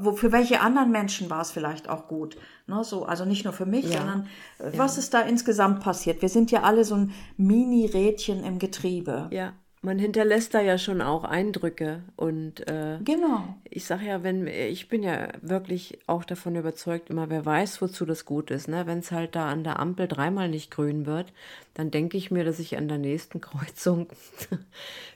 wo, 0.00 0.12
für 0.12 0.30
welche 0.32 0.60
anderen 0.60 0.90
Menschen 0.90 1.30
war 1.30 1.40
es 1.40 1.50
vielleicht 1.50 1.88
auch 1.88 2.06
gut? 2.08 2.36
Ne, 2.66 2.84
so, 2.84 3.04
also 3.04 3.24
nicht 3.24 3.44
nur 3.44 3.52
für 3.52 3.66
mich, 3.66 3.86
Ja. 3.86 3.98
sondern 3.98 4.26
äh, 4.58 4.76
was 4.76 4.98
ist 4.98 5.14
da 5.14 5.20
insgesamt 5.22 5.80
passiert? 5.80 6.22
Wir 6.22 6.28
sind 6.28 6.50
ja 6.50 6.62
alle 6.62 6.84
so 6.84 6.94
ein 6.94 7.12
Mini-Rädchen 7.36 8.44
im 8.44 8.58
Getriebe. 8.58 9.28
Ja, 9.30 9.52
man 9.82 9.98
hinterlässt 9.98 10.52
da 10.52 10.60
ja 10.60 10.76
schon 10.76 11.00
auch 11.00 11.24
Eindrücke 11.24 12.02
und 12.16 12.68
äh, 12.68 12.98
Genau. 13.02 13.54
ich 13.64 13.86
sage 13.86 14.04
ja, 14.06 14.22
wenn 14.22 14.46
ich 14.46 14.88
bin 14.88 15.02
ja 15.02 15.28
wirklich 15.40 15.98
auch 16.06 16.24
davon 16.24 16.54
überzeugt, 16.54 17.08
immer 17.08 17.30
wer 17.30 17.46
weiß, 17.46 17.80
wozu 17.80 18.04
das 18.04 18.26
gut 18.26 18.50
ist. 18.50 18.68
Ne? 18.68 18.86
Wenn 18.86 18.98
es 18.98 19.10
halt 19.10 19.34
da 19.34 19.48
an 19.48 19.64
der 19.64 19.78
Ampel 19.80 20.06
dreimal 20.06 20.50
nicht 20.50 20.70
grün 20.70 21.06
wird, 21.06 21.32
dann 21.72 21.90
denke 21.90 22.18
ich 22.18 22.30
mir, 22.30 22.44
dass 22.44 22.58
ich 22.58 22.76
an 22.76 22.88
der 22.88 22.98
nächsten 22.98 23.40
Kreuzung 23.42 24.08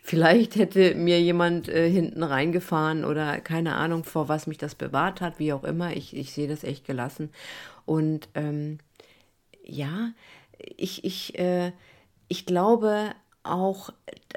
vielleicht 0.03 0.57
hätte 0.57 0.95
mir 0.95 1.21
jemand 1.21 1.69
äh, 1.69 1.91
hinten 1.91 2.23
reingefahren 2.23 3.05
oder 3.05 3.41
keine 3.41 3.75
Ahnung, 3.75 4.05
vor 4.05 4.29
was 4.29 4.47
mich 4.47 4.57
das 4.57 4.75
bewahrt 4.75 5.21
hat, 5.21 5.39
wie 5.39 5.53
auch 5.53 5.65
immer. 5.65 5.95
Ich, 5.95 6.17
ich 6.17 6.33
sehe 6.33 6.49
das 6.49 6.65
echt 6.65 6.87
gelassen. 6.87 7.29
Und 7.85 8.29
ähm, 8.35 8.79
ja, 9.63 10.13
ich, 10.59 11.05
ich, 11.05 11.39
äh, 11.39 11.73
ich 12.29 12.47
glaube 12.47 13.11
auch 13.45 13.91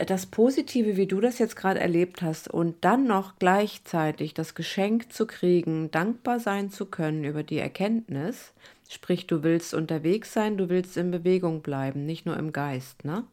das 0.06 0.26
Positive, 0.26 0.98
wie 0.98 1.08
du 1.08 1.20
das 1.22 1.40
jetzt 1.40 1.56
gerade 1.56 1.80
erlebt 1.80 2.22
hast, 2.22 2.50
und 2.50 2.76
dann 2.82 3.08
noch 3.08 3.40
gleichzeitig 3.40 4.34
das 4.34 4.54
Geschenk 4.54 5.12
zu 5.12 5.26
kriegen, 5.26 5.90
dankbar 5.92 6.40
sein 6.40 6.70
zu 6.70 6.86
können 6.86 7.24
über 7.24 7.44
die 7.44 7.58
Erkenntnis, 7.58 8.54
sprich, 8.90 9.28
du 9.28 9.44
willst 9.44 9.74
unterwegs 9.74 10.34
sein, 10.34 10.58
du 10.58 10.70
willst 10.70 10.98
in 10.98 11.12
Bewegung 11.12 11.62
bleiben, 11.62 12.06
nicht 12.06 12.26
nur 12.26 12.38
im 12.38 12.54
Geist, 12.54 13.06
ne? 13.06 13.24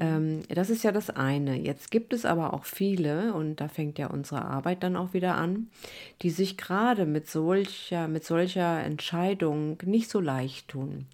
Ähm, 0.00 0.42
das 0.48 0.68
ist 0.68 0.82
ja 0.82 0.90
das 0.90 1.10
eine. 1.10 1.56
Jetzt 1.56 1.92
gibt 1.92 2.12
es 2.12 2.24
aber 2.24 2.52
auch 2.54 2.64
viele, 2.64 3.32
und 3.34 3.56
da 3.56 3.68
fängt 3.68 3.98
ja 3.98 4.08
unsere 4.08 4.44
Arbeit 4.44 4.82
dann 4.82 4.96
auch 4.96 5.12
wieder 5.14 5.36
an, 5.36 5.68
die 6.22 6.30
sich 6.30 6.56
gerade 6.56 7.06
mit 7.06 7.28
solcher, 7.28 8.08
mit 8.08 8.24
solcher 8.24 8.82
Entscheidung 8.82 9.78
nicht 9.84 10.10
so 10.10 10.20
leicht 10.20 10.68
tun, 10.68 11.06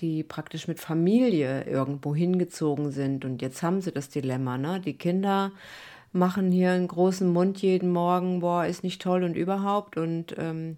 die 0.00 0.22
praktisch 0.22 0.68
mit 0.68 0.80
Familie 0.80 1.64
irgendwo 1.64 2.14
hingezogen 2.14 2.90
sind. 2.92 3.24
Und 3.24 3.42
jetzt 3.42 3.62
haben 3.62 3.80
sie 3.80 3.92
das 3.92 4.08
Dilemma, 4.08 4.58
ne? 4.58 4.80
Die 4.80 4.96
Kinder 4.96 5.52
machen 6.12 6.50
hier 6.50 6.72
einen 6.72 6.88
großen 6.88 7.28
Mund 7.28 7.60
jeden 7.62 7.90
Morgen, 7.90 8.40
boah, 8.40 8.66
ist 8.66 8.84
nicht 8.84 9.02
toll 9.02 9.24
und 9.24 9.36
überhaupt. 9.36 9.96
Und 9.96 10.34
ähm, 10.38 10.76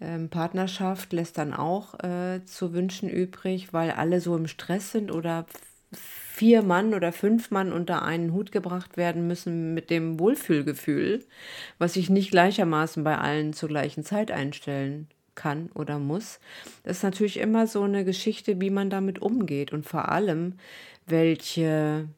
ähm, 0.00 0.28
Partnerschaft 0.28 1.12
lässt 1.12 1.38
dann 1.38 1.54
auch 1.54 1.98
äh, 2.00 2.44
zu 2.44 2.72
wünschen 2.72 3.08
übrig, 3.08 3.72
weil 3.72 3.92
alle 3.92 4.20
so 4.20 4.36
im 4.36 4.46
Stress 4.46 4.92
sind 4.92 5.12
oder 5.12 5.46
vier 5.92 6.62
Mann 6.62 6.94
oder 6.94 7.12
fünf 7.12 7.50
Mann 7.50 7.72
unter 7.72 8.02
einen 8.02 8.32
Hut 8.32 8.52
gebracht 8.52 8.96
werden 8.96 9.26
müssen 9.26 9.72
mit 9.74 9.88
dem 9.90 10.18
Wohlfühlgefühl, 10.20 11.24
was 11.78 11.94
sich 11.94 12.10
nicht 12.10 12.30
gleichermaßen 12.30 13.04
bei 13.04 13.16
allen 13.16 13.52
zur 13.54 13.68
gleichen 13.70 14.04
Zeit 14.04 14.30
einstellen 14.30 15.08
kann 15.36 15.70
oder 15.74 16.00
muss. 16.00 16.40
Das 16.82 16.96
ist 16.98 17.02
natürlich 17.04 17.38
immer 17.38 17.68
so 17.68 17.82
eine 17.82 18.04
Geschichte, 18.04 18.60
wie 18.60 18.70
man 18.70 18.90
damit 18.90 19.22
umgeht 19.22 19.72
und 19.72 19.86
vor 19.86 20.08
allem, 20.10 20.54
welche 21.06 22.08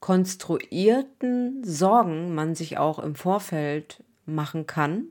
konstruierten 0.00 1.62
Sorgen 1.62 2.34
man 2.34 2.54
sich 2.54 2.78
auch 2.78 2.98
im 2.98 3.14
Vorfeld 3.14 4.02
machen 4.26 4.66
kann, 4.66 5.04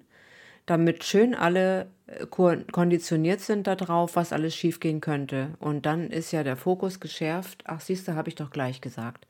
damit 0.66 1.04
schön 1.04 1.34
alle 1.34 1.88
äh, 2.08 2.26
ko- 2.26 2.58
konditioniert 2.72 3.40
sind 3.40 3.68
darauf, 3.68 4.16
was 4.16 4.34
alles 4.34 4.56
schiefgehen 4.56 5.02
könnte. 5.02 5.50
Und 5.60 5.86
dann 5.86 6.10
ist 6.12 6.32
ja 6.32 6.44
der 6.44 6.58
Fokus 6.58 7.00
geschärft. 7.00 7.64
Ach, 7.66 7.82
siehst 7.82 8.08
du, 8.08 8.16
habe 8.16 8.30
ich 8.30 8.36
doch 8.36 8.52
gleich 8.52 8.82
gesagt. 8.82 9.26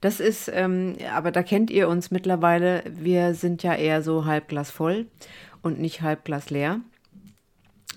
Das 0.00 0.20
ist, 0.20 0.50
ähm, 0.52 0.96
aber 1.12 1.30
da 1.32 1.42
kennt 1.42 1.70
ihr 1.70 1.88
uns 1.88 2.10
mittlerweile. 2.10 2.82
Wir 2.86 3.34
sind 3.34 3.62
ja 3.62 3.74
eher 3.74 4.02
so 4.02 4.24
halb 4.24 4.48
Glas 4.48 4.70
voll 4.70 5.06
und 5.62 5.80
nicht 5.80 6.02
halb 6.02 6.24
Glas 6.24 6.50
leer. 6.50 6.80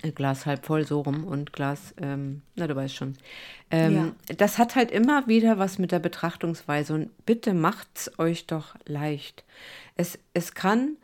Äh, 0.04 0.12
Glas 0.12 0.46
halb 0.46 0.66
voll, 0.66 0.86
so 0.86 1.02
rum 1.02 1.24
und 1.24 1.54
Glas, 1.54 1.94
ähm, 2.00 2.42
na 2.56 2.68
du 2.68 2.76
weißt 2.76 2.96
schon. 2.96 3.18
Ähm, 3.72 4.14
Das 4.38 4.58
hat 4.58 4.76
halt 4.76 4.92
immer 4.92 5.28
wieder 5.28 5.58
was 5.58 5.80
mit 5.80 5.92
der 5.92 6.00
Betrachtungsweise 6.00 6.94
und 6.94 7.26
bitte 7.26 7.54
macht's 7.54 8.12
euch 8.20 8.46
doch 8.46 8.76
leicht. 8.86 9.44
Es, 9.96 10.20
es 10.34 10.54
kann 10.54 10.98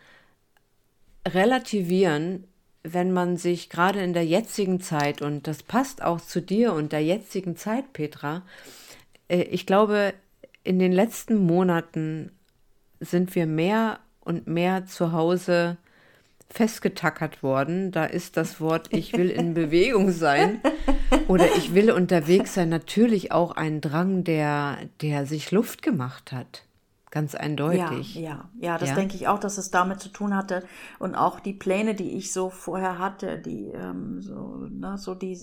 relativieren, 1.28 2.44
wenn 2.84 3.12
man 3.12 3.38
sich 3.38 3.70
gerade 3.70 4.02
in 4.02 4.14
der 4.14 4.26
jetzigen 4.26 4.80
Zeit, 4.82 5.22
und 5.22 5.48
das 5.48 5.64
passt 5.64 6.02
auch 6.02 6.22
zu 6.22 6.42
dir 6.42 6.74
und 6.74 6.92
der 6.92 7.04
jetzigen 7.04 7.56
Zeit, 7.56 7.94
Petra, 7.94 8.44
äh, 9.28 9.42
ich 9.44 9.66
glaube, 9.66 10.14
in 10.64 10.80
den 10.80 10.92
letzten 10.92 11.38
Monaten 11.38 12.32
sind 13.00 13.34
wir 13.36 13.48
mehr 13.48 14.00
und 14.22 14.48
mehr 14.48 14.86
zu 14.86 15.14
Hause 15.14 15.78
festgetackert 16.52 17.44
worden. 17.44 17.92
Da 17.92 18.06
ist 18.06 18.38
das 18.38 18.60
Wort 18.60 18.88
Ich 18.92 19.14
will 19.14 19.30
in 19.30 19.54
Bewegung 19.54 20.12
sein 20.12 20.62
oder 21.28 21.46
ich 21.58 21.74
will 21.74 21.92
unterwegs 21.92 22.54
sein 22.54 22.70
natürlich 22.70 23.32
auch 23.32 23.52
ein 23.52 23.82
Drang, 23.82 24.24
der, 24.24 24.78
der 25.02 25.26
sich 25.26 25.52
Luft 25.52 25.82
gemacht 25.82 26.32
hat. 26.32 26.64
Ganz 27.12 27.34
eindeutig. 27.34 28.14
Ja, 28.14 28.22
ja, 28.22 28.50
ja, 28.60 28.78
das 28.78 28.90
Ja? 28.90 28.96
denke 28.96 29.16
ich 29.16 29.28
auch, 29.28 29.40
dass 29.40 29.58
es 29.58 29.72
damit 29.72 30.00
zu 30.00 30.10
tun 30.10 30.36
hatte. 30.36 30.64
Und 31.00 31.16
auch 31.16 31.40
die 31.40 31.54
Pläne, 31.54 31.96
die 31.96 32.12
ich 32.12 32.32
so 32.32 32.52
vorher 32.52 33.00
hatte, 33.00 33.40
die 33.40 33.66
ähm, 33.74 34.22
so, 34.22 34.68
ne, 34.70 34.96
so 35.00 35.16
die 35.16 35.36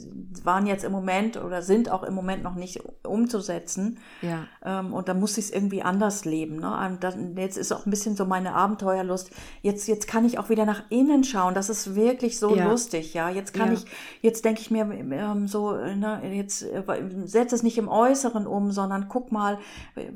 waren 0.44 0.66
jetzt 0.66 0.84
im 0.84 0.92
Moment 0.92 1.36
oder 1.36 1.62
sind 1.62 1.90
auch 1.90 2.04
im 2.04 2.14
Moment 2.14 2.44
noch 2.44 2.54
nicht 2.54 2.80
umzusetzen. 3.04 3.98
Ja. 4.22 4.44
Ähm, 4.64 4.92
und 4.94 5.08
da 5.08 5.14
muss 5.14 5.36
ich 5.38 5.46
es 5.46 5.50
irgendwie 5.50 5.82
anders 5.82 6.24
leben. 6.24 6.56
Ne? 6.60 6.96
Dann, 7.00 7.36
jetzt 7.36 7.56
ist 7.58 7.72
auch 7.72 7.84
ein 7.84 7.90
bisschen 7.90 8.14
so 8.14 8.24
meine 8.26 8.54
Abenteuerlust. 8.54 9.30
Jetzt, 9.62 9.88
jetzt 9.88 10.06
kann 10.06 10.24
ich 10.24 10.38
auch 10.38 10.48
wieder 10.48 10.66
nach 10.66 10.84
innen 10.90 11.24
schauen. 11.24 11.54
Das 11.54 11.68
ist 11.68 11.96
wirklich 11.96 12.38
so 12.38 12.54
Ja. 12.54 12.68
lustig, 12.70 13.12
ja. 13.14 13.28
Jetzt 13.28 13.54
kann 13.54 13.72
ich, 13.72 13.84
jetzt 14.20 14.44
denke 14.44 14.60
ich 14.60 14.70
mir 14.70 14.82
ähm, 14.92 15.48
so, 15.48 15.72
ne, 15.72 16.20
jetzt 16.32 16.62
äh, 16.62 16.84
setz 17.24 17.52
es 17.52 17.64
nicht 17.64 17.78
im 17.78 17.88
Äußeren 17.88 18.46
um, 18.46 18.70
sondern 18.70 19.08
guck 19.08 19.32
mal, 19.32 19.58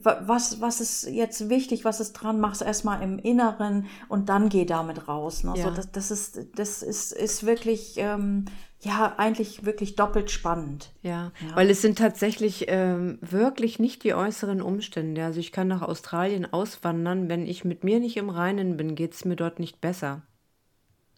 wa- 0.03 0.21
was, 0.27 0.61
was 0.61 0.81
ist 0.81 1.09
jetzt 1.09 1.40
wichtig, 1.49 1.85
was 1.85 2.01
ist 2.01 2.13
dran, 2.13 2.41
mach's 2.41 2.61
erstmal 2.61 3.03
im 3.03 3.19
Inneren 3.19 3.87
und 4.09 4.29
dann 4.29 4.49
geh 4.49 4.65
damit 4.65 5.09
raus. 5.09 5.45
Ne? 5.45 5.55
Ja. 5.57 5.65
So, 5.65 5.71
das, 5.71 5.91
das 5.93 6.11
ist, 6.11 6.41
das 6.57 6.83
ist, 6.83 7.13
ist 7.13 7.47
wirklich, 7.47 7.95
ähm, 7.97 8.45
ja, 8.81 9.15
eigentlich 9.19 9.65
wirklich 9.65 9.95
doppelt 9.95 10.31
spannend. 10.31 10.91
Ja, 11.03 11.33
weil 11.55 11.71
es 11.71 11.83
sind 11.83 11.99
tatsächlich 11.99 12.67
ähm, 12.69 13.19
wirklich 13.21 13.79
nicht 13.79 14.05
die 14.05 14.15
äußeren 14.15 14.63
Umstände. 14.63 15.25
Also 15.25 15.39
ich 15.39 15.53
kann 15.53 15.69
nach 15.69 15.83
Australien 15.83 16.51
auswandern, 16.51 17.29
wenn 17.29 17.47
ich 17.47 17.65
mit 17.65 17.85
mir 17.85 18.01
nicht 18.01 18.17
im 18.17 18.31
Reinen 18.31 18.77
bin, 18.77 18.95
geht 18.95 19.15
es 19.15 19.25
mir 19.25 19.37
dort 19.37 19.59
nicht 19.59 19.81
besser. 19.81 20.23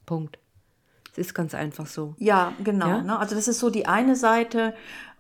Punkt. 0.07 0.39
Es 1.13 1.19
ist 1.19 1.35
ganz 1.35 1.55
einfach 1.55 1.87
so. 1.87 2.15
Ja, 2.19 2.53
genau. 2.65 2.89
Ja? 2.89 3.03
Ne? 3.03 3.19
Also 3.19 3.35
das 3.35 3.47
ist 3.47 3.59
so 3.59 3.71
die 3.71 3.87
eine 3.87 4.17
Seite 4.17 4.75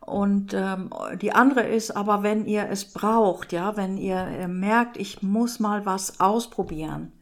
und 0.06 0.52
ähm, 0.54 0.90
die 1.20 1.32
andere 1.32 1.62
ist 1.62 1.96
aber, 1.96 2.22
wenn 2.22 2.44
ihr 2.46 2.68
es 2.70 2.92
braucht, 2.92 3.52
ja, 3.52 3.76
wenn 3.76 3.96
ihr 3.96 4.16
äh, 4.16 4.48
merkt, 4.48 4.96
ich 4.96 5.22
muss 5.22 5.60
mal 5.60 5.86
was 5.86 6.20
ausprobieren. 6.20 7.12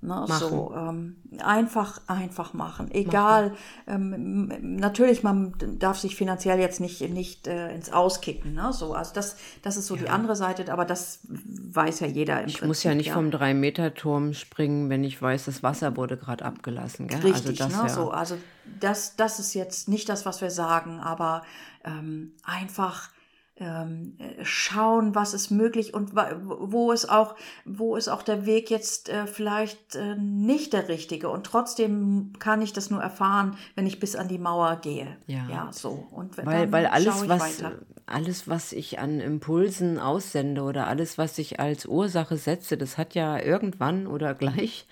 Ne? 0.00 0.26
So 0.28 0.74
ähm, 0.76 1.16
einfach, 1.38 1.98
einfach 2.08 2.52
machen. 2.52 2.90
Egal. 2.90 3.54
Ähm, 3.86 4.12
m- 4.12 4.76
natürlich, 4.76 5.22
man 5.22 5.54
darf 5.78 5.98
sich 5.98 6.14
finanziell 6.14 6.60
jetzt 6.60 6.78
nicht 6.78 7.00
nicht 7.10 7.46
äh, 7.46 7.74
ins 7.74 7.90
Auskicken. 7.90 8.52
Ne? 8.52 8.70
So, 8.74 8.92
also 8.92 9.14
das, 9.14 9.36
das 9.62 9.78
ist 9.78 9.86
so 9.86 9.96
die 9.96 10.10
andere 10.10 10.36
Seite, 10.36 10.70
aber 10.70 10.84
das 10.84 11.20
weiß 11.26 12.00
ja 12.00 12.06
jeder 12.06 12.42
im 12.42 12.48
Ich 12.48 12.62
muss 12.62 12.82
ja 12.82 12.94
nicht 12.94 13.12
vom 13.12 13.30
Drei-Meter-Turm 13.30 14.34
springen, 14.34 14.90
wenn 14.90 15.04
ich 15.04 15.22
weiß, 15.22 15.46
das 15.46 15.62
Wasser 15.62 15.96
wurde 15.96 16.18
gerade 16.18 16.44
abgelassen. 16.44 17.08
Gell? 17.08 17.20
Richtig, 17.20 17.62
also 17.62 17.74
das 17.74 17.82
ne? 17.82 17.88
ja. 17.88 17.94
So, 17.94 18.10
also 18.10 18.36
das, 18.80 19.16
das 19.16 19.38
ist 19.38 19.54
jetzt 19.54 19.88
nicht 19.88 20.08
das, 20.08 20.26
was 20.26 20.40
wir 20.40 20.50
sagen, 20.50 21.00
aber 21.00 21.42
ähm, 21.84 22.34
einfach 22.42 23.10
ähm, 23.56 24.16
äh, 24.18 24.44
schauen, 24.44 25.14
was 25.14 25.32
ist 25.32 25.50
möglich 25.50 25.94
und 25.94 26.16
wo 26.16 26.90
ist 26.90 27.08
auch, 27.08 27.36
wo 27.64 27.94
ist 27.94 28.08
auch 28.08 28.22
der 28.22 28.46
Weg 28.46 28.68
jetzt 28.68 29.08
äh, 29.08 29.28
vielleicht 29.28 29.94
äh, 29.94 30.16
nicht 30.16 30.72
der 30.72 30.88
richtige. 30.88 31.28
Und 31.28 31.46
trotzdem 31.46 32.32
kann 32.40 32.62
ich 32.62 32.72
das 32.72 32.90
nur 32.90 33.00
erfahren, 33.00 33.56
wenn 33.76 33.86
ich 33.86 34.00
bis 34.00 34.16
an 34.16 34.26
die 34.26 34.38
Mauer 34.38 34.76
gehe. 34.82 35.16
Ja, 35.28 35.46
ja 35.48 35.68
so. 35.72 36.08
Und 36.10 36.36
weil, 36.36 36.72
weil 36.72 36.86
alles, 36.86 37.28
was, 37.28 37.62
alles, 38.06 38.48
was 38.48 38.72
ich 38.72 38.98
an 38.98 39.20
Impulsen 39.20 40.00
aussende 40.00 40.62
oder 40.62 40.88
alles, 40.88 41.16
was 41.16 41.38
ich 41.38 41.60
als 41.60 41.86
Ursache 41.86 42.36
setze, 42.36 42.76
das 42.76 42.98
hat 42.98 43.14
ja 43.14 43.38
irgendwann 43.38 44.08
oder 44.08 44.34
gleich 44.34 44.88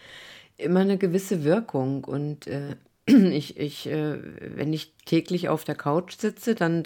immer 0.57 0.81
eine 0.81 0.99
gewisse 0.99 1.43
Wirkung. 1.43 2.05
Und 2.05 2.47
äh, 2.47 2.77
ich, 3.07 3.59
ich, 3.59 3.87
äh, 3.87 4.19
wenn 4.57 4.73
ich 4.73 4.95
täglich 5.05 5.49
auf 5.49 5.65
der 5.65 5.75
Couch 5.75 6.19
sitze, 6.19 6.55
dann 6.55 6.85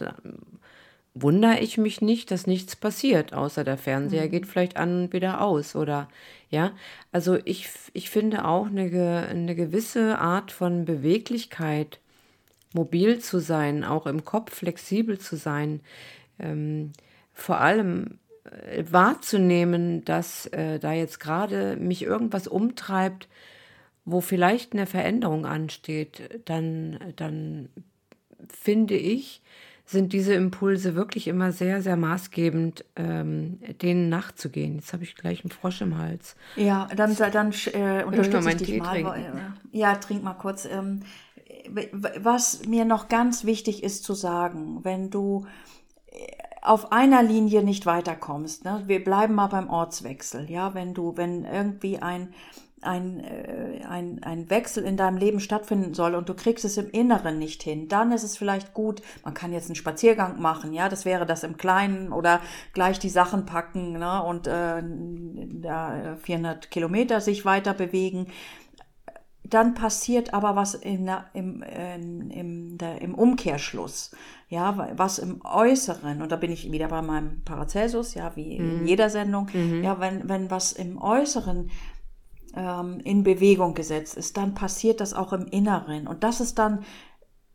wundere 1.15 1.61
ich 1.61 1.79
mich 1.79 2.03
nicht, 2.03 2.31
dass 2.31 2.47
nichts 2.47 2.77
passiert, 2.77 3.33
außer 3.33 3.65
der 3.65 3.79
Fernseher 3.79 4.27
mhm. 4.27 4.31
geht 4.31 4.47
vielleicht 4.47 4.77
an 4.77 5.05
und 5.05 5.13
wieder 5.13 5.41
aus 5.41 5.75
oder 5.75 6.09
ja. 6.51 6.73
Also 7.11 7.39
ich, 7.45 7.69
ich 7.95 8.11
finde 8.11 8.45
auch 8.45 8.67
eine, 8.67 9.27
eine 9.29 9.55
gewisse 9.55 10.19
Art 10.19 10.53
von 10.53 10.85
Beweglichkeit, 10.85 12.01
mobil 12.75 13.19
zu 13.19 13.39
sein, 13.39 13.83
auch 13.83 14.07
im 14.07 14.25
Kopf 14.25 14.55
flexibel 14.55 15.19
zu 15.19 15.37
sein, 15.37 15.81
ähm, 16.39 16.93
vor 17.33 17.61
allem 17.61 18.19
äh, 18.45 18.85
wahrzunehmen, 18.91 20.05
dass 20.05 20.47
äh, 20.49 20.79
da 20.79 20.93
jetzt 20.93 21.19
gerade 21.19 21.77
mich 21.77 22.03
irgendwas 22.03 22.47
umtreibt, 22.47 23.29
wo 24.07 24.21
vielleicht 24.21 24.73
eine 24.73 24.87
Veränderung 24.87 25.45
ansteht, 25.45 26.41
dann, 26.47 26.99
dann 27.17 27.69
finde 28.49 28.97
ich, 28.97 29.43
sind 29.85 30.13
diese 30.13 30.35
Impulse 30.35 30.95
wirklich 30.95 31.29
immer 31.29 31.53
sehr, 31.53 31.83
sehr 31.83 31.97
maßgebend, 31.97 32.85
ähm, 32.97 33.61
denen 33.83 34.09
nachzugehen. 34.09 34.77
Jetzt 34.77 34.93
habe 34.93 35.05
ich 35.05 35.17
gleich 35.17 35.45
einen 35.45 35.51
Frosch 35.51 35.81
im 35.81 35.99
Hals. 35.99 36.37
Ja, 36.57 36.89
dann, 36.97 37.17
dann 37.17 37.53
äh, 37.73 38.05
unterstütze 38.05 38.49
ich 38.51 38.57
dich 38.57 38.67
Tee 38.67 38.79
mal. 38.79 38.91
Trinken. 38.91 39.55
Ja, 39.73 39.95
trink 39.97 40.23
mal 40.23 40.35
kurz. 40.35 40.65
Ähm, 40.65 41.03
was 41.93 42.67
mir 42.67 42.85
noch 42.85 43.09
ganz 43.09 43.45
wichtig 43.45 43.83
ist 43.83 44.05
zu 44.05 44.15
sagen, 44.15 44.81
wenn 44.83 45.11
du 45.11 45.47
äh, 46.07 46.17
auf 46.63 46.91
einer 46.91 47.23
Linie 47.23 47.63
nicht 47.63 47.87
weiterkommst, 47.87 48.65
ne? 48.65 48.83
wir 48.87 49.03
bleiben 49.03 49.35
mal 49.35 49.49
beim 49.49 49.71
Ortswechsel, 49.71 50.51
ja, 50.51 50.75
wenn 50.75 50.95
du, 50.95 51.17
wenn 51.17 51.45
irgendwie 51.45 51.99
ein 51.99 52.35
ein, 52.83 53.21
äh, 53.21 53.85
ein, 53.89 54.23
ein 54.23 54.51
Wechsel 54.51 54.85
in 54.85 54.97
deinem 54.97 55.17
Leben 55.17 55.41
stattfinden 55.41 55.95
soll 55.95 56.15
und 56.15 56.29
du 56.29 56.35
kriegst 56.35 56.65
es 56.65 56.77
im 56.77 56.91
Inneren 56.91 57.39
nicht 57.39 57.63
hin, 57.63 57.89
dann 57.89 58.13
ist 58.13 58.23
es 58.23 58.37
vielleicht 58.37 58.75
gut, 58.75 59.03
man 59.25 59.35
kann 59.35 59.53
jetzt 59.53 59.67
einen 59.67 59.77
Spaziergang 59.77 60.41
machen, 60.41 60.73
ja, 60.73 60.89
das 60.89 61.05
wäre 61.05 61.27
das 61.27 61.43
im 61.43 61.57
Kleinen 61.57 62.13
oder 62.13 62.41
gleich 62.75 62.99
die 62.99 63.09
Sachen 63.09 63.47
packen 63.47 63.93
ne, 63.93 64.23
und 64.23 64.47
äh, 64.47 64.83
da 65.61 66.17
400 66.23 66.71
Kilometer 66.71 67.21
sich 67.21 67.45
weiter 67.45 67.75
bewegen. 67.75 68.29
Dann 69.49 69.75
passiert 69.75 70.35
aber 70.35 70.57
was 70.57 70.75
in 70.75 71.07
der, 71.07 71.27
im, 71.33 71.63
in, 71.63 72.31
im, 72.31 72.79
der, 72.79 73.01
im 73.01 73.15
Umkehrschluss, 73.15 74.11
ja, 74.49 74.91
was 74.97 75.21
im 75.21 75.41
Äußeren, 75.45 76.21
und 76.21 76.33
da 76.33 76.37
bin 76.37 76.51
ich 76.51 76.71
wieder 76.73 76.89
bei 76.89 77.01
meinem 77.01 77.43
Paracelsus, 77.45 78.15
ja, 78.15 78.35
wie 78.35 78.59
mhm. 78.59 78.81
in 78.81 78.87
jeder 78.89 79.09
Sendung, 79.09 79.49
mhm. 79.53 79.85
ja, 79.85 80.01
wenn, 80.01 80.29
wenn 80.29 80.51
was 80.51 80.73
im 80.73 81.01
Äußeren 81.01 81.71
ähm, 82.57 83.01
in 83.05 83.23
Bewegung 83.23 83.75
gesetzt 83.75 84.17
ist, 84.17 84.37
dann 84.37 84.55
passiert 84.55 85.01
das 85.01 85.15
auch 85.15 85.33
im 85.33 85.47
Inneren. 85.47 86.07
Und 86.09 86.25
das 86.25 86.41
ist 86.41 86.59
dann 86.59 86.85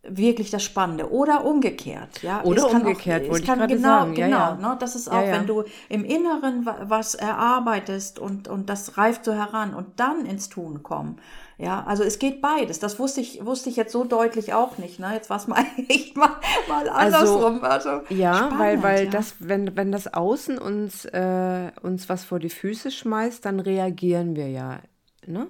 wirklich 0.03 0.49
das 0.49 0.63
Spannende. 0.63 1.11
Oder 1.11 1.45
umgekehrt, 1.45 2.23
ja. 2.23 2.43
Oder 2.43 2.69
umgekehrt, 2.69 3.25
auch, 3.25 3.31
wollte 3.31 3.45
kann, 3.45 3.59
ich 3.59 3.67
gerade 3.67 3.75
genau, 3.75 3.87
sagen. 3.87 4.15
Ja, 4.15 4.25
genau, 4.25 4.37
ja. 4.37 4.55
Ne, 4.55 4.77
das 4.79 4.95
ist 4.95 5.09
auch, 5.09 5.21
ja, 5.21 5.31
wenn 5.33 5.45
du 5.45 5.63
im 5.89 6.03
Inneren 6.03 6.67
was 6.83 7.13
erarbeitest 7.15 8.17
und, 8.17 8.47
und 8.47 8.69
das 8.69 8.97
reift 8.97 9.25
so 9.25 9.33
heran 9.33 9.73
und 9.73 9.99
dann 9.99 10.25
ins 10.25 10.49
Tun 10.49 10.81
kommen. 10.81 11.17
Ja, 11.57 11.83
also 11.85 12.03
es 12.03 12.17
geht 12.17 12.41
beides. 12.41 12.79
Das 12.79 12.97
wusste 12.97 13.21
ich, 13.21 13.45
wusste 13.45 13.69
ich 13.69 13.75
jetzt 13.75 13.91
so 13.91 14.03
deutlich 14.03 14.55
auch 14.55 14.79
nicht. 14.79 14.99
Ne? 14.99 15.13
Jetzt 15.13 15.29
war 15.29 15.37
es 15.37 15.47
mal 15.47 15.63
echt 15.87 16.17
mal, 16.17 16.31
mal 16.67 16.89
also, 16.89 17.17
andersrum. 17.17 17.63
Also, 17.63 17.89
also 17.89 18.05
ja, 18.09 18.33
spannend, 18.33 18.59
weil, 18.59 18.83
weil 18.83 19.05
ja. 19.05 19.11
das, 19.11 19.35
wenn, 19.37 19.77
wenn 19.77 19.91
das 19.91 20.11
Außen 20.11 20.57
uns, 20.57 21.05
äh, 21.05 21.71
uns 21.83 22.09
was 22.09 22.23
vor 22.23 22.39
die 22.39 22.49
Füße 22.49 22.89
schmeißt, 22.89 23.45
dann 23.45 23.59
reagieren 23.59 24.35
wir 24.35 24.49
ja 24.49 24.79
Ne? 25.27 25.49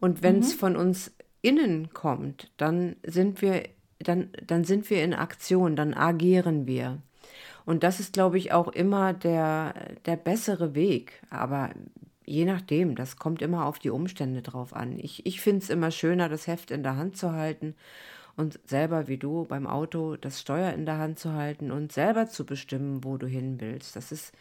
Und 0.00 0.22
wenn 0.22 0.40
es 0.40 0.54
mhm. 0.54 0.58
von 0.58 0.76
uns 0.76 1.12
innen 1.42 1.92
kommt, 1.92 2.50
dann 2.56 2.96
sind 3.04 3.42
wir, 3.42 3.62
dann, 3.98 4.30
dann 4.46 4.64
sind 4.64 4.88
wir 4.90 5.02
in 5.02 5.14
Aktion, 5.14 5.76
dann 5.76 5.94
agieren 5.94 6.66
wir. 6.66 6.98
Und 7.64 7.82
das 7.82 8.00
ist, 8.00 8.12
glaube 8.12 8.38
ich, 8.38 8.52
auch 8.52 8.68
immer 8.68 9.12
der, 9.12 9.74
der 10.06 10.16
bessere 10.16 10.74
Weg. 10.74 11.20
Aber 11.30 11.70
je 12.24 12.44
nachdem, 12.44 12.94
das 12.94 13.16
kommt 13.16 13.42
immer 13.42 13.66
auf 13.66 13.78
die 13.78 13.90
Umstände 13.90 14.42
drauf 14.42 14.74
an. 14.74 14.98
Ich, 14.98 15.26
ich 15.26 15.40
finde 15.40 15.62
es 15.62 15.70
immer 15.70 15.90
schöner, 15.90 16.28
das 16.28 16.46
Heft 16.46 16.70
in 16.70 16.82
der 16.82 16.96
Hand 16.96 17.16
zu 17.16 17.32
halten 17.32 17.74
und 18.36 18.60
selber 18.64 19.08
wie 19.08 19.16
du 19.16 19.44
beim 19.44 19.66
Auto 19.66 20.16
das 20.16 20.40
Steuer 20.40 20.72
in 20.72 20.84
der 20.86 20.98
Hand 20.98 21.18
zu 21.18 21.32
halten 21.32 21.70
und 21.70 21.92
selber 21.92 22.28
zu 22.28 22.44
bestimmen, 22.44 23.02
wo 23.02 23.16
du 23.16 23.26
hin 23.26 23.60
willst. 23.60 23.96
Das 23.96 24.12
ist 24.12 24.34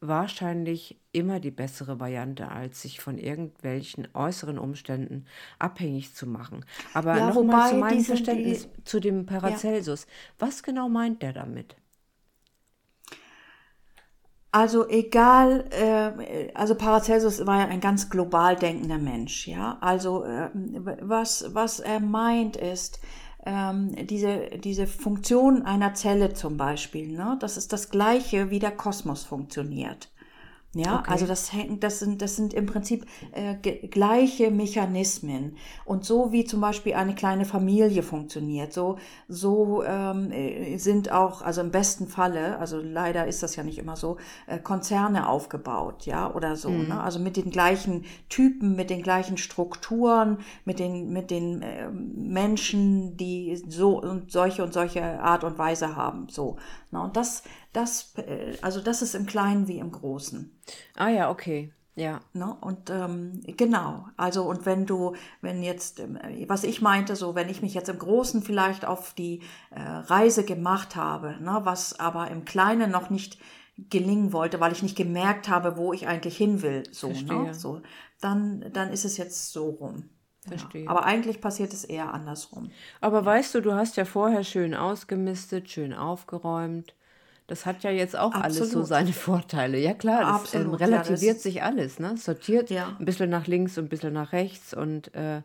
wahrscheinlich 0.00 1.00
immer 1.12 1.40
die 1.40 1.50
bessere 1.50 1.98
Variante, 1.98 2.50
als 2.50 2.82
sich 2.82 3.00
von 3.00 3.18
irgendwelchen 3.18 4.08
äußeren 4.14 4.58
Umständen 4.58 5.26
abhängig 5.58 6.14
zu 6.14 6.26
machen. 6.26 6.64
Aber 6.92 7.16
ja, 7.16 7.28
nochmal 7.32 7.70
zu 7.70 7.76
meinem 7.76 8.04
Verständnis 8.04 8.68
die, 8.70 8.84
zu 8.84 9.00
dem 9.00 9.26
Paracelsus. 9.26 10.02
Ja. 10.02 10.46
Was 10.46 10.62
genau 10.62 10.88
meint 10.88 11.22
der 11.22 11.32
damit? 11.32 11.76
Also 14.52 14.88
egal, 14.88 15.66
äh, 15.70 16.52
also 16.54 16.76
Paracelsus 16.76 17.46
war 17.46 17.60
ja 17.60 17.66
ein 17.66 17.80
ganz 17.80 18.08
global 18.08 18.56
denkender 18.56 18.96
Mensch, 18.98 19.46
ja. 19.48 19.76
Also 19.80 20.24
äh, 20.24 20.48
was, 20.54 21.54
was 21.54 21.80
er 21.80 22.00
meint 22.00 22.56
ist, 22.56 23.00
ähm, 23.46 23.94
diese, 24.06 24.50
diese 24.62 24.86
Funktion 24.86 25.62
einer 25.62 25.94
Zelle 25.94 26.34
zum 26.34 26.56
Beispiel, 26.56 27.12
ne, 27.12 27.38
das 27.40 27.56
ist 27.56 27.72
das 27.72 27.90
gleiche, 27.90 28.50
wie 28.50 28.58
der 28.58 28.72
Kosmos 28.72 29.24
funktioniert. 29.24 30.08
Ja, 30.74 30.98
okay. 30.98 31.10
also 31.10 31.26
das 31.26 31.54
hängt, 31.54 31.82
das 31.82 32.00
sind, 32.00 32.20
das 32.20 32.36
sind 32.36 32.52
im 32.52 32.66
Prinzip 32.66 33.06
äh, 33.32 33.54
gleiche 33.54 34.50
Mechanismen. 34.50 35.56
Und 35.86 36.04
so 36.04 36.32
wie 36.32 36.44
zum 36.44 36.60
Beispiel 36.60 36.94
eine 36.94 37.14
kleine 37.14 37.46
Familie 37.46 38.02
funktioniert, 38.02 38.74
so, 38.74 38.98
so 39.26 39.82
ähm, 39.84 40.30
äh, 40.32 40.76
sind 40.76 41.10
auch, 41.10 41.40
also 41.40 41.62
im 41.62 41.70
besten 41.70 42.08
Falle, 42.08 42.58
also 42.58 42.78
leider 42.78 43.26
ist 43.26 43.42
das 43.42 43.56
ja 43.56 43.62
nicht 43.62 43.78
immer 43.78 43.96
so, 43.96 44.18
äh, 44.46 44.58
Konzerne 44.58 45.30
aufgebaut, 45.30 46.04
ja, 46.04 46.34
oder 46.34 46.56
so. 46.56 46.68
Mhm. 46.68 46.88
Ne? 46.88 47.00
Also 47.00 47.20
mit 47.20 47.38
den 47.38 47.50
gleichen 47.50 48.04
Typen, 48.28 48.76
mit 48.76 48.90
den 48.90 49.02
gleichen 49.02 49.38
Strukturen, 49.38 50.38
mit 50.66 50.78
den, 50.78 51.10
mit 51.10 51.30
den 51.30 51.62
äh, 51.62 51.88
Menschen, 51.90 53.16
die 53.16 53.56
so 53.66 53.98
und 53.98 54.30
solche 54.30 54.62
und 54.62 54.74
solche 54.74 55.20
Art 55.20 55.42
und 55.42 55.56
Weise 55.56 55.96
haben. 55.96 56.26
So. 56.28 56.56
Ne? 56.96 57.02
Und 57.02 57.16
das, 57.16 57.42
das, 57.72 58.14
äh, 58.16 58.56
also 58.62 58.80
das 58.80 59.02
ist 59.02 59.14
im 59.14 59.26
Kleinen 59.26 59.68
wie 59.68 59.78
im 59.78 59.92
Großen. 59.92 60.58
Ah 60.96 61.08
ja, 61.08 61.30
okay. 61.30 61.72
Ja. 61.94 62.20
Ne? 62.34 62.54
Und 62.60 62.90
ähm, 62.90 63.40
genau, 63.46 64.06
also 64.16 64.44
und 64.44 64.66
wenn 64.66 64.84
du, 64.84 65.14
wenn 65.40 65.62
jetzt, 65.62 65.98
ähm, 66.00 66.18
was 66.46 66.64
ich 66.64 66.82
meinte, 66.82 67.16
so 67.16 67.34
wenn 67.34 67.48
ich 67.48 67.62
mich 67.62 67.74
jetzt 67.74 67.88
im 67.88 67.98
Großen 67.98 68.42
vielleicht 68.42 68.84
auf 68.84 69.14
die 69.14 69.40
äh, 69.70 69.80
Reise 69.80 70.44
gemacht 70.44 70.96
habe, 70.96 71.36
ne, 71.40 71.60
was 71.64 71.98
aber 71.98 72.30
im 72.30 72.44
Kleinen 72.44 72.90
noch 72.90 73.08
nicht 73.08 73.38
gelingen 73.78 74.32
wollte, 74.32 74.60
weil 74.60 74.72
ich 74.72 74.82
nicht 74.82 74.96
gemerkt 74.96 75.48
habe, 75.48 75.76
wo 75.76 75.92
ich 75.92 76.06
eigentlich 76.06 76.36
hin 76.36 76.62
will, 76.62 76.82
so, 76.92 77.08
ne? 77.08 77.52
so 77.52 77.82
dann, 78.20 78.64
dann 78.72 78.90
ist 78.90 79.04
es 79.04 79.18
jetzt 79.18 79.52
so 79.52 79.68
rum. 79.68 80.08
Verstehe. 80.48 80.84
Ja. 80.84 80.90
Aber 80.90 81.04
eigentlich 81.04 81.40
passiert 81.40 81.72
es 81.72 81.84
eher 81.84 82.12
andersrum. 82.12 82.70
Aber 83.00 83.24
weißt 83.24 83.54
du, 83.54 83.60
du 83.60 83.72
hast 83.72 83.96
ja 83.96 84.04
vorher 84.04 84.44
schön 84.44 84.74
ausgemistet, 84.74 85.70
schön 85.70 85.92
aufgeräumt. 85.92 86.94
Das 87.46 87.64
hat 87.64 87.84
ja 87.84 87.90
jetzt 87.90 88.16
auch 88.16 88.32
Absolut. 88.32 88.44
alles 88.44 88.70
so 88.72 88.82
seine 88.82 89.12
Vorteile. 89.12 89.78
Ja 89.78 89.94
klar, 89.94 90.40
das 90.42 90.54
ähm, 90.54 90.74
relativiert 90.74 91.36
ja, 91.36 91.42
sich 91.42 91.62
alles, 91.62 92.00
ne? 92.00 92.16
Sortiert 92.16 92.70
ja. 92.70 92.96
ein 92.98 93.04
bisschen 93.04 93.30
nach 93.30 93.46
links 93.46 93.78
und 93.78 93.84
ein 93.84 93.88
bisschen 93.88 94.12
nach 94.12 94.32
rechts. 94.32 94.74
Und 94.74 95.14
äh, 95.14 95.42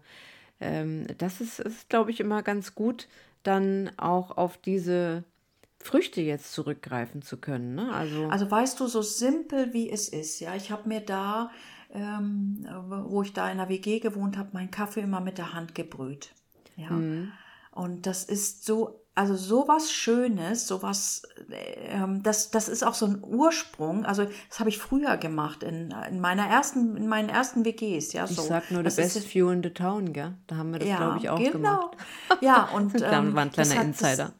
ähm, 0.59 1.05
das 1.19 1.41
ist, 1.41 1.59
ist 1.59 1.89
glaube 1.89 2.11
ich, 2.11 2.19
immer 2.19 2.41
ganz 2.41 2.73
gut, 2.73 3.07
dann 3.43 3.91
auch 3.97 4.37
auf 4.37 4.57
diese 4.57 5.23
Früchte 5.83 6.21
jetzt 6.21 6.53
zurückgreifen 6.53 7.21
zu 7.21 7.37
können. 7.37 7.75
Ne? 7.75 7.91
Also, 7.93 8.27
also 8.27 8.49
weißt 8.49 8.79
du, 8.79 8.87
so 8.87 9.01
simpel 9.01 9.73
wie 9.73 9.89
es 9.89 10.09
ist, 10.09 10.39
ja, 10.39 10.55
ich 10.55 10.71
habe 10.71 10.87
mir 10.87 11.01
da, 11.01 11.51
ähm, 11.93 12.65
wo 13.05 13.21
ich 13.21 13.33
da 13.33 13.49
in 13.49 13.57
der 13.57 13.69
WG 13.69 13.99
gewohnt 13.99 14.37
habe, 14.37 14.49
meinen 14.53 14.71
Kaffee 14.71 15.01
immer 15.01 15.21
mit 15.21 15.37
der 15.37 15.53
Hand 15.53 15.75
gebrüht. 15.75 16.33
Ja. 16.75 16.91
Mhm. 16.91 17.31
Und 17.71 18.05
das 18.05 18.23
ist 18.23 18.65
so 18.65 19.01
also 19.13 19.35
sowas 19.35 19.91
Schönes, 19.91 20.67
sowas, 20.67 21.23
ähm, 21.89 22.23
das, 22.23 22.49
das 22.49 22.69
ist 22.69 22.83
auch 22.83 22.93
so 22.93 23.07
ein 23.07 23.21
Ursprung. 23.21 24.05
Also 24.05 24.25
das 24.49 24.59
habe 24.59 24.69
ich 24.69 24.77
früher 24.77 25.17
gemacht 25.17 25.63
in, 25.63 25.93
in 26.09 26.21
meiner 26.21 26.47
ersten, 26.47 26.95
in 26.95 27.07
meinen 27.07 27.27
ersten 27.27 27.65
WGs. 27.65 28.13
Ja, 28.13 28.25
so. 28.25 28.41
Ich 28.41 28.47
sag 28.47 28.71
nur, 28.71 28.89
the 28.89 28.95
best 28.95 29.17
ist, 29.17 29.33
view 29.33 29.49
in 29.49 29.63
the 29.63 29.69
town, 29.69 30.13
gell? 30.13 30.33
Da 30.47 30.55
haben 30.55 30.71
wir 30.71 30.79
das, 30.79 30.87
ja, 30.87 30.97
glaube 30.97 31.17
ich, 31.19 31.29
auch 31.29 31.37
genau. 31.37 31.51
gemacht. 31.51 31.97
Ja, 32.39 32.69
und 32.73 32.95
ähm, 33.01 33.35
war 33.35 33.43
ein 33.43 33.51
kleiner 33.51 33.81
Insider. 33.81 34.31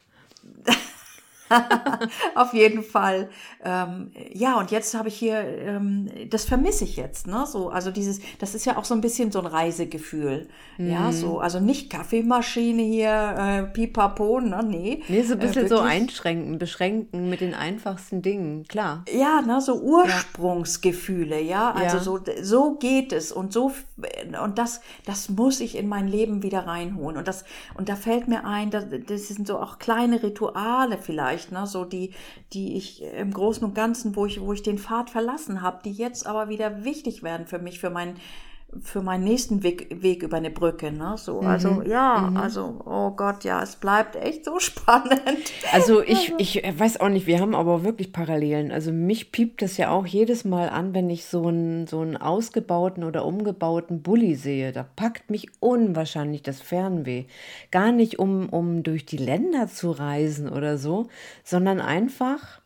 Auf 2.36 2.54
jeden 2.54 2.84
Fall. 2.84 3.30
Ähm, 3.64 4.12
ja, 4.34 4.58
und 4.58 4.72
jetzt 4.72 4.94
habe 4.94 5.08
ich 5.10 5.16
hier, 5.18 5.40
ähm, 5.42 6.08
das 6.30 6.46
vermisse 6.46 6.84
ich 6.84 6.96
jetzt, 6.98 7.28
ne? 7.28 7.46
So, 7.48 7.70
also 7.70 7.92
dieses, 7.92 8.20
das 8.40 8.56
ist 8.56 8.66
ja 8.66 8.78
auch 8.78 8.86
so 8.86 8.94
ein 8.94 9.02
bisschen 9.02 9.32
so 9.32 9.40
ein 9.40 9.46
Reisegefühl. 9.46 10.48
Ja, 10.78 11.02
Mhm. 11.08 11.12
so, 11.12 11.40
also 11.40 11.60
nicht 11.60 11.92
Kaffeemaschine 11.92 12.82
hier, 12.82 13.36
äh, 13.38 13.64
pipapo, 13.64 14.40
ne? 14.40 14.64
Nee. 14.68 15.04
Nee, 15.08 15.22
so 15.24 15.34
ein 15.34 15.40
Äh, 15.40 15.46
bisschen 15.48 15.68
so 15.68 15.76
wirklich- 15.76 15.92
einschränken, 15.92 16.58
beschränken 16.58 17.30
mit 17.30 17.42
den 17.42 17.54
einfachsten 17.54 18.22
Dingen, 18.22 18.64
klar. 18.68 19.04
Ja, 19.12 19.42
ne, 19.42 19.62
so 19.62 19.80
Ursprungsgefühle, 19.82 21.40
ja. 21.42 21.72
Also 21.72 21.98
Ja. 21.98 22.04
so, 22.04 22.20
so 22.42 22.76
geht 22.76 23.14
es 23.14 23.32
und 23.32 23.54
so 23.54 23.72
und 24.44 24.58
das, 24.58 24.82
das 25.06 25.30
muss 25.30 25.60
ich 25.60 25.78
in 25.78 25.88
mein 25.88 26.08
Leben 26.08 26.44
wieder 26.44 26.66
reinholen. 26.68 27.18
Und 27.18 27.28
das, 27.28 27.46
und 27.76 27.90
da 27.90 27.96
fällt 27.96 28.28
mir 28.28 28.46
ein, 28.46 28.72
das, 28.72 28.86
das 29.08 29.28
sind 29.28 29.48
so 29.48 29.60
auch 29.60 29.80
kleine 29.80 30.22
Rituale 30.24 30.98
vielleicht, 31.00 31.41
ne, 31.50 31.66
so 31.66 31.86
die, 31.86 32.12
die 32.54 32.76
ich 32.76 33.02
im 33.02 33.32
Großen 33.32 33.64
und 33.64 33.74
Ganzen, 33.74 34.16
wo 34.16 34.26
ich, 34.26 34.42
wo 34.42 34.54
ich 34.54 34.62
den 34.62 34.78
Pfad 34.78 35.10
verlassen 35.10 35.62
habe, 35.62 35.80
die 35.84 35.94
jetzt 35.94 36.28
aber 36.28 36.50
wieder 36.50 36.84
wichtig 36.84 37.24
werden 37.24 37.48
für 37.48 37.60
mich, 37.60 37.80
für 37.80 37.90
mein 37.90 38.16
für 38.82 39.02
meinen 39.02 39.26
nächsten 39.26 39.64
Weg, 39.64 40.02
Weg 40.02 40.24
über 40.24 40.38
eine 40.38 40.50
Brücke, 40.50 40.92
ne? 40.92 41.16
So, 41.18 41.42
also 41.42 41.82
ja, 41.82 42.32
also 42.36 42.82
oh 42.86 43.12
Gott, 43.12 43.44
ja, 43.44 43.62
es 43.62 43.76
bleibt 43.76 44.16
echt 44.16 44.46
so 44.46 44.60
spannend. 44.60 45.22
Also 45.74 46.02
ich, 46.02 46.34
ich 46.38 46.64
weiß 46.78 47.02
auch 47.02 47.10
nicht, 47.10 47.28
wir 47.28 47.40
haben 47.40 47.54
aber 47.54 47.84
wirklich 47.84 48.14
Parallelen. 48.14 48.72
Also 48.72 48.94
mich 48.94 49.32
piept 49.32 49.62
das 49.62 49.78
ja 49.78 49.90
auch 49.90 50.06
jedes 50.06 50.46
Mal 50.46 50.70
an, 50.70 50.94
wenn 50.94 51.10
ich 51.10 51.26
so 51.26 51.48
einen, 51.48 51.86
so 51.88 52.00
einen 52.00 52.16
ausgebauten 52.16 53.04
oder 53.04 53.26
umgebauten 53.26 54.02
Bulli 54.02 54.36
sehe. 54.36 54.72
Da 54.72 54.86
packt 54.96 55.30
mich 55.30 55.50
unwahrscheinlich 55.60 56.42
das 56.42 56.62
Fernweh. 56.62 57.26
Gar 57.72 57.92
nicht, 57.92 58.20
um, 58.20 58.48
um 58.50 58.84
durch 58.84 59.06
die 59.06 59.18
Länder 59.18 59.68
zu 59.68 59.92
reisen 59.92 60.48
oder 60.48 60.78
so, 60.78 61.08
sondern 61.44 61.82
einfach, 61.82 62.62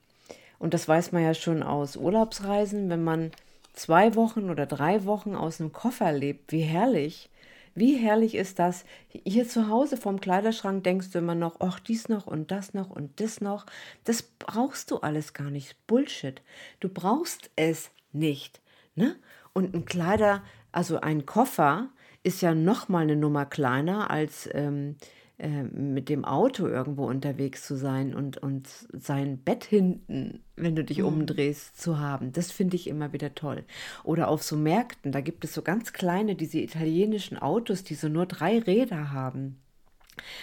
und 0.59 0.73
das 0.75 0.87
weiß 0.87 1.11
man 1.11 1.23
ja 1.23 1.33
schon 1.33 1.63
aus 1.63 1.97
Urlaubsreisen, 1.97 2.89
wenn 2.89 3.03
man 3.03 3.31
zwei 3.75 4.15
Wochen 4.15 4.49
oder 4.49 4.65
drei 4.65 5.05
Wochen 5.05 5.35
aus 5.35 5.59
einem 5.59 5.71
Koffer 5.71 6.11
lebt, 6.11 6.51
wie 6.51 6.61
herrlich. 6.61 7.29
Wie 7.77 7.97
herrlich 7.97 8.35
ist 8.35 8.57
das? 8.57 8.85
Hier 9.09 9.47
zu 9.47 9.67
Hause 9.67 9.97
vorm 9.97 10.21
Kleiderschrank 10.21 10.85
denkst 10.85 11.11
du 11.11 11.19
immer 11.19 11.35
noch, 11.35 11.57
ach, 11.59 11.79
dies 11.79 12.07
noch 12.07 12.25
und 12.25 12.49
das 12.49 12.73
noch 12.73 12.89
und 12.89 13.19
das 13.19 13.41
noch. 13.41 13.65
Das 14.05 14.21
brauchst 14.21 14.91
du 14.91 14.99
alles 14.99 15.33
gar 15.33 15.49
nicht. 15.49 15.75
Bullshit. 15.85 16.41
Du 16.79 16.87
brauchst 16.87 17.49
es 17.57 17.91
nicht. 18.13 18.61
Ne? 18.95 19.17
Und 19.51 19.75
ein 19.75 19.83
Kleider, 19.83 20.41
also 20.71 21.01
ein 21.01 21.25
Koffer 21.25 21.89
ist 22.23 22.41
ja 22.41 22.55
noch 22.55 22.87
mal 22.87 23.03
eine 23.03 23.17
Nummer 23.17 23.45
kleiner 23.45 24.09
als 24.09 24.49
ähm, 24.53 24.95
äh, 25.37 25.63
mit 25.63 26.07
dem 26.07 26.23
Auto 26.23 26.65
irgendwo 26.65 27.05
unterwegs 27.05 27.65
zu 27.67 27.75
sein 27.75 28.15
und, 28.15 28.37
und 28.37 28.69
sein 28.93 29.37
Bett 29.37 29.65
hinten, 29.65 30.43
wenn 30.55 30.75
du 30.75 30.83
dich 30.83 31.01
umdrehst, 31.01 31.79
zu 31.79 31.99
haben. 31.99 32.31
Das 32.31 32.51
finde 32.51 32.77
ich 32.77 32.87
immer 32.87 33.11
wieder 33.11 33.35
toll. 33.35 33.65
Oder 34.05 34.29
auf 34.29 34.43
so 34.43 34.55
Märkten, 34.55 35.11
da 35.11 35.19
gibt 35.19 35.43
es 35.43 35.53
so 35.53 35.61
ganz 35.61 35.91
kleine, 35.91 36.35
diese 36.35 36.59
italienischen 36.59 37.37
Autos, 37.37 37.83
die 37.83 37.95
so 37.95 38.07
nur 38.07 38.25
drei 38.25 38.59
Räder 38.59 39.11
haben. 39.11 39.57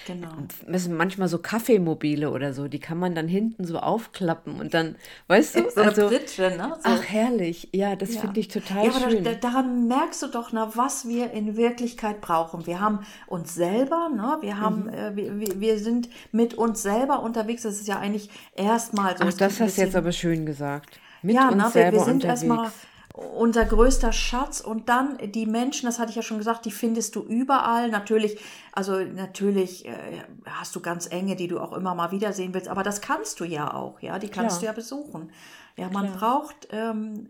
Genau. 0.07 0.29
Das 0.69 0.85
sind 0.85 0.95
manchmal 0.97 1.29
so 1.29 1.39
Kaffeemobile 1.39 2.31
oder 2.31 2.53
so, 2.53 2.69
die 2.69 2.79
kann 2.79 2.99
man 2.99 3.15
dann 3.15 3.29
hinten 3.29 3.65
so 3.65 3.79
aufklappen 3.79 4.61
und 4.61 4.75
dann, 4.75 4.97
weißt 5.29 5.57
du, 5.57 5.71
So 5.71 5.81
eine 5.81 5.91
also, 5.91 6.09
Pritsche, 6.09 6.51
ne? 6.57 6.75
So. 6.77 6.81
ach 6.91 7.03
herrlich, 7.05 7.69
ja, 7.73 7.97
das 7.97 8.17
finde 8.17 8.41
ich 8.41 8.49
total 8.49 8.85
ja, 8.87 8.91
aber 8.95 9.11
schön. 9.11 9.25
Da, 9.25 9.33
da, 9.33 9.39
daran 9.51 9.89
merkst 9.89 10.23
du 10.23 10.27
doch, 10.29 10.53
na, 10.53 10.71
was 10.77 11.07
wir 11.09 11.31
in 11.33 11.57
Wirklichkeit 11.57 12.21
brauchen. 12.21 12.67
Wir 12.67 12.81
haben 12.81 13.01
uns 13.27 13.55
selber, 13.55 14.09
ne? 14.15 14.39
wir, 14.41 14.61
haben, 14.61 14.85
Mhm. 14.85 14.89
äh, 14.91 15.17
wir, 15.17 15.41
wir- 15.41 15.61
wir 15.61 15.79
sind 15.79 16.09
mit 16.33 16.55
uns 16.55 16.83
selber 16.83 17.23
unterwegs. 17.23 17.63
Das 17.63 17.75
ist 17.81 17.89
ja 17.89 17.99
eigentlich 17.99 18.31
erstmal 18.55 19.17
so. 19.17 19.25
ach, 19.25 19.33
das 19.35 19.61
hast 19.61 19.79
du 19.79 19.83
jetzt 19.83 19.97
aber 19.97 20.13
schön 20.13 20.47
gesagt. 20.47 20.99
Mit 21.23 21.37
ja, 21.37 21.49
uns 21.49 21.57
na, 21.57 21.65
wir, 21.67 21.71
selber 21.71 21.97
wir 21.99 22.05
sind 22.05 22.15
unterwegs. 22.25 22.43
erstmal 22.43 22.71
unser 23.13 23.65
größter 23.65 24.13
Schatz 24.13 24.61
und 24.61 24.89
dann 24.89 25.19
die 25.33 25.47
Menschen, 25.47 25.87
das 25.87 25.99
hatte 25.99 26.11
ich 26.11 26.17
ja 26.17 26.23
schon 26.23 26.39
gesagt, 26.39 26.65
die 26.65 26.71
findest 26.71 27.15
du 27.15 27.23
überall. 27.23 27.91
Natürlich, 27.91 28.41
also 28.73 29.01
natürlich 29.01 29.87
äh, 29.87 30.23
hast 30.47 30.75
du 30.75 30.81
ganz 30.81 31.07
enge, 31.07 31.37
die 31.37 31.49
du 31.49 31.61
auch 31.61 31.73
immer 31.73 31.95
mal 31.95 32.11
wiedersehen 32.11 32.55
willst, 32.55 32.69
aber 32.69 32.83
das 32.83 33.01
kannst 33.01 33.41
du 33.41 33.45
ja 33.45 33.75
auch, 33.75 34.01
ja, 34.01 34.19
die 34.19 34.29
kannst 34.29 34.59
Klar. 34.59 34.61
du 34.61 34.67
ja 34.67 34.73
besuchen. 34.73 35.33
Ja, 35.77 35.91
man 35.91 36.13
braucht 36.13 36.69
ähm, 36.71 37.29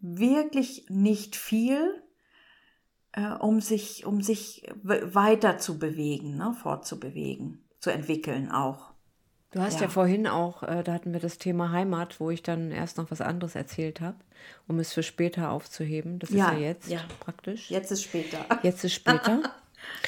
wirklich 0.00 0.86
nicht 0.88 1.36
viel, 1.36 2.02
äh, 3.12 3.32
um 3.34 3.60
sich, 3.60 4.06
um 4.06 4.22
sich 4.22 4.66
we- 4.82 5.14
weiter 5.14 5.58
zu 5.58 5.78
bewegen, 5.78 6.36
ne, 6.36 6.54
fortzubewegen, 6.54 7.68
zu 7.80 7.90
entwickeln 7.90 8.50
auch. 8.50 8.91
Du 9.52 9.60
hast 9.60 9.76
ja, 9.80 9.82
Ja. 9.82 9.88
vorhin 9.88 10.26
auch, 10.26 10.62
äh, 10.62 10.82
da 10.82 10.92
hatten 10.94 11.12
wir 11.12 11.20
das 11.20 11.36
Thema 11.38 11.72
Heimat, 11.72 12.20
wo 12.20 12.30
ich 12.30 12.42
dann 12.42 12.70
erst 12.70 12.96
noch 12.96 13.10
was 13.10 13.20
anderes 13.20 13.54
erzählt 13.54 14.00
habe, 14.00 14.16
um 14.66 14.78
es 14.78 14.92
für 14.92 15.02
später 15.02 15.50
aufzuheben. 15.50 16.18
Das 16.18 16.30
Ja, 16.30 16.48
ist 16.48 16.52
ja 16.54 16.58
jetzt 16.66 16.88
ja. 16.90 17.00
praktisch. 17.20 17.70
Jetzt 17.70 17.92
ist 17.92 18.02
später. 18.02 18.38
Jetzt 18.62 18.84
ist 18.84 18.94
später. 18.94 19.42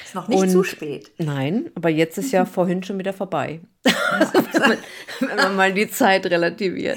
Ist 0.04 0.14
noch 0.14 0.28
nicht 0.28 0.38
Und- 0.40 0.50
zu 0.50 0.62
spät. 0.62 1.10
Nein, 1.18 1.68
aber 1.74 1.88
jetzt 1.88 2.16
ist 2.16 2.30
ja 2.30 2.44
vorhin 2.46 2.84
schon 2.84 2.96
wieder 2.96 3.12
vorbei. 3.12 3.60
wenn, 3.82 4.60
man, 4.62 4.78
wenn 5.18 5.36
man 5.36 5.56
mal 5.56 5.74
die 5.74 5.90
Zeit 5.90 6.26
relativiert. 6.26 6.96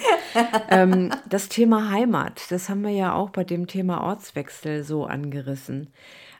ähm, 0.69 1.11
das 1.27 1.49
Thema 1.49 1.89
Heimat, 1.89 2.39
das 2.51 2.69
haben 2.69 2.83
wir 2.83 2.91
ja 2.91 3.13
auch 3.15 3.31
bei 3.31 3.43
dem 3.43 3.65
Thema 3.65 4.01
Ortswechsel 4.03 4.83
so 4.83 5.05
angerissen. 5.07 5.87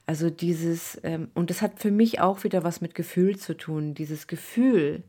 Also 0.06 0.30
dieses, 0.30 1.00
ähm, 1.04 1.32
und 1.34 1.50
das 1.50 1.63
hat 1.63 1.80
für 1.80 1.89
mich 1.89 2.20
auch 2.22 2.43
wieder 2.43 2.63
was 2.63 2.82
mit 2.82 2.93
Gefühl 2.93 3.38
zu 3.38 3.58
tun. 3.58 3.96
Dieses 3.96 4.28
Gefühl, 4.28 5.02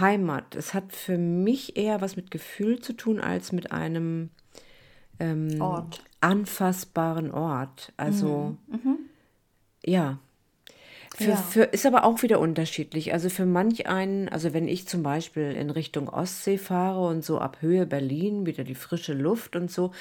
Heimat, 0.00 0.54
es 0.56 0.74
hat 0.74 0.92
für 0.92 1.16
mich 1.18 1.76
eher 1.76 2.00
was 2.00 2.16
mit 2.16 2.30
Gefühl 2.30 2.80
zu 2.80 2.92
tun 2.92 3.20
als 3.20 3.52
mit 3.52 3.72
einem 3.72 4.30
ähm, 5.20 5.60
Ort. 5.60 6.02
anfassbaren 6.20 7.30
Ort. 7.30 7.92
Also, 7.96 8.56
ja. 9.84 10.18
Für, 11.14 11.30
Ja. 11.30 11.36
für, 11.36 11.62
ist 11.62 11.86
aber 11.86 12.04
auch 12.04 12.22
wieder 12.22 12.40
unterschiedlich. 12.40 13.14
Also 13.14 13.30
für 13.30 13.46
manch 13.46 13.86
einen, 13.86 14.28
also 14.28 14.52
wenn 14.52 14.68
ich 14.68 14.86
zum 14.86 15.02
Beispiel 15.02 15.52
in 15.52 15.70
Richtung 15.70 16.10
Ostsee 16.10 16.58
fahre 16.58 17.06
und 17.06 17.24
so 17.24 17.38
ab 17.38 17.58
Höhe 17.62 17.86
Berlin, 17.86 18.44
wieder 18.44 18.64
die 18.64 18.74
frische 18.74 19.14
Luft 19.14 19.56
und 19.56 19.70
so, 19.70 19.92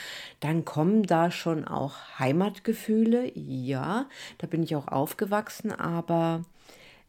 dann 0.41 0.65
kommen 0.65 1.03
da 1.03 1.31
schon 1.31 1.65
auch 1.65 1.95
Heimatgefühle. 2.19 3.31
Ja, 3.33 4.09
da 4.39 4.47
bin 4.47 4.61
ich 4.63 4.75
auch 4.75 4.89
aufgewachsen, 4.89 5.71
aber 5.71 6.43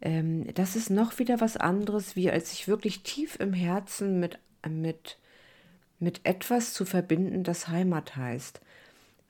ähm, 0.01 0.53
das 0.55 0.77
ist 0.77 0.91
noch 0.91 1.19
wieder 1.19 1.41
was 1.41 1.57
anderes, 1.57 2.17
wie 2.17 2.31
als 2.31 2.51
sich 2.51 2.69
wirklich 2.69 3.03
tief 3.03 3.37
im 3.41 3.53
Herzen 3.53 4.21
mit, 4.21 4.39
mit, 4.69 5.19
mit 5.99 6.21
etwas 6.25 6.73
zu 6.73 6.85
verbinden, 6.85 7.45
das 7.45 7.69
Heimat 7.69 8.17
heißt. 8.17 8.61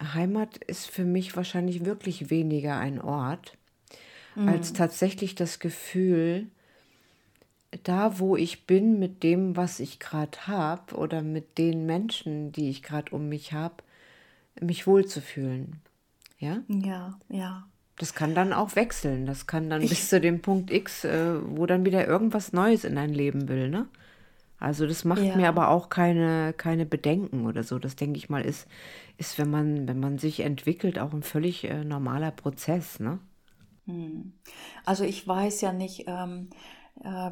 Heimat 0.03 0.59
ist 0.59 0.91
für 0.91 1.05
mich 1.05 1.37
wahrscheinlich 1.37 1.85
wirklich 1.85 2.31
weniger 2.31 2.79
ein 2.79 3.01
Ort, 3.01 3.57
als 4.37 4.75
tatsächlich 4.75 5.35
das 5.35 5.59
Gefühl, 5.61 6.49
da 7.85 8.19
wo 8.19 8.37
ich 8.37 8.67
bin 8.67 8.99
mit 8.99 9.23
dem, 9.23 9.57
was 9.57 9.81
ich 9.81 9.99
gerade 9.99 10.47
habe 10.47 10.95
oder 10.97 11.23
mit 11.23 11.57
den 11.59 11.87
Menschen, 11.87 12.53
die 12.53 12.69
ich 12.69 12.83
gerade 12.83 13.15
um 13.15 13.29
mich 13.29 13.53
habe, 13.55 13.77
mich 14.61 14.87
wohlzufühlen. 14.87 15.81
Ja, 16.39 16.63
Ja, 16.69 17.19
ja. 17.29 17.67
Das 17.99 18.15
kann 18.15 18.35
dann 18.35 18.53
auch 18.53 18.77
wechseln. 18.77 19.27
Das 19.27 19.47
kann 19.47 19.71
dann 19.71 19.89
bis 19.89 20.09
zu 20.09 20.21
dem 20.21 20.43
Punkt 20.43 20.71
X, 20.71 21.05
äh, 21.05 21.37
wo 21.57 21.67
dann 21.67 21.85
wieder 21.85 22.07
irgendwas 22.07 22.53
Neues 22.53 22.85
in 22.85 22.95
dein 22.97 23.11
Leben 23.15 23.49
will, 23.49 23.69
ne? 23.71 23.89
Also 24.61 24.87
das 24.87 25.05
macht 25.05 25.23
Ja. 25.23 25.37
mir 25.37 25.49
aber 25.49 25.69
auch 25.71 25.91
keine, 25.91 26.55
keine 26.57 26.87
Bedenken 26.87 27.47
oder 27.47 27.63
so. 27.65 27.79
Das 27.79 27.97
denke 27.97 28.19
ich 28.19 28.31
mal 28.31 28.45
ist, 28.45 28.69
ist 29.19 29.39
wenn 29.39 29.51
man, 29.51 29.89
wenn 29.89 30.01
man 30.01 30.19
sich 30.19 30.41
entwickelt, 30.41 30.99
auch 30.99 31.13
ein 31.15 31.23
völlig 31.25 31.65
äh, 31.65 31.85
normaler 31.85 32.31
Prozess, 32.33 33.01
ne? 33.01 33.21
Also 34.85 35.05
ich 35.05 35.27
weiß 35.27 35.61
ja 35.61 35.73
nicht, 35.73 36.05
ähm, 36.07 36.51
äh, 36.51 36.57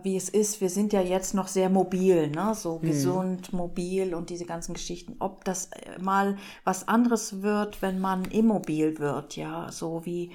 wie 0.03 0.17
es 0.17 0.29
ist. 0.29 0.61
Wir 0.61 0.71
sind 0.71 0.93
ja 0.93 1.01
jetzt 1.01 1.35
noch 1.35 1.49
sehr 1.49 1.69
mobil, 1.69 2.29
ne? 2.29 2.55
so 2.55 2.79
gesund, 2.81 3.53
mobil 3.53 4.15
und 4.15 4.31
diese 4.31 4.45
ganzen 4.45 4.75
Geschichten. 4.75 5.17
Ob 5.19 5.45
das 5.45 5.67
äh, 5.73 5.99
mal 6.01 6.37
was 6.65 6.87
anderes 6.89 7.43
wird, 7.43 7.83
wenn 7.83 8.01
man 8.01 8.25
immobil 8.27 8.99
wird, 8.99 9.37
ja, 9.37 9.71
so 9.73 10.05
wie. 10.05 10.31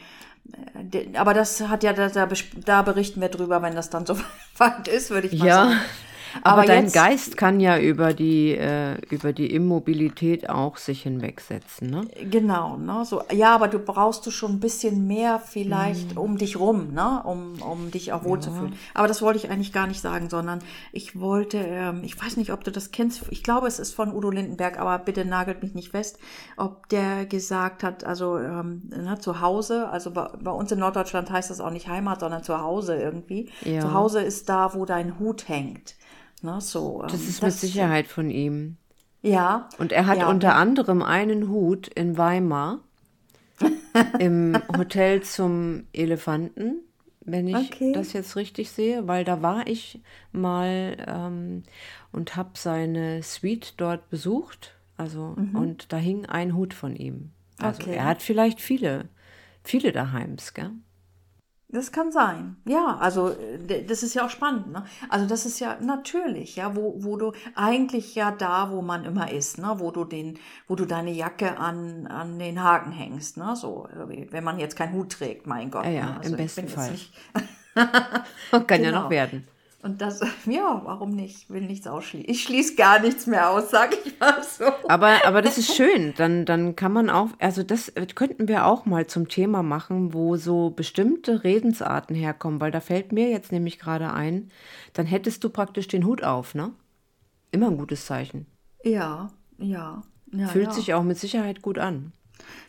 äh, 0.94 1.18
Aber 1.18 1.34
das 1.34 1.62
hat 1.62 1.84
ja, 1.84 1.94
da, 1.94 2.10
da 2.10 2.82
berichten 2.82 3.22
wir 3.22 3.30
drüber, 3.30 3.62
wenn 3.62 3.76
das 3.76 3.89
dann 3.89 4.06
so 4.06 4.18
weit 4.58 4.88
ist, 4.88 5.10
würde 5.10 5.28
ich 5.28 5.38
mal 5.38 5.48
Ja, 5.48 5.54
sagen. 5.54 5.80
Aber, 6.44 6.60
Aber 6.60 6.65
dein 6.65 6.86
jetzt- 6.86 6.94
Geist 6.94 7.38
kann 7.38 7.60
ja 7.60 7.78
über 7.80 8.13
die, 8.13 8.52
äh, 8.52 8.96
über 9.10 9.34
die 9.34 9.54
Immobilität 9.54 10.50
auch 10.50 10.78
sich 10.78 11.04
hinwegsetzen, 11.04 11.89
ne? 11.89 12.08
Genau, 12.30 12.78
ne? 12.78 13.04
So, 13.06 13.22
ja, 13.32 13.56
aber 13.56 13.68
du 13.68 13.80
brauchst 13.80 14.26
du 14.26 14.32
schon 14.32 14.54
ein 14.54 14.60
bisschen 14.60 15.08
mehr 15.08 15.39
vielleicht 15.39 16.18
um 16.18 16.38
dich 16.38 16.60
rum, 16.60 16.94
ne? 16.94 17.22
Um, 17.24 17.62
um 17.62 17.92
dich 17.92 18.13
auch 18.13 18.24
wohlzufühlen. 18.24 18.74
Aber 18.94 19.08
das 19.08 19.22
wollte 19.22 19.39
ich 19.39 19.50
eigentlich 19.50 19.74
gar 19.74 19.88
nicht 19.88 20.02
sagen, 20.02 20.30
sondern 20.30 20.60
ich 20.92 21.20
wollte, 21.20 21.58
ähm, 21.58 22.02
ich 22.04 22.22
weiß 22.22 22.38
nicht, 22.38 22.52
ob 22.52 22.63
du 22.63 22.72
das 22.72 22.92
kennst, 22.92 23.24
ich 23.30 23.44
glaube, 23.44 23.68
es 23.68 23.80
ist 23.80 23.94
von 23.94 24.13
Udo 24.13 24.30
Lindenberg, 24.30 24.80
aber 24.80 24.98
bitte 25.00 25.26
nagelt 25.26 25.63
mich 25.63 25.74
nicht 25.76 25.89
fest, 25.92 26.20
ob 26.58 26.88
der 26.89 27.26
gesagt 27.26 27.84
hat, 27.84 28.04
also 28.04 28.38
ähm, 28.38 28.84
ne, 28.89 29.18
zu 29.20 29.42
Hause, 29.42 29.89
also 29.89 30.12
bei, 30.12 30.28
bei 30.42 30.52
uns 30.52 30.72
in 30.72 30.80
Norddeutschland 30.80 31.30
heißt 31.30 31.50
das 31.50 31.60
auch 31.62 31.72
nicht 31.72 31.88
Heimat, 31.88 32.20
sondern 32.20 32.44
zu 32.44 32.60
Hause 32.62 32.96
irgendwie. 32.96 33.50
Ja. 33.63 33.82
Zu 33.82 33.94
Hause 33.94 34.22
ist 34.22 34.50
da, 34.50 34.74
wo 34.74 34.86
dein 34.86 35.20
Hut 35.20 35.48
hängt. 35.48 35.96
Ne, 36.41 36.60
so, 36.62 37.04
Das 37.08 37.21
ähm, 37.21 37.28
ist 37.28 37.41
mit 37.43 37.60
Sicherheit 37.60 38.08
von 38.08 38.30
ihm. 38.30 38.78
Ja. 39.21 39.69
Und 39.77 39.92
er 39.92 40.06
hat 40.08 40.19
ja, 40.19 40.29
unter 40.29 40.56
anderem 40.56 41.02
einen 41.02 41.50
Hut 41.50 41.87
in 41.87 42.17
Weimar 42.17 42.81
im 44.17 44.63
Hotel 44.75 45.21
zum 45.23 45.87
Elefanten, 45.94 46.81
wenn 47.21 47.48
ich 47.48 47.71
Okay. 47.71 47.92
das 47.94 48.13
jetzt 48.13 48.35
richtig 48.35 48.71
sehe, 48.71 49.08
weil 49.08 49.23
da 49.23 49.42
war 49.42 49.67
ich 49.67 50.02
mal 50.31 50.98
ähm, 51.08 51.63
und 52.12 52.35
habe 52.35 52.52
seine 52.56 53.23
Suite 53.23 53.73
dort 53.77 54.10
besucht. 54.10 54.75
Also, 54.98 55.37
und 55.54 55.94
da 55.94 55.98
hing 55.98 56.25
ein 56.25 56.56
Hut 56.56 56.73
von 56.73 56.96
ihm. 56.96 57.31
Also, 57.58 57.83
Okay. 57.83 57.96
er 57.96 58.06
hat 58.06 58.21
vielleicht 58.21 58.62
viele, 58.62 59.08
viele 59.63 59.92
daheims, 59.92 60.54
gell? 60.54 60.71
Das 61.72 61.92
kann 61.92 62.12
sein. 62.12 62.56
Ja, 62.65 62.98
also 63.00 63.30
äh, 63.30 63.84
das 63.86 64.02
ist 64.02 64.15
ja 64.15 64.26
auch 64.26 64.30
spannend. 64.32 64.72
Ne? 64.72 64.84
Also 65.08 65.28
das 65.28 65.46
ist 65.46 65.60
ja 65.60 65.78
natürlich, 65.80 66.56
ja, 66.56 66.76
wo, 66.76 66.96
wo 66.98 67.15
du 67.15 67.32
eigentlich 67.54 68.15
ja 68.15 68.32
da, 68.32 68.72
wo 68.72 68.82
man 68.82 69.06
immer 69.06 69.32
ist, 69.32 69.60
ne? 69.60 69.76
wo 69.78 69.92
du 69.92 70.04
den, 70.04 70.40
wo 70.67 70.76
du 70.76 70.86
deine 70.86 71.12
Jacke 71.12 71.58
an, 71.58 72.08
an 72.08 72.40
den 72.40 72.63
Haken 72.63 72.92
hängst, 72.92 73.38
ne? 73.38 73.56
So, 73.56 73.88
äh, 73.88 74.32
wenn 74.32 74.44
man 74.44 74.58
jetzt 74.58 74.76
keinen 74.76 74.94
Hut 74.94 75.12
trägt, 75.12 75.46
mein 75.46 75.70
Gott. 75.70 75.86
Ja, 75.86 75.92
ja, 75.92 76.06
ne? 76.06 76.20
im 76.24 76.32
ich 76.32 76.38
besten 76.38 76.67
Fall. 76.67 76.92
Nicht, 76.92 77.13
Kann 77.76 78.84
ja 78.84 78.90
Genau. 78.90 79.04
noch 79.04 79.10
werden. 79.10 79.48
Und 79.82 80.02
das, 80.02 80.19
ja, 80.46 80.82
warum 80.84 81.12
nicht? 81.12 81.50
Will 81.50 81.62
nichts 81.62 81.88
ausschließen. 81.88 82.30
Ich 82.30 82.44
schließe 82.44 82.75
gar 82.75 83.00
nichts 83.00 83.27
mehr 83.27 83.50
aus, 83.50 83.71
sag 83.71 83.96
ich 84.06 84.19
mal 84.19 84.44
so. 84.44 84.65
Aber, 84.88 85.25
aber 85.25 85.42
das 85.42 85.58
ist 85.58 85.73
schön. 85.75 86.13
Dann, 86.17 86.46
dann 86.46 86.75
kann 86.75 86.92
man 86.92 87.10
auch, 87.10 87.30
also 87.40 87.63
das 87.63 87.94
könnten 88.15 88.48
wir 88.48 88.65
auch 88.65 88.86
mal 88.86 89.08
zum 89.08 89.30
Thema 89.30 89.63
machen, 89.63 90.13
wo 90.13 90.36
so 90.36 90.71
bestimmte 90.71 91.44
Redensarten 91.44 92.15
herkommen, 92.15 92.60
weil 92.60 92.71
da 92.71 92.82
fällt 92.82 93.12
mir 93.12 93.30
jetzt 93.30 93.52
nämlich 93.52 93.80
gerade 93.80 94.12
ein, 94.12 94.52
dann 94.94 95.06
hättest 95.06 95.44
du 95.44 95.50
praktisch 95.50 95.88
den 95.88 96.06
Hut 96.06 96.23
auf, 96.23 96.56
ne? 96.56 96.71
Immer 97.52 97.67
ein 97.67 97.77
gutes 97.77 98.06
Zeichen. 98.06 98.46
Ja, 98.84 99.32
ja. 99.58 100.02
ja 100.32 100.48
Fühlt 100.48 100.67
ja. 100.67 100.73
sich 100.73 100.94
auch 100.94 101.04
mit 101.04 101.17
Sicherheit 101.17 101.62
gut 101.62 101.80
an. 101.80 102.12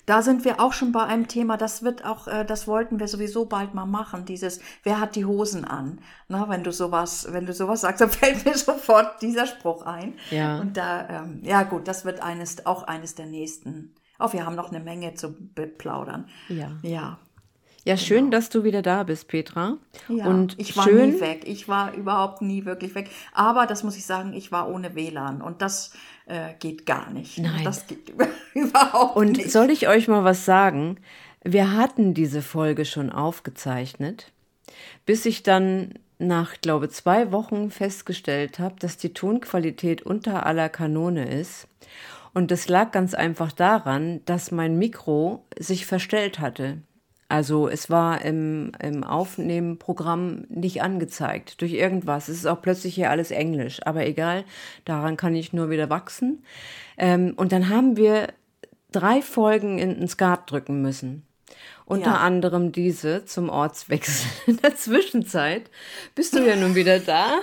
Da 0.06 0.22
sind 0.22 0.44
wir 0.44 0.60
auch 0.60 0.72
schon 0.72 0.92
bei 0.92 1.04
einem 1.04 1.28
Thema, 1.28 1.56
das 1.56 1.82
wird 1.82 2.04
auch, 2.04 2.26
äh, 2.26 2.44
das 2.44 2.66
wollten 2.66 2.98
wir 2.98 3.08
sowieso 3.08 3.44
bald 3.44 3.74
mal 3.74 3.86
machen, 3.86 4.24
dieses, 4.24 4.60
wer 4.82 5.00
hat 5.00 5.14
die 5.14 5.24
Hosen 5.24 5.64
an? 5.64 6.00
Na, 6.28 6.48
wenn 6.48 6.64
du 6.64 6.72
sowas, 6.72 7.28
wenn 7.30 7.46
du 7.46 7.52
sowas 7.52 7.82
sagst, 7.82 8.00
dann 8.00 8.10
fällt 8.10 8.44
mir 8.44 8.56
sofort 8.56 9.22
dieser 9.22 9.46
Spruch 9.46 9.86
ein. 9.86 10.14
Ja. 10.30 10.58
Und 10.60 10.76
da, 10.76 11.08
ähm, 11.08 11.40
ja 11.42 11.62
gut, 11.62 11.86
das 11.86 12.04
wird 12.04 12.20
eines, 12.22 12.66
auch 12.66 12.84
eines 12.84 13.14
der 13.14 13.26
nächsten. 13.26 13.94
Oh, 14.18 14.32
wir 14.32 14.44
haben 14.44 14.56
noch 14.56 14.70
eine 14.70 14.80
Menge 14.80 15.14
zu 15.14 15.34
beplaudern. 15.54 16.28
Ja. 16.48 16.72
Ja. 16.82 17.18
Ja, 17.84 17.96
schön, 17.96 18.30
dass 18.30 18.50
du 18.50 18.62
wieder 18.62 18.82
da 18.82 19.04
bist, 19.04 19.28
Petra. 19.28 19.78
Ja, 20.08 20.26
Und 20.26 20.58
ich 20.58 20.76
war 20.76 20.84
schön, 20.84 21.12
nie 21.12 21.20
weg. 21.20 21.44
Ich 21.46 21.66
war 21.66 21.94
überhaupt 21.94 22.42
nie 22.42 22.66
wirklich 22.66 22.94
weg. 22.94 23.10
Aber 23.32 23.66
das 23.66 23.82
muss 23.82 23.96
ich 23.96 24.04
sagen, 24.04 24.34
ich 24.34 24.52
war 24.52 24.68
ohne 24.68 24.94
WLAN 24.94 25.40
und 25.40 25.62
das 25.62 25.92
äh, 26.30 26.54
geht 26.58 26.86
gar 26.86 27.10
nicht. 27.10 27.38
Nein. 27.38 27.64
Das 27.64 27.86
geht 27.86 28.08
über, 28.08 28.26
überhaupt 28.54 29.16
Und 29.16 29.32
nicht. 29.38 29.50
soll 29.50 29.70
ich 29.70 29.88
euch 29.88 30.08
mal 30.08 30.24
was 30.24 30.44
sagen? 30.44 30.98
Wir 31.42 31.74
hatten 31.74 32.14
diese 32.14 32.42
Folge 32.42 32.84
schon 32.84 33.10
aufgezeichnet, 33.10 34.32
bis 35.06 35.26
ich 35.26 35.42
dann 35.42 35.94
nach, 36.18 36.60
glaube 36.60 36.90
zwei 36.90 37.32
Wochen 37.32 37.70
festgestellt 37.70 38.58
habe, 38.58 38.76
dass 38.78 38.98
die 38.98 39.14
Tonqualität 39.14 40.02
unter 40.02 40.44
aller 40.46 40.68
Kanone 40.68 41.28
ist. 41.28 41.66
Und 42.34 42.50
das 42.50 42.68
lag 42.68 42.92
ganz 42.92 43.14
einfach 43.14 43.52
daran, 43.52 44.20
dass 44.26 44.50
mein 44.50 44.78
Mikro 44.78 45.44
sich 45.58 45.86
verstellt 45.86 46.38
hatte. 46.38 46.78
Also 47.30 47.68
es 47.68 47.88
war 47.90 48.22
im, 48.24 48.72
im 48.82 49.04
Aufnehmenprogramm 49.04 50.46
nicht 50.48 50.82
angezeigt 50.82 51.60
durch 51.60 51.72
irgendwas. 51.74 52.28
Es 52.28 52.38
ist 52.38 52.46
auch 52.46 52.60
plötzlich 52.60 52.96
hier 52.96 53.08
alles 53.08 53.30
Englisch, 53.30 53.78
aber 53.86 54.04
egal, 54.04 54.44
daran 54.84 55.16
kann 55.16 55.36
ich 55.36 55.52
nur 55.52 55.70
wieder 55.70 55.88
wachsen. 55.90 56.44
Ähm, 56.98 57.34
und 57.36 57.52
dann 57.52 57.68
haben 57.68 57.96
wir 57.96 58.32
drei 58.90 59.22
Folgen 59.22 59.78
in 59.78 59.94
den 59.94 60.08
Skat 60.08 60.50
drücken 60.50 60.82
müssen. 60.82 61.24
Unter 61.84 62.10
Ja. 62.12 62.16
anderem 62.18 62.70
diese 62.72 63.24
zum 63.24 63.48
Ortswechsel. 63.48 64.30
In 64.46 64.56
der 64.58 64.76
Zwischenzeit 64.76 65.70
bist 66.14 66.34
du 66.34 66.46
ja 66.46 66.54
nun 66.56 66.74
wieder 66.74 67.00
da. 67.00 67.40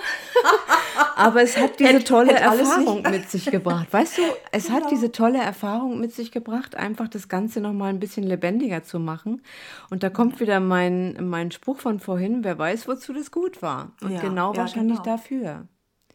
Aber 1.16 1.42
es 1.42 1.56
hat 1.56 1.78
diese 1.80 2.02
tolle 2.04 2.32
hätte 2.34 2.48
alles 2.48 2.68
Erfahrung 2.68 3.02
mit 3.02 3.30
sich 3.30 3.46
gebracht. 3.46 3.88
Weißt 3.90 4.18
du, 4.18 4.22
es 4.52 4.70
hat 4.70 4.90
diese 4.90 5.12
tolle 5.12 5.38
Erfahrung 5.38 6.00
mit 6.00 6.14
sich 6.14 6.32
gebracht, 6.32 6.76
einfach 6.76 7.08
das 7.08 7.28
Ganze 7.28 7.60
nochmal 7.60 7.90
ein 7.90 8.00
bisschen 8.00 8.24
lebendiger 8.24 8.82
zu 8.84 8.98
machen. 8.98 9.42
Und 9.90 10.02
da 10.02 10.10
kommt 10.10 10.40
wieder 10.40 10.60
mein, 10.60 11.16
mein 11.28 11.50
Spruch 11.50 11.78
von 11.78 12.00
vorhin, 12.00 12.44
wer 12.44 12.58
weiß, 12.58 12.88
wozu 12.88 13.12
das 13.12 13.30
gut 13.30 13.60
war. 13.62 13.92
Und 14.02 14.12
Ja, 14.12 14.20
genau 14.20 14.52
ja, 14.52 14.58
wahrscheinlich 14.60 15.02
genau. 15.02 15.16
dafür. 15.16 15.66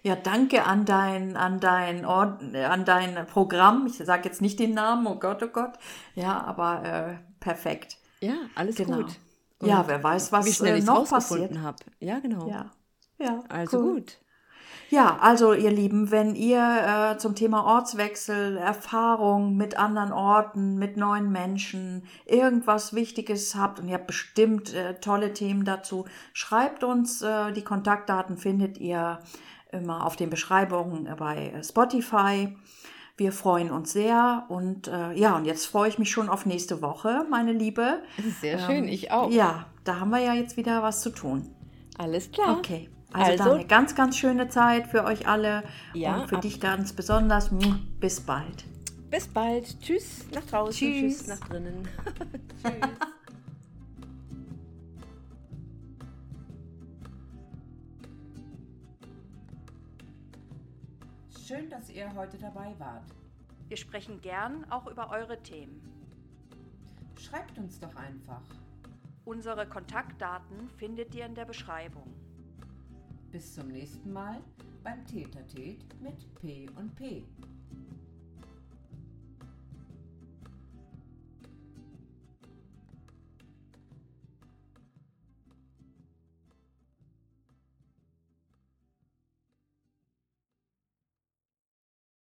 Ja, 0.05 0.17
danke 0.17 0.65
an 0.65 0.83
dein, 0.83 1.37
an 1.37 1.61
dein, 1.61 2.05
Ort, 2.05 2.41
äh, 2.53 2.65
an 2.65 2.83
dein 2.83 3.25
Programm. 3.25 3.85
Ich 3.87 3.97
sage 4.05 4.23
jetzt 4.27 4.41
nicht 4.41 4.59
den 4.59 4.73
Namen, 4.73 5.07
oh 5.07 5.15
Gott, 5.15 5.41
oh 5.43 5.47
Gott. 5.47 5.73
Ja, 6.13 6.41
aber 6.43 6.83
äh, 6.83 7.32
perfekt. 7.43 7.97
Ja, 8.21 8.35
alles 8.55 8.75
Genau. 8.75 8.97
gut. 8.97 9.19
Ja, 9.61 9.81
Und 9.81 9.87
wer 9.89 10.03
weiß, 10.03 10.31
was 10.31 10.45
wie 10.45 10.53
schnell 10.53 10.77
äh, 10.77 10.81
noch 10.81 11.07
passiert. 11.09 11.57
habe. 11.59 11.77
Ja, 11.99 12.19
genau. 12.19 12.47
Ja, 12.49 12.71
ja. 13.19 13.43
Also 13.49 13.77
cool. 13.79 13.93
gut. 13.95 14.17
Ja, 14.89 15.17
also 15.21 15.53
ihr 15.53 15.71
Lieben, 15.71 16.11
wenn 16.11 16.35
ihr 16.35 17.13
äh, 17.13 17.17
zum 17.17 17.33
Thema 17.35 17.63
Ortswechsel, 17.65 18.57
Erfahrung 18.57 19.55
mit 19.57 19.77
anderen 19.77 20.11
Orten, 20.11 20.77
mit 20.77 20.97
neuen 20.97 21.31
Menschen, 21.31 22.03
irgendwas 22.25 22.93
Wichtiges 22.93 23.55
habt 23.55 23.79
und 23.79 23.87
ihr 23.87 23.95
habt 23.95 24.07
bestimmt 24.07 24.73
äh, 24.73 24.99
tolle 24.99 25.33
Themen 25.33 25.65
dazu, 25.65 26.05
schreibt 26.33 26.83
uns. 26.83 27.21
Äh, 27.23 27.53
die 27.53 27.63
Kontaktdaten 27.63 28.37
findet 28.37 28.77
ihr 28.77 29.19
immer 29.71 30.05
auf 30.05 30.15
den 30.15 30.29
Beschreibungen 30.29 31.09
bei 31.17 31.47
äh, 31.49 31.63
Spotify. 31.63 32.55
Wir 33.15 33.31
freuen 33.31 33.69
uns 33.69 33.93
sehr 33.93 34.45
und 34.49 34.87
äh, 34.87 35.13
ja, 35.13 35.35
und 35.37 35.45
jetzt 35.45 35.67
freue 35.67 35.87
ich 35.87 35.99
mich 35.99 36.09
schon 36.09 36.29
auf 36.29 36.47
nächste 36.47 36.81
Woche, 36.81 37.25
meine 37.29 37.51
Liebe. 37.51 38.01
Sehr 38.41 38.57
schön, 38.57 38.87
ich 38.87 39.11
auch. 39.11 39.29
Ja, 39.29 39.67
da 39.83 39.99
haben 39.99 40.09
wir 40.09 40.19
ja 40.19 40.33
jetzt 40.33 40.57
wieder 40.57 40.81
was 40.81 41.01
zu 41.01 41.11
tun. 41.11 41.47
Alles 41.99 42.31
klar. 42.31 42.57
Okay. 42.57 42.89
Also, 43.11 43.31
Also- 43.33 43.43
dann 43.43 43.53
eine 43.59 43.65
ganz, 43.67 43.93
ganz 43.93 44.17
schöne 44.17 44.49
Zeit 44.49 44.87
für 44.87 45.03
euch 45.03 45.27
alle 45.27 45.63
Ja, 45.93 46.21
und 46.21 46.27
für 46.27 46.37
dich 46.39 46.59
ganz 46.59 46.93
besonders. 46.93 47.51
Bis 47.99 48.19
bald. 48.19 48.65
Bis 49.11 49.27
bald. 49.27 49.79
Tschüss 49.79 50.25
nach 50.33 50.43
draußen. 50.45 50.73
Tschüss. 50.73 51.17
Tschüss 51.19 51.27
nach 51.27 51.47
drinnen. 51.47 51.87
Tschüss. 52.63 52.73
Schön, 61.45 61.69
dass 61.69 61.89
ihr 61.89 62.15
heute 62.15 62.37
dabei 62.37 62.73
wart. 62.77 63.03
Wir 63.67 63.75
sprechen 63.75 64.21
gern 64.21 64.63
auch 64.71 64.87
über 64.87 65.09
eure 65.09 65.43
Themen. 65.43 65.81
Schreibt 67.19 67.57
uns 67.57 67.81
doch 67.81 67.93
einfach. 67.97 68.43
Unsere 69.25 69.67
Kontaktdaten 69.67 70.69
findet 70.77 71.13
ihr 71.13 71.25
in 71.25 71.35
der 71.35 71.43
Beschreibung. 71.43 72.13
Bis 73.29 73.55
zum 73.55 73.67
nächsten 73.67 74.13
Mal 74.13 74.39
beim 74.85 75.05
Tätertät 75.05 75.83
mit 76.01 76.33
P 76.35 76.69
und 76.77 76.95
P. 76.95 77.25